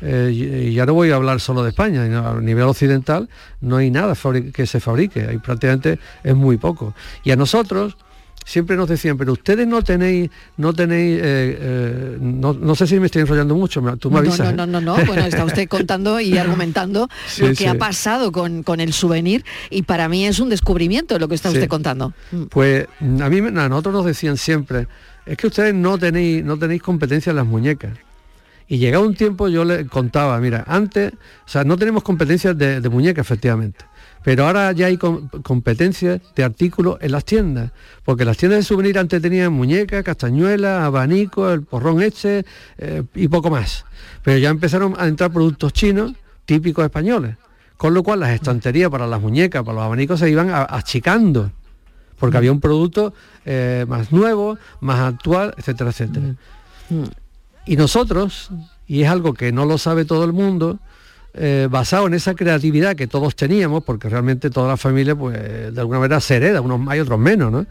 eh, 0.01 0.31
y 0.69 0.73
ya 0.73 0.85
no 0.85 0.93
voy 0.93 1.11
a 1.11 1.15
hablar 1.15 1.41
solo 1.41 1.61
de 1.63 1.69
España, 1.69 2.03
a 2.03 2.39
nivel 2.39 2.63
occidental 2.63 3.27
no 3.59 3.77
hay 3.77 3.91
nada 3.91 4.15
que 4.53 4.65
se 4.65 4.79
fabrique, 4.79 5.27
hay 5.27 5.37
prácticamente 5.39 5.99
es 6.23 6.35
muy 6.35 6.57
poco. 6.57 6.93
Y 7.23 7.31
a 7.31 7.35
nosotros, 7.35 7.97
siempre 8.45 8.75
nos 8.75 8.89
decían, 8.89 9.17
pero 9.17 9.33
ustedes 9.33 9.67
no 9.67 9.81
tenéis, 9.81 10.29
no 10.57 10.73
tenéis, 10.73 11.19
eh, 11.19 11.57
eh, 11.59 12.17
no, 12.19 12.75
sé 12.75 12.87
si 12.87 12.99
me 12.99 13.07
estoy 13.07 13.21
enrollando 13.21 13.55
mucho, 13.55 13.81
tú 13.97 14.11
me 14.11 14.19
avisas. 14.19 14.53
No, 14.53 14.65
no, 14.65 14.81
no, 14.81 14.95
no, 14.97 15.05
bueno, 15.05 15.23
está 15.23 15.45
usted 15.45 15.67
contando 15.67 16.19
y 16.19 16.37
argumentando 16.43 17.07
lo 17.39 17.53
que 17.53 17.67
ha 17.67 17.75
pasado 17.75 18.31
con, 18.31 18.63
con, 18.63 18.79
el 18.79 18.93
souvenir 18.93 19.45
y 19.69 19.83
para 19.83 20.09
mí 20.09 20.25
es 20.25 20.39
un 20.39 20.49
descubrimiento 20.49 21.17
lo 21.19 21.27
que 21.27 21.35
está 21.35 21.49
usted 21.49 21.67
contando. 21.67 22.13
Mm. 22.31 22.43
Pues 22.43 22.87
a 23.01 23.29
mí, 23.29 23.39
a 23.39 23.69
nosotros 23.69 23.93
nos 23.93 24.05
decían 24.05 24.37
siempre, 24.37 24.87
es 25.25 25.37
que 25.37 25.47
ustedes 25.47 25.73
no 25.73 25.97
tenéis, 25.97 26.43
no 26.43 26.57
tenéis 26.57 26.81
competencia 26.81 27.29
en 27.29 27.37
las 27.37 27.45
muñecas. 27.45 27.93
Y 28.67 28.77
llegado 28.77 29.05
un 29.05 29.13
tiempo 29.13 29.49
yo 29.49 29.65
le 29.65 29.85
contaba, 29.87 30.39
mira, 30.39 30.63
antes, 30.67 31.13
o 31.13 31.49
sea, 31.49 31.63
no 31.63 31.77
tenemos 31.77 32.01
competencias 32.01 32.57
de, 32.57 32.79
de 32.79 32.89
muñeca, 32.89 33.21
efectivamente 33.21 33.85
pero 34.23 34.45
ahora 34.45 34.71
ya 34.71 34.87
hay 34.87 34.97
competencias 34.97 36.21
de 36.35 36.43
artículos 36.43 36.97
en 37.01 37.11
las 37.11 37.25
tiendas, 37.25 37.71
porque 38.05 38.25
las 38.25 38.37
tiendas 38.37 38.59
de 38.59 38.63
souvenir 38.63 38.97
antes 38.97 39.21
tenían 39.21 39.51
muñecas, 39.51 40.03
castañuelas, 40.03 40.83
abanico, 40.83 41.51
el 41.51 41.63
porrón 41.63 42.01
este 42.01 42.45
eh, 42.77 43.03
y 43.15 43.27
poco 43.27 43.49
más. 43.49 43.85
Pero 44.23 44.37
ya 44.37 44.49
empezaron 44.49 44.95
a 44.97 45.07
entrar 45.07 45.31
productos 45.31 45.73
chinos 45.73 46.13
típicos 46.45 46.85
españoles, 46.85 47.35
con 47.75 47.93
lo 47.93 48.01
cual 48.01 48.21
las 48.21 48.31
estanterías 48.31 48.89
para 48.89 49.07
las 49.07 49.21
muñecas, 49.21 49.63
para 49.63 49.75
los 49.75 49.83
abanicos 49.83 50.19
se 50.19 50.29
iban 50.29 50.49
achicando, 50.51 51.51
porque 52.17 52.37
había 52.37 52.51
un 52.51 52.61
producto 52.61 53.13
eh, 53.45 53.85
más 53.89 54.13
nuevo, 54.13 54.57
más 54.79 54.99
actual, 55.01 55.53
etcétera, 55.57 55.89
etcétera. 55.89 56.35
Mm. 56.89 57.03
Y 57.65 57.75
nosotros, 57.75 58.51
y 58.87 59.03
es 59.03 59.09
algo 59.09 59.33
que 59.33 59.51
no 59.51 59.65
lo 59.65 59.77
sabe 59.77 60.05
todo 60.05 60.23
el 60.23 60.31
mundo, 60.31 60.79
eh, 61.35 61.67
basado 61.69 62.05
en 62.05 62.13
esa 62.13 62.35
creatividad 62.35 62.95
que 62.95 63.07
todos 63.07 63.35
teníamos, 63.35 63.83
porque 63.83 64.07
realmente 64.07 64.51
toda 64.51 64.67
la 64.67 64.77
familia, 64.77 65.15
pues, 65.15 65.73
de 65.73 65.79
alguna 65.79 65.99
manera 65.99 66.19
se 66.19 66.35
hereda, 66.35 66.61
unos 66.61 66.79
más 66.79 66.95
y 66.95 66.99
otros 66.99 67.19
menos, 67.19 67.51
¿no? 67.51 67.65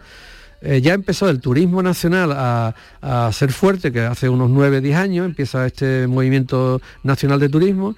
Eh, 0.62 0.80
ya 0.80 0.94
empezó 0.94 1.28
el 1.28 1.40
turismo 1.40 1.82
nacional 1.82 2.32
a, 2.32 3.30
ser 3.32 3.52
fuerte, 3.52 3.92
que 3.92 4.00
hace 4.00 4.28
unos 4.28 4.50
9, 4.50 4.80
10 4.80 4.96
años 4.96 5.26
empieza 5.26 5.66
este 5.66 6.06
movimiento 6.06 6.80
nacional 7.02 7.40
de 7.40 7.48
turismo. 7.48 7.96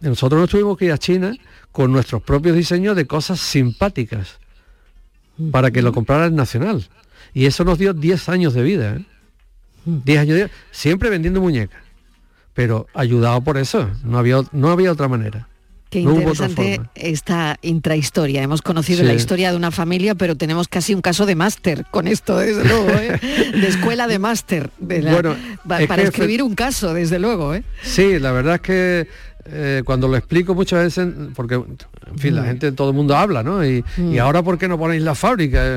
Nosotros 0.00 0.40
nos 0.40 0.50
tuvimos 0.50 0.78
que 0.78 0.86
ir 0.86 0.92
a 0.92 0.98
China 0.98 1.34
con 1.70 1.92
nuestros 1.92 2.22
propios 2.22 2.56
diseños 2.56 2.96
de 2.96 3.06
cosas 3.06 3.40
simpáticas 3.40 4.38
para 5.50 5.70
que 5.70 5.82
lo 5.82 5.92
comprara 5.92 6.26
el 6.26 6.34
nacional. 6.34 6.86
Y 7.34 7.44
eso 7.44 7.64
nos 7.64 7.78
dio 7.78 7.92
10 7.92 8.28
años 8.30 8.54
de 8.54 8.62
vida. 8.62 8.98
10 9.84 10.16
¿eh? 10.16 10.18
años 10.18 10.34
de 10.34 10.44
vida, 10.44 10.54
siempre 10.70 11.10
vendiendo 11.10 11.42
muñecas 11.42 11.87
pero 12.58 12.88
ayudado 12.92 13.40
por 13.40 13.56
eso, 13.56 13.88
no 14.02 14.18
había, 14.18 14.40
no 14.50 14.70
había 14.70 14.90
otra 14.90 15.06
manera. 15.06 15.46
Qué 15.90 16.00
interesante 16.00 16.80
esta 16.96 17.56
intrahistoria. 17.62 18.42
Hemos 18.42 18.62
conocido 18.62 19.04
la 19.04 19.14
historia 19.14 19.52
de 19.52 19.56
una 19.56 19.70
familia, 19.70 20.16
pero 20.16 20.34
tenemos 20.34 20.66
casi 20.66 20.92
un 20.92 21.00
caso 21.00 21.24
de 21.24 21.36
máster 21.36 21.86
con 21.92 22.08
esto, 22.08 22.36
desde 22.36 22.64
luego, 22.64 22.90
¿eh? 22.90 23.20
de 23.52 23.68
escuela 23.68 24.08
de 24.08 24.18
máster, 24.18 24.70
para 25.68 26.02
escribir 26.02 26.42
un 26.42 26.56
caso, 26.56 26.94
desde 26.94 27.20
luego. 27.20 27.54
¿eh? 27.54 27.62
Sí, 27.84 28.18
la 28.18 28.32
verdad 28.32 28.56
es 28.56 28.60
que 28.62 29.08
eh, 29.50 29.82
cuando 29.84 30.08
lo 30.08 30.16
explico 30.16 30.54
muchas 30.54 30.84
veces, 30.84 31.08
porque 31.34 31.54
en 31.54 32.18
fin, 32.18 32.34
la 32.34 32.42
mm. 32.42 32.46
gente, 32.46 32.72
todo 32.72 32.90
el 32.90 32.96
mundo 32.96 33.16
habla, 33.16 33.42
¿no? 33.42 33.64
Y, 33.64 33.84
mm. 33.96 34.18
ahora 34.18 34.42
por 34.42 34.58
qué 34.58 34.68
no 34.68 34.78
ponéis 34.78 35.02
la 35.02 35.14
fábrica? 35.14 35.58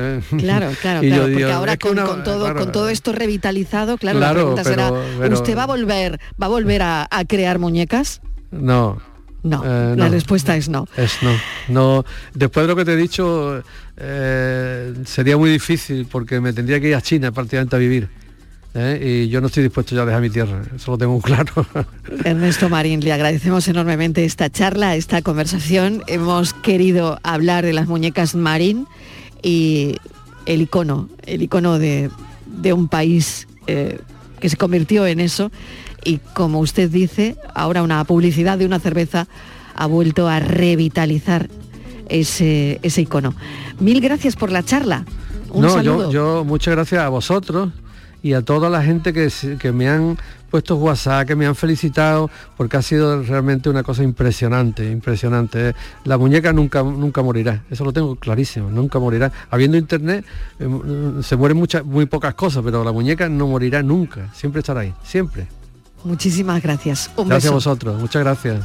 Claro, 0.42 0.70
claro, 0.80 1.00
claro, 1.00 1.22
porque 1.24 1.44
ahora 1.44 1.76
con, 1.76 1.96
todo, 2.24 2.54
con 2.54 2.72
todo 2.72 2.88
esto 2.88 3.12
revitalizado, 3.12 3.96
claro, 3.96 4.18
la 4.18 4.32
pregunta 4.32 4.64
será, 4.64 4.90
¿usted 4.90 5.56
va 5.56 5.64
a 5.64 5.66
volver, 5.66 6.20
va 6.40 6.46
a 6.46 6.48
volver 6.48 6.82
a, 6.82 7.08
crear 7.28 7.58
muñecas? 7.58 8.20
No, 8.50 8.98
no, 9.42 9.62
eh, 9.64 9.94
la 9.96 10.08
respuesta 10.08 10.56
es 10.56 10.68
no. 10.68 10.86
Es 10.96 11.18
no. 11.22 11.30
no. 11.68 12.04
Después 12.34 12.64
de 12.64 12.68
lo 12.68 12.76
que 12.76 12.84
te 12.84 12.92
he 12.92 12.96
dicho, 12.96 13.62
eh, 13.96 14.94
sería 15.04 15.36
muy 15.36 15.50
difícil 15.50 16.06
porque 16.10 16.40
me 16.40 16.52
tendría 16.52 16.80
que 16.80 16.88
ir 16.88 16.94
a 16.94 17.00
China 17.00 17.32
prácticamente 17.32 17.76
a 17.76 17.78
vivir. 17.78 18.08
¿Eh? 18.74 19.24
y 19.24 19.28
yo 19.28 19.40
no 19.40 19.48
estoy 19.48 19.64
dispuesto 19.64 19.94
ya 19.94 20.02
a 20.02 20.06
dejar 20.06 20.22
mi 20.22 20.30
tierra, 20.30 20.62
eso 20.74 20.92
lo 20.92 20.98
tengo 20.98 21.20
claro. 21.22 21.66
Ernesto 22.24 22.68
Marín, 22.68 23.00
le 23.00 23.12
agradecemos 23.12 23.66
enormemente 23.68 24.24
esta 24.24 24.50
charla, 24.50 24.96
esta 24.96 25.22
conversación. 25.22 26.02
Hemos 26.06 26.54
querido 26.54 27.18
hablar 27.22 27.64
de 27.64 27.72
las 27.72 27.88
muñecas 27.88 28.34
Marín 28.34 28.86
y 29.42 29.96
el 30.46 30.62
icono, 30.62 31.08
el 31.24 31.42
icono 31.42 31.78
de, 31.78 32.10
un 32.72 32.88
país 32.88 33.48
eh, 33.66 33.98
que 34.40 34.48
se 34.48 34.56
convirtió 34.56 35.06
en 35.06 35.20
eso 35.20 35.50
y 36.04 36.18
como 36.34 36.60
usted 36.60 36.90
dice, 36.90 37.36
ahora 37.54 37.82
una 37.82 38.04
publicidad 38.04 38.58
de 38.58 38.66
una 38.66 38.80
cerveza 38.80 39.28
ha 39.74 39.86
vuelto 39.86 40.28
a 40.28 40.40
revitalizar 40.40 41.48
ese, 42.08 42.78
ese 42.82 43.02
icono. 43.02 43.34
Mil 43.78 44.00
gracias 44.00 44.36
por 44.36 44.50
la 44.50 44.62
charla. 44.62 45.04
Un 45.50 45.62
no, 45.62 45.82
Yo, 45.82 46.10
yo 46.10 46.44
muchas 46.44 46.74
gracias 46.74 47.02
a 47.02 47.08
vosotros 47.08 47.70
y 48.22 48.34
a 48.34 48.42
toda 48.42 48.70
la 48.70 48.82
gente 48.82 49.12
que, 49.12 49.30
que 49.58 49.72
me 49.72 49.88
han 49.88 50.16
puesto 50.50 50.76
WhatsApp, 50.76 51.26
que 51.26 51.34
me 51.34 51.46
han 51.46 51.54
felicitado, 51.54 52.30
porque 52.56 52.76
ha 52.76 52.82
sido 52.82 53.22
realmente 53.22 53.70
una 53.70 53.82
cosa 53.82 54.02
impresionante, 54.02 54.88
impresionante. 54.90 55.74
La 56.04 56.18
muñeca 56.18 56.52
nunca, 56.52 56.82
nunca 56.82 57.22
morirá, 57.22 57.64
eso 57.70 57.84
lo 57.84 57.92
tengo 57.92 58.16
clarísimo, 58.16 58.70
nunca 58.70 58.98
morirá. 58.98 59.32
Habiendo 59.50 59.76
internet, 59.76 60.24
eh, 60.58 60.68
se 61.22 61.36
mueren 61.36 61.56
muchas, 61.56 61.84
muy 61.84 62.06
pocas 62.06 62.34
cosas, 62.34 62.62
pero 62.62 62.84
la 62.84 62.92
muñeca 62.92 63.28
no 63.28 63.46
morirá 63.46 63.82
nunca, 63.82 64.32
siempre 64.34 64.60
estará 64.60 64.80
ahí, 64.80 64.94
siempre. 65.02 65.48
Muchísimas 66.04 66.62
gracias. 66.62 67.10
gracias 67.16 67.50
a 67.50 67.54
vosotros, 67.54 67.98
muchas 67.98 68.22
gracias. 68.22 68.60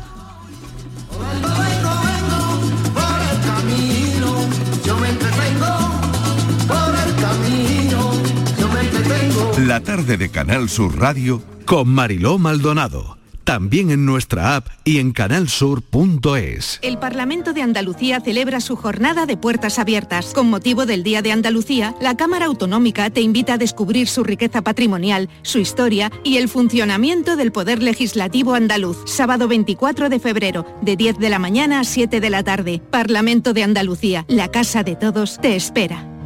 La 9.67 9.81
tarde 9.81 10.15
de 10.15 10.29
Canal 10.29 10.69
Sur 10.69 10.97
Radio 10.97 11.41
con 11.65 11.89
Mariló 11.89 12.37
Maldonado 12.37 13.17
también 13.43 13.91
en 13.91 14.05
nuestra 14.05 14.55
app 14.55 14.67
y 14.85 14.99
en 14.99 15.11
canalsur.es. 15.11 16.79
El 16.81 16.97
Parlamento 16.99 17.51
de 17.51 17.61
Andalucía 17.61 18.21
celebra 18.21 18.61
su 18.61 18.77
jornada 18.77 19.25
de 19.25 19.35
puertas 19.35 19.77
abiertas. 19.77 20.33
Con 20.33 20.49
motivo 20.49 20.85
del 20.85 21.03
Día 21.03 21.21
de 21.21 21.33
Andalucía, 21.33 21.95
la 22.01 22.15
Cámara 22.15 22.45
Autonómica 22.45 23.09
te 23.09 23.19
invita 23.19 23.53
a 23.53 23.57
descubrir 23.57 24.07
su 24.07 24.23
riqueza 24.23 24.61
patrimonial, 24.61 25.29
su 25.43 25.59
historia 25.59 26.11
y 26.23 26.37
el 26.37 26.47
funcionamiento 26.47 27.35
del 27.35 27.51
Poder 27.51 27.83
Legislativo 27.83 28.53
andaluz. 28.53 28.97
Sábado 29.05 29.49
24 29.49 30.07
de 30.07 30.19
febrero, 30.19 30.65
de 30.81 30.95
10 30.95 31.17
de 31.17 31.29
la 31.29 31.39
mañana 31.39 31.81
a 31.81 31.83
7 31.83 32.21
de 32.21 32.29
la 32.29 32.43
tarde. 32.43 32.81
Parlamento 32.89 33.53
de 33.53 33.63
Andalucía, 33.63 34.23
la 34.29 34.49
casa 34.49 34.83
de 34.83 34.95
todos, 34.95 35.39
te 35.41 35.57
espera. 35.57 36.16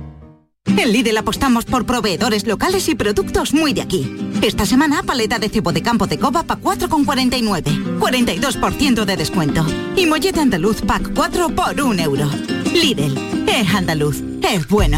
En 0.78 0.91
Lidl 0.91 1.17
apostamos 1.17 1.65
por 1.65 1.86
proveedores 1.86 2.47
locales 2.47 2.88
y 2.89 2.95
productos 2.95 3.53
muy 3.53 3.74
de 3.74 3.82
aquí. 3.82 4.15
Esta 4.41 4.65
semana, 4.65 5.03
paleta 5.03 5.38
de 5.38 5.49
cebo 5.49 5.72
de 5.72 5.82
campo 5.82 6.07
de 6.07 6.17
coba 6.17 6.43
pa 6.43 6.57
4,49. 6.57 7.99
42% 7.99 9.05
de 9.05 9.17
descuento. 9.17 9.65
Y 9.95 10.05
mollete 10.05 10.39
andaluz 10.39 10.82
pack 10.82 11.11
4 11.13 11.49
por 11.49 11.80
1 11.80 12.01
euro. 12.01 12.30
Lidl, 12.74 13.17
es 13.47 13.74
andaluz, 13.74 14.24
es 14.41 14.67
bueno. 14.67 14.97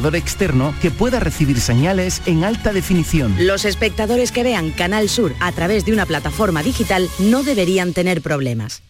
externo 0.09 0.73
que 0.81 0.91
pueda 0.91 1.19
recibir 1.19 1.59
señales 1.59 2.21
en 2.25 2.43
alta 2.43 2.73
definición. 2.73 3.35
Los 3.39 3.65
espectadores 3.65 4.31
que 4.31 4.43
vean 4.43 4.71
Canal 4.71 5.09
Sur 5.09 5.33
a 5.39 5.51
través 5.51 5.85
de 5.85 5.93
una 5.93 6.05
plataforma 6.05 6.63
digital 6.63 7.09
no 7.19 7.43
deberían 7.43 7.93
tener 7.93 8.21
problemas. 8.21 8.81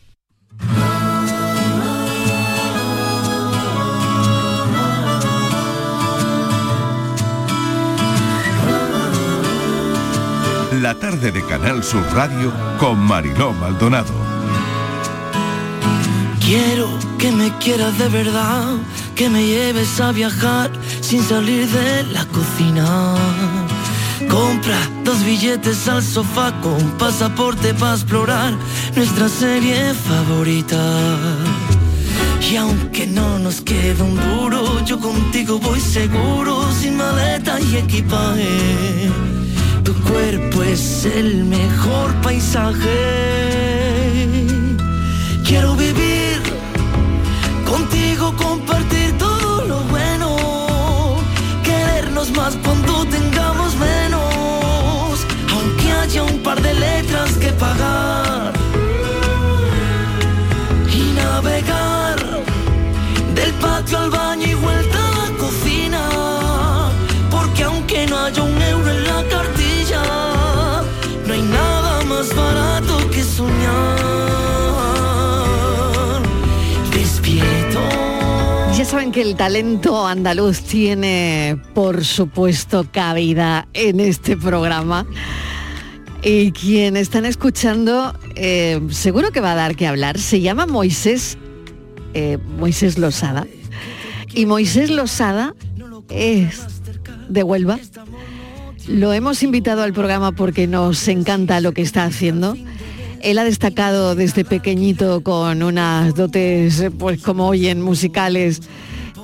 La 10.82 10.96
tarde 10.96 11.32
de 11.32 11.46
Canal 11.46 11.84
Sur 11.84 12.04
Radio 12.12 12.52
con 12.80 12.98
Mariló 12.98 13.54
Maldonado. 13.54 14.31
Quiero 16.52 16.90
que 17.18 17.32
me 17.32 17.50
quieras 17.60 17.98
de 17.98 18.10
verdad, 18.10 18.76
que 19.16 19.30
me 19.30 19.42
lleves 19.42 20.02
a 20.02 20.12
viajar 20.12 20.70
sin 21.00 21.24
salir 21.24 21.66
de 21.66 22.04
la 22.12 22.26
cocina. 22.26 23.16
Compra 24.30 24.78
dos 25.06 25.24
billetes 25.24 25.88
al 25.88 26.04
sofá 26.04 26.52
con 26.60 26.98
pasaporte 26.98 27.74
para 27.74 27.94
explorar 27.94 28.54
nuestra 28.98 29.30
serie 29.30 29.94
favorita. 29.94 30.84
Y 32.52 32.58
aunque 32.58 33.08
no 33.08 33.40
nos 33.40 33.62
quede 33.62 34.04
un 34.04 34.18
duro, 34.18 34.84
yo 34.84 35.00
contigo 35.00 35.58
voy 35.58 35.80
seguro, 35.80 36.70
sin 36.74 36.98
maleta 36.98 37.62
y 37.62 37.78
equipaje. 37.78 39.10
Tu 39.86 39.94
cuerpo 40.02 40.64
es 40.64 41.06
el 41.06 41.46
mejor 41.46 42.14
paisaje. 42.16 43.61
Par 56.44 56.62
de 56.62 56.74
letras 56.74 57.38
que 57.38 57.52
pagar 57.54 58.54
y 60.94 61.14
navegar 61.14 62.18
del 63.36 63.52
patio 63.54 63.98
al 64.00 64.10
baño 64.10 64.48
y 64.48 64.54
vuelta 64.56 64.98
a 64.98 65.12
la 65.12 65.38
cocina, 65.38 66.10
porque 67.30 67.64
aunque 67.64 68.08
no 68.08 68.18
haya 68.18 68.44
un 68.44 68.62
euro 68.62 68.90
en 68.90 69.04
la 69.04 69.24
cartilla, 69.30 70.04
no 71.28 71.34
hay 71.34 71.42
nada 71.42 72.04
más 72.06 72.36
barato 72.36 72.98
que 73.12 73.24
soñar. 73.24 74.02
Despierto. 76.94 77.80
Ya 78.78 78.86
saben 78.86 79.12
que 79.12 79.22
el 79.22 79.36
talento 79.36 80.08
andaluz 80.08 80.62
tiene, 80.62 81.58
por 81.74 82.04
supuesto, 82.04 82.88
cabida 82.92 83.68
en 83.74 84.00
este 84.00 84.38
programa. 84.38 85.06
Y 86.24 86.52
quien 86.52 86.98
están 86.98 87.26
escuchando, 87.26 88.14
eh, 88.36 88.80
seguro 88.92 89.32
que 89.32 89.40
va 89.40 89.54
a 89.54 89.56
dar 89.56 89.76
que 89.76 89.88
hablar. 89.88 90.20
Se 90.20 90.40
llama 90.40 90.68
Moisés, 90.68 91.38
eh, 92.14 92.38
Moisés 92.60 93.00
Losada. 93.00 93.48
Y 94.34 94.46
Moisés 94.46 94.92
Losada 94.92 95.56
es 96.10 96.68
de 97.28 97.44
Huelva. 97.44 97.80
Lo 98.88 99.14
hemos 99.14 99.42
invitado 99.42 99.82
al 99.82 99.94
programa 99.94 100.32
porque 100.32 100.68
nos 100.68 101.08
encanta 101.08 101.60
lo 101.60 101.72
que 101.72 101.82
está 101.82 102.04
haciendo. 102.04 102.56
Él 103.22 103.40
ha 103.40 103.44
destacado 103.44 104.16
desde 104.16 104.46
pequeñito 104.46 105.22
con 105.22 105.64
unas 105.64 106.14
dotes, 106.16 106.86
pues 107.00 107.22
como 107.22 107.48
oyen, 107.48 107.82
musicales 107.82 108.62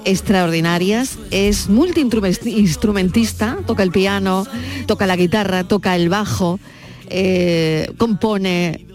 extraordinarias. 0.05 1.19
Es 1.31 1.69
multiinstrumentista, 1.69 3.57
toca 3.67 3.83
el 3.83 3.91
piano, 3.91 4.47
toca 4.87 5.05
la 5.05 5.15
guitarra, 5.15 5.63
toca 5.63 5.95
el 5.95 6.09
bajo, 6.09 6.59
eh, 7.09 7.91
compone. 7.97 8.85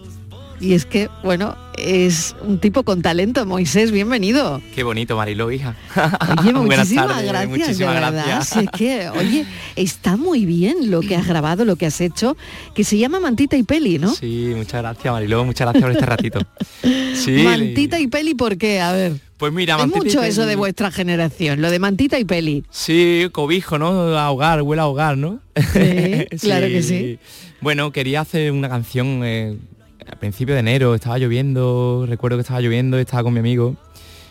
Y 0.59 0.73
es 0.75 0.85
que, 0.85 1.09
bueno, 1.23 1.57
es 1.77 2.35
un 2.41 2.57
tipo 2.57 2.83
con 2.83 3.01
talento. 3.01 3.45
Moisés, 3.45 3.91
bienvenido. 3.91 4.61
Qué 4.73 4.83
bonito, 4.83 5.17
Mariló, 5.17 5.51
hija. 5.51 5.75
Oye, 6.39 6.53
muchísimas 6.53 7.07
tardes, 7.07 7.27
gracias, 7.27 7.49
muchísimas 7.49 7.77
de 7.77 7.85
verdad. 7.99 8.25
gracias. 8.25 8.63
Es 8.63 8.69
que, 8.69 9.09
oye, 9.09 9.45
está 9.75 10.15
muy 10.15 10.45
bien 10.45 10.89
lo 10.89 11.01
que 11.01 11.17
has 11.17 11.27
grabado, 11.27 11.65
lo 11.65 11.75
que 11.75 11.85
has 11.87 11.99
hecho, 11.99 12.37
que 12.73 12.85
se 12.85 12.97
llama 12.97 13.19
Mantita 13.19 13.57
y 13.57 13.63
Peli, 13.63 13.99
¿no? 13.99 14.13
Sí, 14.15 14.53
muchas 14.55 14.81
gracias, 14.81 15.13
Mariló, 15.13 15.43
muchas 15.43 15.65
gracias 15.65 15.83
por 15.83 15.91
este 15.91 16.05
ratito. 16.05 16.39
Sí, 17.15 17.43
Mantita 17.43 17.99
y 17.99 18.07
Peli, 18.07 18.33
¿por 18.33 18.57
qué? 18.57 18.81
A 18.81 18.91
ver. 18.91 19.13
Pues 19.43 19.51
mira, 19.51 19.75
Es 19.75 19.83
y 19.83 19.87
mucho 19.87 20.23
eso 20.23 20.45
de 20.45 20.55
vuestra 20.55 20.89
generación, 20.89 21.61
lo 21.61 21.69
de 21.69 21.77
Mantita 21.77 22.17
y 22.17 22.23
Peli. 22.23 22.63
Sí, 22.69 23.27
cobijo, 23.33 23.77
¿no? 23.77 24.17
A 24.17 24.31
hogar, 24.31 24.61
huele 24.61 24.81
a 24.81 24.87
hogar, 24.87 25.17
¿no? 25.17 25.41
Sí, 25.73 26.25
claro 26.39 26.67
que 26.67 26.81
sí. 26.81 27.19
Bueno, 27.59 27.91
quería 27.91 28.21
hacer 28.21 28.53
una 28.53 28.69
canción 28.69 29.19
eh, 29.25 29.57
a 30.09 30.15
principio 30.15 30.53
de 30.53 30.61
enero, 30.61 30.95
estaba 30.95 31.17
lloviendo, 31.17 32.05
recuerdo 32.07 32.37
que 32.37 32.41
estaba 32.43 32.61
lloviendo, 32.61 32.97
estaba 32.97 33.23
con 33.23 33.33
mi 33.33 33.39
amigo, 33.39 33.75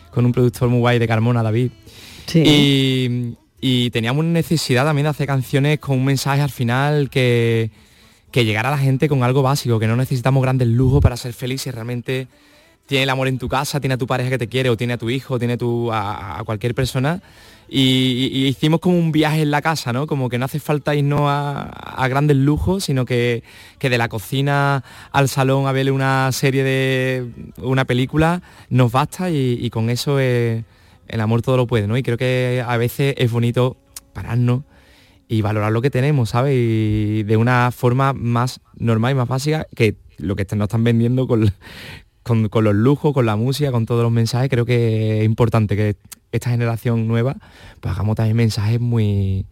con 0.09 0.25
un 0.25 0.31
productor 0.31 0.69
muy 0.69 0.79
guay 0.79 0.97
de 0.97 1.07
Carmona, 1.07 1.43
David. 1.43 1.69
Y, 2.33 3.35
y 3.61 3.91
teníamos 3.91 4.25
necesidad 4.25 4.83
también 4.83 5.03
de 5.03 5.09
hacer 5.09 5.27
canciones 5.27 5.77
con 5.77 5.99
un 5.99 6.05
mensaje 6.05 6.41
al 6.41 6.49
final 6.49 7.11
que, 7.11 7.69
que 8.31 8.45
llegara 8.45 8.69
a 8.69 8.71
la 8.71 8.79
gente 8.79 9.07
con 9.07 9.21
algo 9.21 9.43
básico, 9.43 9.77
que 9.77 9.85
no 9.85 9.95
necesitamos 9.95 10.41
grandes 10.41 10.69
lujos 10.69 11.03
para 11.03 11.17
ser 11.17 11.33
felices, 11.33 11.71
realmente 11.71 12.27
tiene 12.85 13.03
el 13.03 13.09
amor 13.09 13.27
en 13.27 13.37
tu 13.39 13.47
casa, 13.47 13.79
tiene 13.79 13.95
a 13.95 13.97
tu 13.97 14.07
pareja 14.07 14.29
que 14.29 14.37
te 14.37 14.47
quiere, 14.47 14.69
o 14.69 14.77
tiene 14.77 14.93
a 14.93 14.97
tu 14.97 15.09
hijo, 15.09 15.39
tiene 15.39 15.57
tu, 15.57 15.91
a, 15.91 16.41
cualquier 16.45 16.75
persona. 16.75 17.21
Y, 17.69 18.45
hicimos 18.47 18.79
como 18.81 18.97
un 18.97 19.11
viaje 19.11 19.41
en 19.41 19.51
la 19.51 19.61
casa, 19.61 19.93
¿no? 19.93 20.05
Como 20.05 20.29
que 20.29 20.37
no 20.37 20.45
hace 20.45 20.59
falta 20.59 20.93
irnos 20.93 21.21
a, 21.23 21.61
a 21.61 22.07
grandes 22.07 22.37
lujos, 22.37 22.83
sino 22.83 23.05
que, 23.05 23.43
que 23.79 23.89
de 23.89 23.97
la 23.97 24.09
cocina 24.09 24.83
al 25.11 25.29
salón 25.29 25.65
a 25.67 25.71
ver 25.71 25.91
una 25.91 26.31
serie 26.31 26.63
de 26.63 27.31
una 27.57 27.85
película 27.85 28.41
nos 28.69 28.91
basta 28.91 29.29
y, 29.29 29.57
y 29.59 29.69
con 29.69 29.89
eso 29.89 30.19
eh, 30.19 30.65
el 31.07 31.21
amor 31.21 31.41
todo 31.41 31.57
lo 31.57 31.67
puede, 31.67 31.87
¿no? 31.87 31.97
Y 31.97 32.03
creo 32.03 32.17
que 32.17 32.63
a 32.65 32.77
veces 32.77 33.15
es 33.17 33.31
bonito 33.31 33.77
pararnos 34.13 34.63
y 35.27 35.41
valorar 35.41 35.71
lo 35.71 35.81
que 35.81 35.89
tenemos, 35.89 36.31
¿sabes? 36.31 36.53
Y 36.55 37.23
de 37.23 37.37
una 37.37 37.71
forma 37.71 38.13
más 38.13 38.59
normal 38.75 39.13
y 39.13 39.15
más 39.15 39.27
básica 39.27 39.65
que 39.75 39.95
lo 40.17 40.35
que 40.35 40.45
nos 40.55 40.65
están 40.65 40.83
vendiendo 40.83 41.27
con, 41.27 41.51
con, 42.23 42.49
con 42.49 42.63
los 42.63 42.75
lujos, 42.75 43.13
con 43.13 43.25
la 43.25 43.35
música, 43.35 43.71
con 43.71 43.85
todos 43.85 44.03
los 44.03 44.11
mensajes. 44.11 44.49
Creo 44.49 44.65
que 44.65 45.19
es 45.19 45.25
importante 45.25 45.75
que 45.75 45.95
esta 46.31 46.49
generación 46.49 47.07
nueva 47.07 47.37
pues 47.79 47.93
hagamos 47.93 48.15
también 48.15 48.37
mensajes 48.37 48.79
muy 48.79 49.45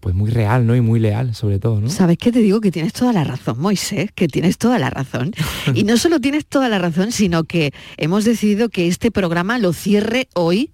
pues 0.00 0.14
muy 0.14 0.30
real, 0.30 0.66
¿no? 0.66 0.74
Y 0.74 0.80
muy 0.80 0.98
leal, 0.98 1.34
sobre 1.34 1.58
todo, 1.58 1.80
¿no? 1.80 1.90
¿Sabes 1.90 2.16
qué 2.16 2.32
te 2.32 2.38
digo? 2.40 2.62
Que 2.62 2.72
tienes 2.72 2.94
toda 2.94 3.12
la 3.12 3.22
razón, 3.22 3.60
Moisés, 3.60 4.10
que 4.14 4.28
tienes 4.28 4.56
toda 4.56 4.78
la 4.78 4.88
razón. 4.88 5.32
Y 5.74 5.84
no 5.84 5.98
solo 5.98 6.20
tienes 6.20 6.46
toda 6.46 6.68
la 6.70 6.78
razón, 6.78 7.12
sino 7.12 7.44
que 7.44 7.72
hemos 7.98 8.24
decidido 8.24 8.70
que 8.70 8.88
este 8.88 9.10
programa 9.10 9.58
lo 9.58 9.72
cierre 9.74 10.28
hoy 10.34 10.72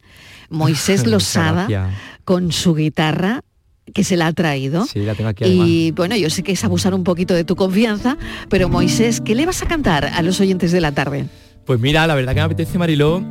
Moisés 0.49 1.07
Losada 1.09 1.91
con 2.25 2.53
su 2.53 2.75
guitarra 2.75 3.43
que 3.93 4.05
se 4.05 4.17
la 4.17 4.29
ha 4.29 4.33
traído. 4.33 4.85
Sí, 4.87 5.01
la 5.01 5.15
tengo 5.15 5.31
aquí 5.31 5.45
Y 5.45 5.91
bueno, 5.93 6.17
yo 6.17 6.31
sé 6.31 6.43
que 6.43 6.53
es 6.53 6.65
abusar 6.65 6.95
un 6.95 7.05
poquito 7.05 7.35
de 7.35 7.45
tu 7.45 7.57
confianza, 7.57 8.17
pero 8.49 8.69
Moisés, 8.69 9.21
¿qué 9.21 9.35
le 9.35 9.47
vas 9.47 9.63
a 9.63 9.67
cantar 9.67 10.07
a 10.07 10.23
los 10.23 10.41
oyentes 10.41 10.73
de 10.73 10.81
la 10.81 10.93
tarde? 10.93 11.27
Pues 11.65 11.81
mira, 11.81 12.07
la 12.07 12.15
verdad 12.15 12.33
que 12.33 12.41
me 12.41 12.45
apetece, 12.45 12.79
Mariló, 12.79 13.23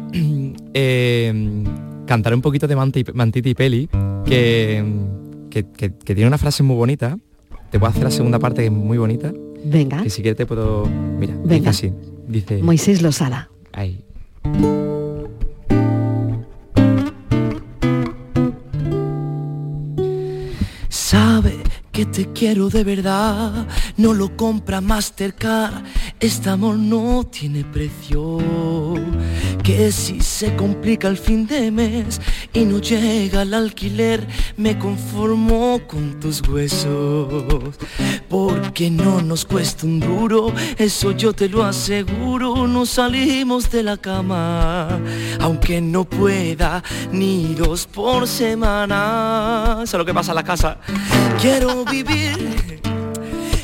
eh, 0.74 1.64
cantar 2.06 2.34
un 2.34 2.42
poquito 2.42 2.68
de 2.68 2.76
Mantita 2.76 3.50
y 3.50 3.54
Peli, 3.54 3.90
que, 4.26 4.84
que, 5.50 5.90
tiene 5.90 6.28
una 6.28 6.38
frase 6.38 6.64
muy 6.64 6.76
bonita. 6.76 7.18
Te 7.72 7.78
voy 7.78 7.88
a 7.88 7.90
hacer 7.90 8.04
la 8.04 8.12
segunda 8.12 8.40
parte 8.40 8.62
que 8.62 8.68
es 8.68 8.74
muy 8.74 8.98
bonita. 8.98 9.34
Venga. 9.64 10.04
Que 10.04 10.10
si 10.10 10.22
quieres 10.22 10.38
te 10.38 10.46
puedo... 10.46 10.86
Mira, 10.86 11.34
Venga. 11.44 11.56
dice 11.56 11.70
así. 11.70 11.94
Dice... 12.28 12.62
Moisés 12.62 13.02
Losada. 13.02 13.50
Ahí. 13.74 14.04
Que 21.96 22.06
te 22.06 22.26
quiero 22.34 22.70
de 22.70 22.84
verdad, 22.84 23.66
no 23.96 24.14
lo 24.14 24.36
compra 24.36 24.82
Mastercard, 24.82 25.86
este 26.20 26.50
amor 26.50 26.76
no 26.76 27.24
tiene 27.24 27.64
precio. 27.64 28.40
Que 29.64 29.92
si 29.94 30.20
se 30.20 30.56
complica 30.58 31.08
el 31.08 31.18
fin 31.18 31.48
de 31.48 31.72
mes 31.72 32.20
y 32.54 32.66
no 32.66 32.80
llega 32.80 33.44
el 33.44 33.54
alquiler, 33.54 34.28
me 34.58 34.78
conformo 34.78 35.80
con 35.88 36.20
tus 36.20 36.42
huesos. 36.48 37.76
Porque 38.28 38.92
no 38.92 39.22
nos 39.22 39.46
cuesta 39.46 39.86
un 39.86 40.02
duro, 40.02 40.52
eso 40.78 41.12
yo 41.14 41.32
te 41.32 41.48
lo 41.48 41.64
aseguro, 41.64 42.68
no 42.68 42.86
salimos 42.86 43.72
de 43.72 43.84
la 43.84 43.96
cama, 43.96 45.00
aunque 45.40 45.80
no 45.80 46.04
pueda 46.04 46.84
ni 47.14 47.56
dos 47.56 47.88
por 47.88 48.28
semana. 48.28 49.80
Eso 49.84 49.96
es 49.96 50.00
lo 50.00 50.06
que 50.06 50.14
pasa 50.14 50.34
en 50.34 50.36
la 50.36 50.44
casa. 50.44 50.78
Quiero 51.42 51.85
vivir 51.86 52.82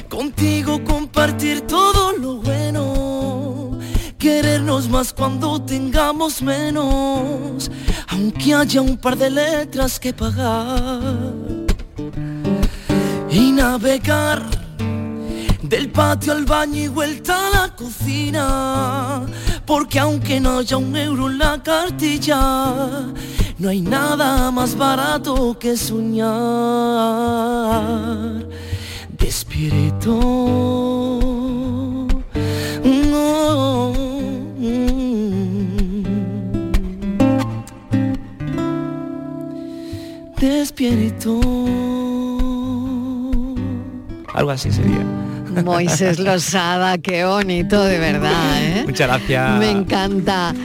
contigo, 0.09 0.84
compartir 0.84 1.61
todo 1.61 2.13
lo 2.17 2.36
bueno, 2.36 3.80
querernos 4.17 4.89
más 4.89 5.13
cuando 5.13 5.61
tengamos 5.61 6.41
menos, 6.41 7.72
aunque 8.09 8.53
haya 8.53 8.82
un 8.82 8.97
par 8.97 9.17
de 9.17 9.30
letras 9.30 9.99
que 9.99 10.13
pagar. 10.13 11.03
Y 13.30 13.51
navegar 13.53 14.43
del 15.63 15.89
patio 15.89 16.34
al 16.34 16.45
baño 16.45 16.84
y 16.84 16.88
vuelta 16.89 17.47
a 17.47 17.49
la 17.49 17.76
cocina, 17.76 19.26
porque 19.65 19.99
aunque 19.99 20.39
no 20.39 20.59
haya 20.59 20.76
un 20.76 20.95
euro 20.97 21.30
en 21.30 21.38
la 21.38 21.63
cartilla, 21.63 23.07
no 23.62 23.70
hay 23.70 23.82
nada 23.82 24.49
más 24.49 24.76
barato 24.76 25.55
que 25.59 25.78
soñar. 25.78 26.32
Despierto. 29.20 30.20
No. 32.84 33.93
Despierto. 40.39 41.39
Algo 44.34 44.49
así 44.49 44.72
sería. 44.72 45.05
Moisés 45.64 46.18
Losada, 46.18 46.97
qué 46.97 47.26
bonito, 47.26 47.84
de 47.84 47.99
verdad. 47.99 48.64
¿eh? 48.64 48.84
Muchas 48.88 49.07
gracias. 49.07 49.59
Me 49.59 49.70
encanta. 49.70 50.55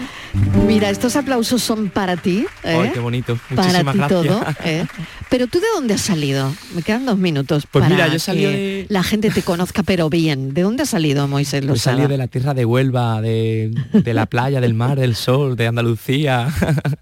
Mira, 0.67 0.91
estos 0.91 1.17
aplausos 1.17 1.63
son 1.63 1.89
para 1.89 2.17
ti. 2.17 2.45
¿eh? 2.65 2.91
qué 2.93 3.01
bonito. 3.01 3.39
Muchísimas 3.51 3.97
para 3.97 4.09
ti 4.09 4.15
gracias. 4.15 4.21
todo. 4.25 4.45
¿eh? 4.65 4.87
Pero 5.31 5.47
tú 5.47 5.61
de 5.61 5.67
dónde 5.75 5.95
has 5.95 6.01
salido? 6.01 6.53
Me 6.75 6.83
quedan 6.83 7.07
dos 7.07 7.19
minutos 7.19 7.67
pues 7.71 7.83
para 7.85 7.95
mira, 7.95 8.09
yo 8.09 8.19
salí 8.19 8.45
de... 8.45 8.87
la 8.89 9.03
gente 9.03 9.31
te 9.31 9.43
conozca 9.43 9.83
pero 9.83 10.11
bien. 10.11 10.55
¿De 10.55 10.63
dónde 10.63 10.83
has 10.83 10.91
salido, 10.91 11.27
Moisés 11.29 11.61
Pues 11.61 11.79
Losada? 11.79 11.97
salí 11.97 12.09
de 12.09 12.19
la 12.19 12.27
tierra 12.27 12.55
de 12.55 12.65
Huelva, 12.65 13.21
de, 13.21 13.73
de 13.93 14.15
la 14.15 14.27
playa, 14.27 14.61
del 14.61 14.75
mar, 14.75 14.99
del 14.99 15.15
sol, 15.15 15.57
de 15.57 15.67
Andalucía. 15.67 16.49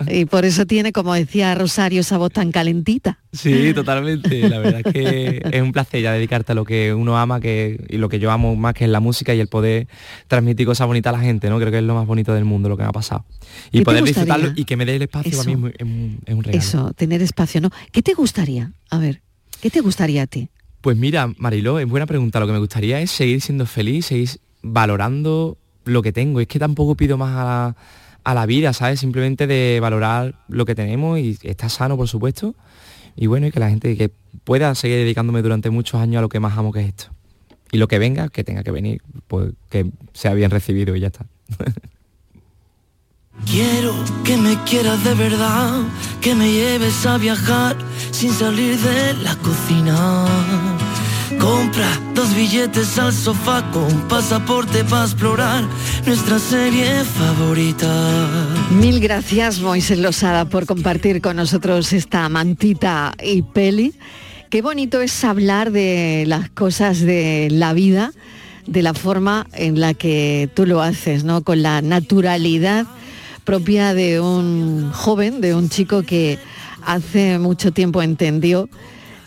Y 0.07 0.26
por 0.26 0.45
eso 0.45 0.66
tiene, 0.66 0.93
como 0.93 1.14
decía 1.14 1.55
Rosario, 1.55 2.01
esa 2.01 2.18
voz 2.18 2.32
tan 2.32 2.53
calentita. 2.53 3.18
Sí, 3.32 3.72
totalmente. 3.74 4.49
La 4.49 4.59
verdad 4.59 4.82
es 4.85 4.93
que 4.93 5.43
es 5.51 5.62
un 5.62 5.72
placer 5.72 6.03
ya 6.03 6.12
dedicarte 6.12 6.53
a 6.53 6.55
lo 6.55 6.64
que 6.64 6.95
uno 6.95 7.18
ama 7.18 7.41
que, 7.41 7.85
y 7.89 7.97
lo 7.97 8.09
que 8.09 8.18
yo 8.18 8.30
amo 8.30 8.55
más 8.57 8.74
que 8.74 8.85
es 8.85 8.91
la 8.91 9.01
música 9.01 9.35
y 9.35 9.41
el 9.41 9.49
poder 9.49 9.89
transmitir 10.28 10.66
cosas 10.66 10.87
bonitas 10.87 11.12
a 11.14 11.16
la 11.18 11.22
gente, 11.22 11.49
¿no? 11.51 11.59
Creo 11.59 11.70
que 11.70 11.78
es 11.78 11.85
lo 11.85 11.95
más 11.95 12.07
bonito 12.07 12.32
del 12.35 12.45
mundo 12.45 12.68
lo 12.68 12.76
que 12.76 12.82
me 12.85 12.89
ha 12.89 12.93
pasado. 12.93 13.24
Y 13.70 13.79
¿Qué 13.79 13.79
te 13.79 13.85
poder 13.85 14.05
disfrutarlo 14.05 14.53
y 14.57 14.64
que 14.64 14.77
me 14.77 14.85
dé 14.85 14.97
el 14.97 15.03
espacio 15.03 15.31
Eso. 15.33 15.45
para 15.45 15.57
mí 15.57 15.72
es, 15.79 15.83
un- 15.85 16.18
es 16.27 16.35
un 16.35 16.43
regalo. 16.45 16.62
Eso, 16.62 16.93
tener 16.95 17.22
espacio, 17.22 17.61
¿no? 17.61 17.70
¿Qué 17.93 18.03
te 18.03 18.14
gustaría? 18.14 18.72
A 18.91 18.99
ver, 18.99 19.22
¿qué 19.61 19.70
te 19.70 19.81
gustaría 19.81 20.22
a 20.22 20.27
ti? 20.27 20.49
Pues 20.81 20.97
mira, 20.97 21.33
Mariló, 21.39 21.79
es 21.79 21.87
buena 21.89 22.07
pregunta. 22.07 22.41
Lo 22.41 22.47
que 22.47 22.53
me 22.53 22.59
gustaría 22.59 23.01
es 23.01 23.11
seguir 23.11 23.41
siendo 23.41 23.64
feliz, 23.66 24.07
seguir 24.07 24.29
valorando 24.62 25.57
lo 25.85 26.03
que 26.03 26.12
tengo. 26.12 26.41
Es 26.41 26.47
que 26.47 26.59
tampoco 26.59 26.95
pido 26.95 27.16
más 27.16 27.35
a 27.37 27.45
la, 27.45 27.77
a 28.25 28.35
la 28.35 28.47
vida, 28.47 28.72
¿sabes? 28.72 29.01
Simplemente 29.01 29.47
de 29.47 29.79
valorar 29.81 30.35
lo 30.49 30.64
que 30.66 30.75
tenemos 30.75 31.18
y 31.18 31.39
estar 31.43 31.70
sano, 31.70 31.97
por 31.97 32.09
supuesto. 32.09 32.55
Y 33.16 33.27
bueno, 33.29 33.47
y 33.47 33.51
que 33.53 33.61
la 33.61 33.70
gente 33.70 33.97
que 33.97 34.11
pueda 34.45 34.75
seguir 34.75 34.97
dedicándome 34.99 35.41
durante 35.43 35.70
muchos 35.70 36.01
años 36.01 36.18
a 36.18 36.22
lo 36.22 36.29
que 36.29 36.41
más 36.41 36.57
amo 36.59 36.72
que 36.72 36.81
es 36.81 36.89
esto. 36.89 37.07
Y 37.72 37.79
lo 37.79 37.89
que 37.89 37.99
venga, 37.99 38.29
que 38.29 38.45
tenga 38.45 38.62
que 38.62 38.70
venir, 38.70 39.01
pues 39.27 39.53
que 39.70 39.91
sea 40.12 40.35
bien 40.35 40.51
recibido 40.51 40.95
y 40.97 41.01
ya 41.01 41.07
está. 41.09 41.27
Quiero 43.64 43.94
que 44.24 44.36
me 44.36 44.62
quieras 44.64 45.02
de 45.04 45.14
verdad, 45.14 45.84
que 46.20 46.34
me 46.34 46.52
lleves 46.52 47.06
a 47.06 47.16
viajar 47.16 47.74
sin 48.10 48.30
salir 48.30 48.76
de 48.78 49.14
la 49.22 49.34
cocina. 49.36 50.26
Compra 51.38 51.88
dos 52.14 52.34
billetes 52.34 52.98
al 52.98 53.14
sofá 53.14 53.64
con 53.70 54.06
pasaporte 54.06 54.84
para 54.84 55.04
explorar 55.04 55.64
nuestra 56.04 56.38
serie 56.38 57.04
favorita. 57.04 57.88
Mil 58.70 59.00
gracias, 59.00 59.60
Moisés 59.60 59.98
Losada, 59.98 60.44
por 60.44 60.66
compartir 60.66 61.22
con 61.22 61.36
nosotros 61.36 61.94
esta 61.94 62.28
mantita 62.28 63.14
y 63.22 63.40
peli. 63.40 63.94
Qué 64.50 64.60
bonito 64.60 65.00
es 65.00 65.24
hablar 65.24 65.72
de 65.72 66.24
las 66.26 66.50
cosas 66.50 67.00
de 67.00 67.48
la 67.50 67.72
vida, 67.72 68.12
de 68.66 68.82
la 68.82 68.92
forma 68.92 69.46
en 69.54 69.80
la 69.80 69.94
que 69.94 70.50
tú 70.52 70.66
lo 70.66 70.82
haces, 70.82 71.24
¿no? 71.24 71.42
Con 71.42 71.62
la 71.62 71.80
naturalidad 71.80 72.86
propia 73.45 73.95
de 73.95 74.20
un 74.20 74.90
joven, 74.92 75.40
de 75.40 75.55
un 75.55 75.68
chico 75.68 76.03
que 76.03 76.38
hace 76.84 77.38
mucho 77.38 77.72
tiempo 77.72 78.03
entendió 78.03 78.68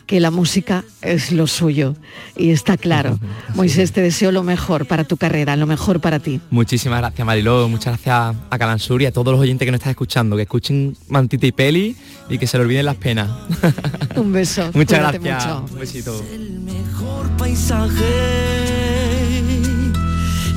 que 0.07 0.19
la 0.21 0.31
música 0.31 0.85
es 1.01 1.33
lo 1.33 1.47
suyo. 1.47 1.95
Y 2.37 2.51
está 2.51 2.77
claro. 2.77 3.19
Moisés, 3.55 3.91
te 3.91 4.01
deseo 4.01 4.31
lo 4.31 4.41
mejor 4.41 4.85
para 4.87 5.03
tu 5.03 5.17
carrera, 5.17 5.55
lo 5.57 5.67
mejor 5.67 5.99
para 5.99 6.19
ti. 6.19 6.39
Muchísimas 6.49 6.99
gracias, 6.99 7.25
Mariló. 7.25 7.67
Muchas 7.67 8.01
gracias 8.01 8.35
a 8.49 8.57
Canal 8.57 8.79
Sur 8.79 9.01
y 9.01 9.05
a 9.05 9.11
todos 9.11 9.33
los 9.33 9.41
oyentes 9.41 9.65
que 9.65 9.71
nos 9.71 9.79
están 9.79 9.91
escuchando. 9.91 10.37
Que 10.37 10.43
escuchen 10.43 10.95
Mantita 11.09 11.45
y 11.45 11.51
Peli 11.51 11.95
y 12.29 12.37
que 12.37 12.47
se 12.47 12.57
le 12.57 12.63
olviden 12.63 12.85
las 12.85 12.95
penas. 12.95 13.29
Un 14.15 14.31
beso. 14.31 14.71
Muchas 14.73 14.99
cuídate 14.99 15.19
gracias. 15.19 15.61
mucho. 15.61 15.73
Un 15.73 15.79
besito. 15.79 16.23
mejor 16.63 17.29
paisaje. 17.37 18.05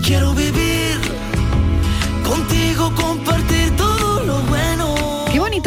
Quiero 0.04 0.32
vivir 0.34 0.98
contigo, 2.24 2.92
compartir 2.94 3.39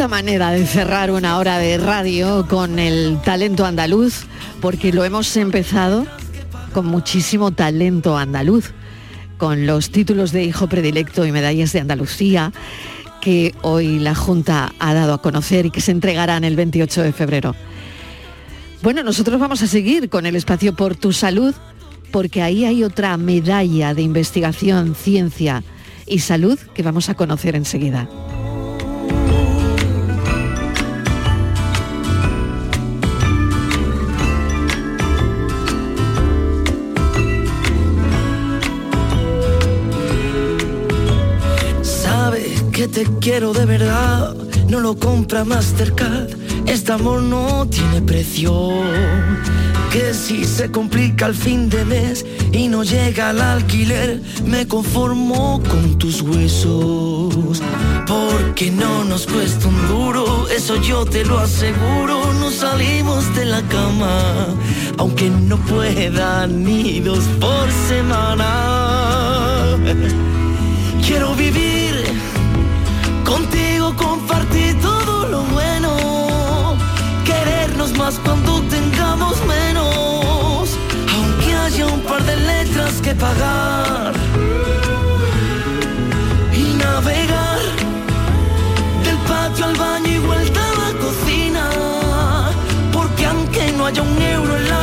manera 0.08 0.50
de 0.50 0.66
cerrar 0.66 1.10
una 1.10 1.38
hora 1.38 1.58
de 1.58 1.78
radio 1.78 2.46
con 2.48 2.78
el 2.78 3.18
talento 3.24 3.64
andaluz, 3.64 4.26
porque 4.60 4.92
lo 4.92 5.04
hemos 5.04 5.36
empezado 5.36 6.06
con 6.72 6.86
muchísimo 6.86 7.52
talento 7.52 8.16
andaluz, 8.18 8.72
con 9.38 9.66
los 9.66 9.90
títulos 9.90 10.32
de 10.32 10.44
hijo 10.44 10.68
predilecto 10.68 11.24
y 11.24 11.32
medallas 11.32 11.72
de 11.72 11.80
Andalucía 11.80 12.52
que 13.20 13.54
hoy 13.62 13.98
la 13.98 14.14
Junta 14.14 14.74
ha 14.78 14.92
dado 14.92 15.14
a 15.14 15.22
conocer 15.22 15.66
y 15.66 15.70
que 15.70 15.80
se 15.80 15.92
entregarán 15.92 16.44
el 16.44 16.56
28 16.56 17.02
de 17.02 17.12
febrero. 17.12 17.54
Bueno, 18.82 19.02
nosotros 19.02 19.40
vamos 19.40 19.62
a 19.62 19.66
seguir 19.66 20.10
con 20.10 20.26
el 20.26 20.36
espacio 20.36 20.74
por 20.74 20.96
tu 20.96 21.12
salud, 21.12 21.54
porque 22.10 22.42
ahí 22.42 22.66
hay 22.66 22.84
otra 22.84 23.16
medalla 23.16 23.94
de 23.94 24.02
investigación, 24.02 24.94
ciencia 24.94 25.64
y 26.06 26.18
salud 26.18 26.58
que 26.74 26.82
vamos 26.82 27.08
a 27.08 27.14
conocer 27.14 27.56
enseguida. 27.56 28.08
Que 42.74 42.88
te 42.88 43.06
quiero 43.20 43.52
de 43.52 43.66
verdad, 43.66 44.34
no 44.68 44.80
lo 44.80 44.96
compra 44.96 45.44
Mastercard, 45.44 46.30
este 46.66 46.90
amor 46.90 47.22
no 47.22 47.68
tiene 47.68 48.02
precio. 48.02 48.52
Que 49.92 50.12
si 50.12 50.44
se 50.44 50.72
complica 50.72 51.26
el 51.26 51.36
fin 51.36 51.70
de 51.70 51.84
mes 51.84 52.26
y 52.50 52.66
no 52.66 52.82
llega 52.82 53.30
el 53.30 53.40
alquiler, 53.40 54.20
me 54.44 54.66
conformo 54.66 55.62
con 55.70 55.98
tus 55.98 56.20
huesos. 56.20 57.62
Porque 58.08 58.72
no 58.72 59.04
nos 59.04 59.24
cuesta 59.28 59.68
un 59.68 59.86
duro, 59.86 60.48
eso 60.48 60.74
yo 60.82 61.04
te 61.04 61.24
lo 61.24 61.38
aseguro. 61.38 62.32
No 62.40 62.50
salimos 62.50 63.32
de 63.36 63.44
la 63.44 63.62
cama, 63.68 64.48
aunque 64.98 65.30
no 65.30 65.58
pueda 65.58 66.48
ni 66.48 66.98
dos 66.98 67.22
por 67.40 67.70
semana. 67.86 69.76
Quiero 71.06 71.36
vivir 71.36 71.83
contigo, 73.24 73.94
compartir 73.96 74.80
todo 74.80 75.26
lo 75.28 75.42
bueno. 75.56 76.76
Querernos 77.24 77.92
más 77.96 78.14
cuando 78.24 78.60
tengamos 78.62 79.34
menos. 79.46 80.68
Aunque 81.14 81.54
haya 81.54 81.86
un 81.86 82.00
par 82.02 82.22
de 82.24 82.36
letras 82.36 83.00
que 83.02 83.14
pagar. 83.14 84.12
Y 86.52 86.62
navegar 86.84 87.60
del 89.04 89.18
patio 89.28 89.64
al 89.66 89.76
baño 89.76 90.08
y 90.08 90.18
vuelta 90.18 90.60
a 90.70 90.74
la 90.82 90.90
cocina. 91.04 91.70
Porque 92.92 93.26
aunque 93.26 93.72
no 93.72 93.86
haya 93.86 94.02
un 94.02 94.22
euro 94.22 94.56
en 94.56 94.68
la 94.68 94.73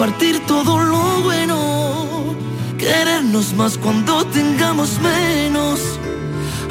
compartir 0.00 0.40
todo 0.46 0.78
lo 0.78 1.20
bueno, 1.24 2.34
querernos 2.78 3.52
más 3.52 3.76
cuando 3.76 4.24
tengamos 4.24 4.98
menos, 4.98 5.78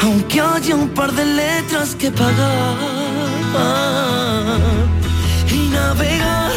aunque 0.02 0.42
haya 0.42 0.74
un 0.74 0.90
par 0.90 1.12
de 1.12 1.26
letras 1.26 1.94
que 1.94 2.10
pagar. 2.10 2.76
Y 5.48 5.68
navegar 5.68 6.54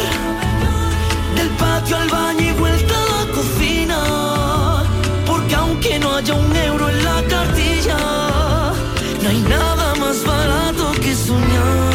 del 1.37 1.51
patio 1.61 1.99
al 1.99 2.09
baño 2.09 2.41
y 2.41 2.53
vuelta 2.53 2.95
a 2.95 3.07
la 3.17 3.33
cocina, 3.33 3.99
porque 5.27 5.55
aunque 5.55 5.99
no 5.99 6.15
haya 6.15 6.33
un 6.33 6.57
euro 6.57 6.89
en 6.89 7.05
la 7.05 7.23
cartilla, 7.29 7.99
no 9.23 9.29
hay 9.29 9.41
nada 9.43 9.95
más 9.97 10.25
barato 10.25 10.91
que 11.03 11.15
soñar 11.15 11.93